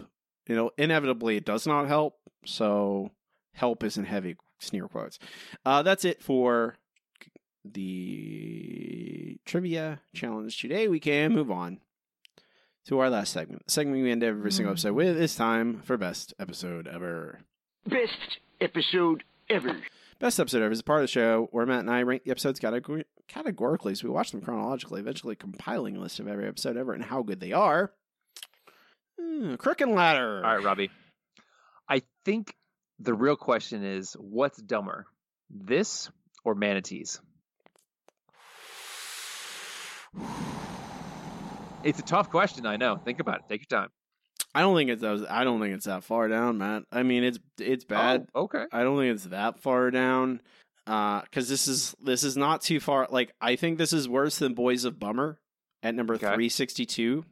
[0.47, 2.15] You know, inevitably it does not help.
[2.45, 3.11] So
[3.53, 5.19] help isn't heavy sneer quotes.
[5.65, 6.77] Uh, that's it for
[7.65, 10.87] the trivia challenge today.
[10.87, 11.79] We can move on
[12.85, 13.65] to our last segment.
[13.65, 15.17] The segment we end every single episode with.
[15.17, 17.39] is time for best episode ever.
[17.87, 19.77] Best episode ever.
[20.19, 22.31] Best episode ever is a part of the show where Matt and I rank the
[22.31, 26.75] episodes categor- categorically, so we watch them chronologically, eventually compiling a list of every episode
[26.77, 27.93] ever and how good they are.
[29.19, 30.43] Hmm, Crook and Ladder.
[30.45, 30.91] All right, Robbie.
[31.87, 32.53] I think
[32.99, 35.05] the real question is what's dumber,
[35.49, 36.09] this
[36.43, 37.19] or manatees?
[41.83, 42.97] It's a tough question, I know.
[42.97, 43.43] Think about it.
[43.47, 43.89] Take your time.
[44.53, 45.23] I don't think it's those.
[45.29, 46.83] I don't think it's that far down, Matt.
[46.91, 48.27] I mean, it's it's bad.
[48.33, 48.65] Oh, okay.
[48.71, 50.41] I don't think it's that far down.
[50.87, 53.07] Uh, because this is this is not too far.
[53.11, 55.39] Like I think this is worse than Boys of Bummer
[55.83, 56.33] at number Okay.
[56.33, 57.25] three sixty two.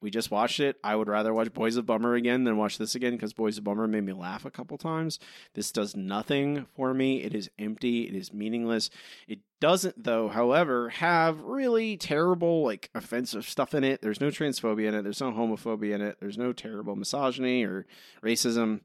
[0.00, 0.76] We just watched it.
[0.84, 3.64] I would rather watch Boys of Bummer again than watch this again because Boys of
[3.64, 5.18] Bummer made me laugh a couple times.
[5.54, 7.22] This does nothing for me.
[7.24, 8.08] It is empty.
[8.08, 8.90] It is meaningless.
[9.26, 14.00] It doesn't, though, however, have really terrible, like, offensive stuff in it.
[14.00, 15.02] There's no transphobia in it.
[15.02, 16.18] There's no homophobia in it.
[16.20, 17.84] There's no terrible misogyny or
[18.22, 18.82] racism,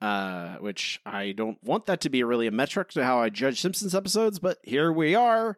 [0.00, 3.60] uh, which I don't want that to be really a metric to how I judge
[3.60, 5.56] Simpsons episodes, but here we are.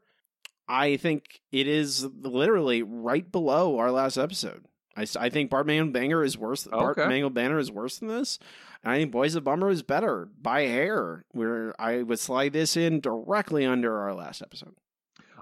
[0.69, 4.65] I think it is literally right below our last episode.
[4.97, 6.65] I, I think Bart Man Banger is worse.
[6.65, 7.09] Bart Okay.
[7.09, 8.39] Mangle Banner is worse than this.
[8.83, 11.25] And I think Boys of Bummer is better by hair.
[11.33, 14.75] Where I would slide this in directly under our last episode.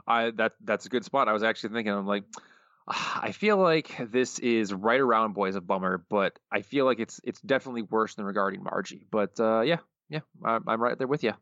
[0.07, 1.29] I that that's a good spot.
[1.29, 2.25] I was actually thinking, I'm like,
[2.89, 7.21] I feel like this is right around Boys of Bummer, but I feel like it's
[7.25, 9.07] it's definitely worse than regarding Margie.
[9.11, 11.35] But uh, yeah, yeah, I, I'm right there with you.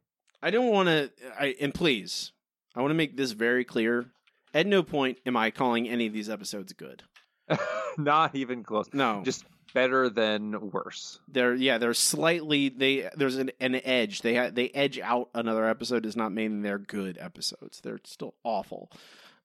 [0.43, 1.11] I don't want to.
[1.39, 2.33] I and please,
[2.75, 4.07] I want to make this very clear.
[4.53, 7.05] At no point am I calling any of these episodes good.
[7.99, 8.87] Not even close.
[8.93, 9.45] No, Just
[9.75, 11.21] better than worse.
[11.29, 14.23] They're yeah, they're slightly they there's an, an edge.
[14.23, 17.81] They ha- they edge out another episode does not mean they're good episodes.
[17.81, 18.91] They're still awful.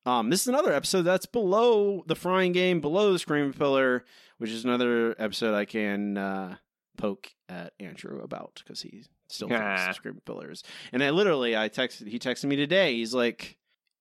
[0.06, 4.06] Um, this is another episode that's below the frying game, below the scream pillar,
[4.38, 6.56] which is another episode I can uh,
[6.98, 9.86] poke at Andrew about because he still thinks Ah.
[9.88, 10.64] the scream pillars.
[10.94, 12.96] And I literally I texted he texted me today.
[12.96, 13.58] He's like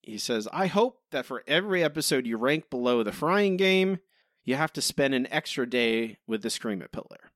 [0.07, 3.99] he says, I hope that for every episode you rank below the frying game,
[4.45, 7.31] you have to spend an extra day with the scream it pillar.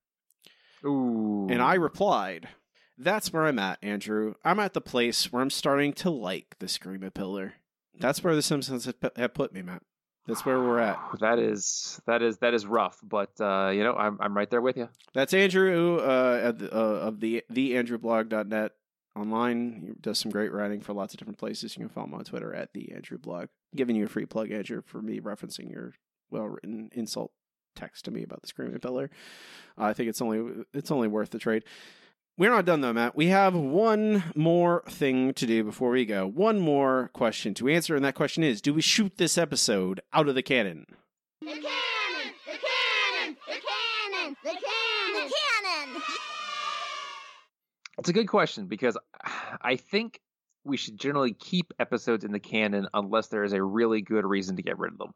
[0.85, 1.47] Ooh.
[1.49, 2.49] And I replied,
[2.97, 4.35] That's where I'm at, Andrew.
[4.43, 7.53] I'm at the place where I'm starting to like the Scream a Pillar.
[7.99, 9.81] That's where the Simpsons have put me, Matt.
[10.25, 10.99] That's where we're at.
[11.19, 14.61] That is that is that is rough, but uh, you know I'm I'm right there
[14.61, 14.89] with you.
[15.13, 18.71] That's Andrew uh, the, uh, of the theandrewblog.net
[19.15, 19.83] online.
[19.85, 21.75] He does some great writing for lots of different places.
[21.75, 23.47] You can follow him on Twitter at the Andrew Blog.
[23.75, 25.93] giving you a free plug, Andrew, for me referencing your
[26.31, 27.31] well written insult
[27.75, 29.09] text to me about the Screaming Pillar.
[29.77, 31.63] Uh, I think it's only it's only worth the trade.
[32.37, 33.15] We're not done though, Matt.
[33.15, 36.25] We have one more thing to do before we go.
[36.25, 40.29] One more question to answer, and that question is: Do we shoot this episode out
[40.29, 40.85] of the cannon?
[41.41, 41.98] The cannon!
[47.99, 48.97] It's a good question because
[49.61, 50.19] I think
[50.63, 54.55] we should generally keep episodes in the canon unless there is a really good reason
[54.57, 55.13] to get rid of them.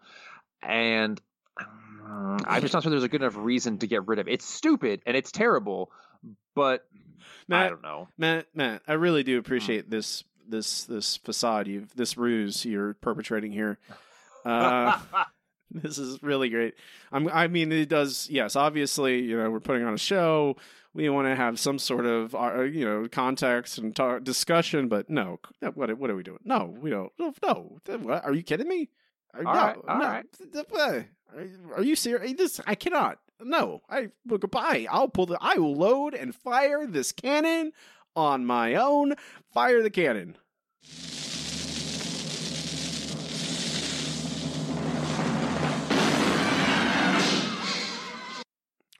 [0.61, 1.22] And
[1.60, 4.34] um, I'm just not sure there's a good enough reason to get rid of it.
[4.34, 5.91] It's stupid and it's terrible,
[6.55, 6.85] but
[7.47, 8.07] Matt, I don't know.
[8.18, 13.51] Matt, Matt, I really do appreciate this this this facade you've this ruse you're perpetrating
[13.51, 13.80] here.
[14.45, 14.99] Uh,
[15.72, 16.76] this is really great.
[17.11, 18.27] I'm, I mean, it does.
[18.30, 20.57] Yes, obviously, you know, we're putting on a show.
[20.95, 24.88] We want to have some sort of, uh, you know, context and talk, discussion.
[24.88, 25.40] But no,
[25.74, 26.40] what what are we doing?
[26.44, 27.11] No, we don't.
[27.20, 27.80] No.
[27.86, 28.24] What?
[28.24, 28.90] Are you kidding me?
[29.36, 30.06] All no, right, all no.
[30.06, 30.26] right.
[31.36, 32.34] Are, are you serious?
[32.34, 33.18] This I cannot.
[33.41, 34.86] No, I well, goodbye.
[34.90, 35.38] I'll pull the.
[35.41, 37.72] I will load and fire this cannon
[38.15, 39.15] on my own.
[39.52, 40.38] Fire the cannon.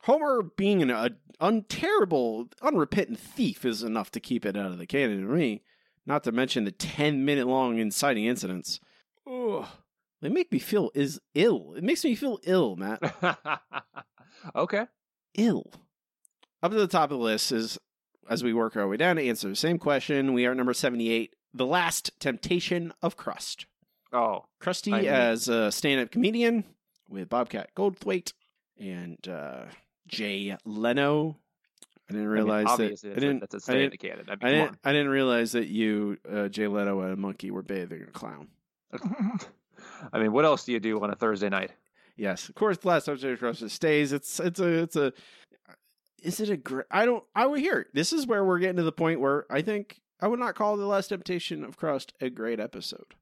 [0.04, 4.78] Homer being an a, un, terrible, unrepentant thief is enough to keep it out of
[4.78, 5.64] the canon to me.
[6.06, 8.80] Not to mention the ten minute long inciting incidents.
[9.30, 9.66] Ugh.
[10.22, 11.74] They make me feel is ill.
[11.76, 13.14] It makes me feel ill, Matt.
[14.56, 14.88] okay.
[15.36, 15.72] Ill.
[16.62, 17.78] Up to the top of the list is
[18.30, 20.34] as we work our way down to answer the same question.
[20.34, 21.36] We are at number seventy-eight.
[21.54, 23.66] The last temptation of Krust.
[24.12, 26.64] Oh, Krusty I mean- as a stand-up comedian
[27.10, 28.34] with Bobcat Goldthwait
[28.80, 29.66] and uh,
[30.08, 31.38] Jay Leno.
[32.10, 33.12] I didn't I mean, realize that.
[33.12, 33.40] I didn't.
[33.40, 34.26] that's a I didn't, canon.
[34.28, 34.80] I mean, I didn't.
[34.84, 38.50] I didn't realize that you, uh, Jay Leno and a monkey were bathing a clown.
[40.14, 41.72] I mean, what else do you do on a Thursday night?
[42.16, 42.78] Yes, of course.
[42.78, 44.12] The last episode of Crushed stays.
[44.12, 45.14] It's it's a it's a.
[46.22, 46.86] Is it a great?
[46.92, 47.24] I don't.
[47.36, 47.88] I would hear.
[47.94, 50.78] This is where we're getting to the point where I think I would not call
[50.78, 53.16] the last temptation of Krust a great episode.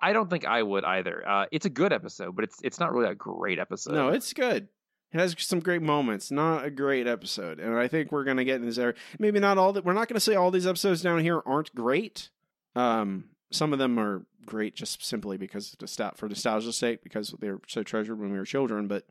[0.00, 1.26] I don't think I would either.
[1.26, 3.94] Uh, it's a good episode, but it's it's not really a great episode.
[3.94, 4.68] No, it's good.
[5.12, 6.30] It has some great moments.
[6.30, 8.94] Not a great episode, and I think we're gonna get in this area.
[9.18, 9.84] Maybe not all that.
[9.84, 12.30] We're not gonna say all these episodes down here aren't great.
[12.76, 17.34] Um, some of them are great just simply because of nostal- for nostalgia's sake, because
[17.40, 18.86] they were so treasured when we were children.
[18.86, 19.04] But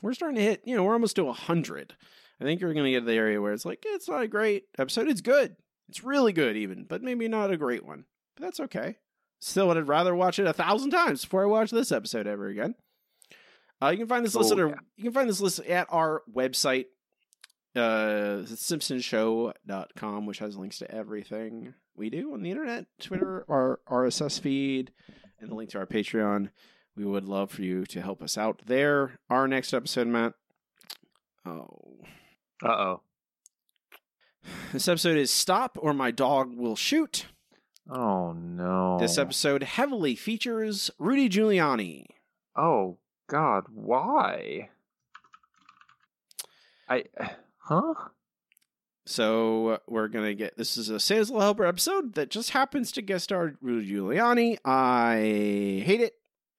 [0.00, 0.62] we're starting to hit.
[0.64, 1.94] You know, we're almost to a hundred.
[2.40, 4.64] I think you're gonna get to the area where it's like it's not a great
[4.78, 5.08] episode.
[5.08, 5.56] It's good.
[5.88, 8.06] It's really good, even, but maybe not a great one.
[8.36, 8.96] But that's okay.
[9.40, 12.74] Still, I'd rather watch it a thousand times before I watch this episode ever again.
[13.82, 14.74] Uh, you can find this list Oh, at our, yeah.
[14.96, 16.86] you can find this list at our website,
[17.74, 24.38] uh, simpsonshow.com, which has links to everything we do on the internet, Twitter, our RSS
[24.40, 24.92] feed,
[25.40, 26.50] and a link to our Patreon.
[26.96, 29.18] We would love for you to help us out there.
[29.30, 30.34] Our next episode, Matt.
[31.44, 31.98] Oh,
[32.64, 33.00] Uh oh.
[34.72, 37.26] this episode is "Stop or My Dog Will Shoot."
[37.90, 38.98] Oh no.
[39.00, 42.04] This episode heavily features Rudy Giuliani.
[42.54, 42.98] Oh
[43.32, 44.68] God, why?
[46.86, 47.04] I,
[47.56, 47.94] huh?
[49.06, 53.24] So we're gonna get this is a Little Helper episode that just happens to guest
[53.24, 54.58] star Rudy Giuliani.
[54.66, 56.12] I hate it.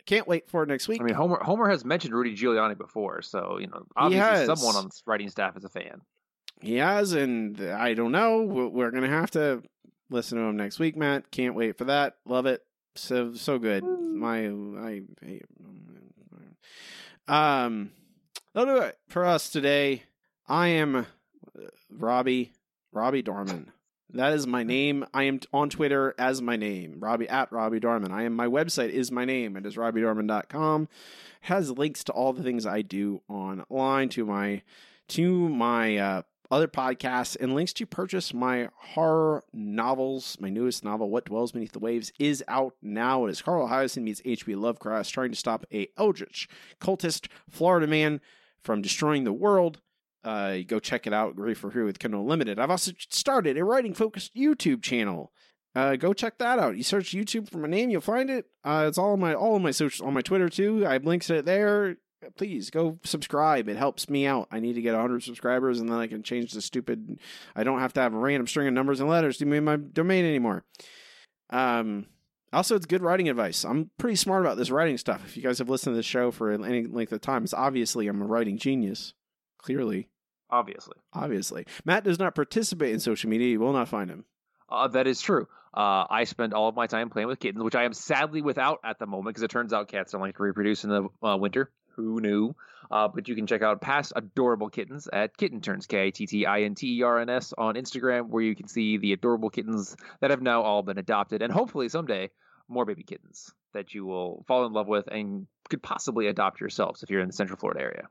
[0.08, 1.00] Can't wait for it next week.
[1.00, 4.86] I mean, Homer Homer has mentioned Rudy Giuliani before, so you know, obviously someone on
[4.86, 6.02] the writing staff is a fan.
[6.60, 8.42] he has, and I don't know.
[8.42, 9.62] We're gonna have to
[10.10, 11.30] listen to him next week, Matt.
[11.30, 12.16] Can't wait for that.
[12.26, 12.64] Love it.
[12.96, 13.84] So so good.
[13.84, 15.46] My I hate.
[17.28, 17.92] Um,
[18.54, 20.04] that'll do it for us today.
[20.48, 21.04] I am uh,
[21.90, 22.54] Robbie
[22.92, 23.72] Robbie Dorman.
[24.14, 25.06] That is my name.
[25.12, 28.12] I am on Twitter as my name, Robbie at Robbie Dorman.
[28.12, 29.58] I am my website is my name.
[29.58, 30.84] It is RobbieDorman.com.
[30.84, 30.90] It
[31.42, 34.62] has links to all the things I do online to my
[35.10, 36.22] to my uh,
[36.54, 40.38] other podcasts and links to purchase my horror novels.
[40.40, 43.26] My newest novel, What Dwells Beneath the Waves, is out now.
[43.26, 44.54] It is Carl Hiaasen meets H.P.
[44.54, 46.48] Lovecraft trying to stop a eldritch
[46.80, 48.22] cultist Florida man
[48.64, 49.82] from destroying the world.
[50.24, 51.36] Uh, go check it out.
[51.36, 52.60] Great for Who with Kindle Unlimited.
[52.60, 55.32] I've also started a writing focused YouTube channel.
[55.76, 56.78] Uh, go check that out.
[56.78, 58.46] You search YouTube for my name, you'll find it.
[58.64, 60.86] Uh, it's all on my all my social on my Twitter too.
[60.86, 61.98] I have links to it there.
[62.38, 63.68] Please go subscribe.
[63.70, 64.48] It helps me out.
[64.52, 67.20] I need to get 100 subscribers, and then I can change the stupid.
[67.56, 69.78] I don't have to have a random string of numbers and letters to be my
[69.78, 70.64] domain anymore.
[71.50, 72.08] Um,
[72.52, 73.64] also, it's good writing advice.
[73.66, 75.24] I'm pretty smart about this writing stuff.
[75.26, 78.08] If you guys have listened to the show for any length of time, it's obviously
[78.08, 79.14] I'm a writing genius.
[79.58, 80.10] Clearly,
[80.50, 80.98] Obviously.
[81.14, 81.66] obviously.
[81.86, 83.48] Matt does not participate in social media.
[83.48, 84.26] You will not find him.
[84.70, 85.48] Uh, that is true.
[85.74, 88.80] Uh, I spend all of my time playing with kittens, which I am sadly without
[88.84, 91.38] at the moment because it turns out cats don't like to reproduce in the uh,
[91.38, 91.72] winter.
[91.96, 92.56] Who knew?
[92.92, 96.26] Uh, but you can check out past adorable kittens at Kitten Turns, K I T
[96.28, 99.14] T I N T E R N S, on Instagram, where you can see the
[99.14, 102.30] adorable kittens that have now all been adopted, and hopefully someday
[102.68, 107.04] more baby kittens that you will fall in love with and could possibly adopt yourselves
[107.04, 108.08] if you're in the Central Florida area.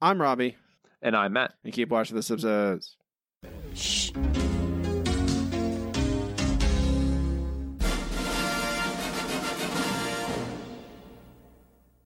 [0.00, 0.56] I'm Robbie,
[1.02, 1.54] And I'm Matt.
[1.64, 2.96] and keep watching this episodes.
[3.74, 4.10] Shh.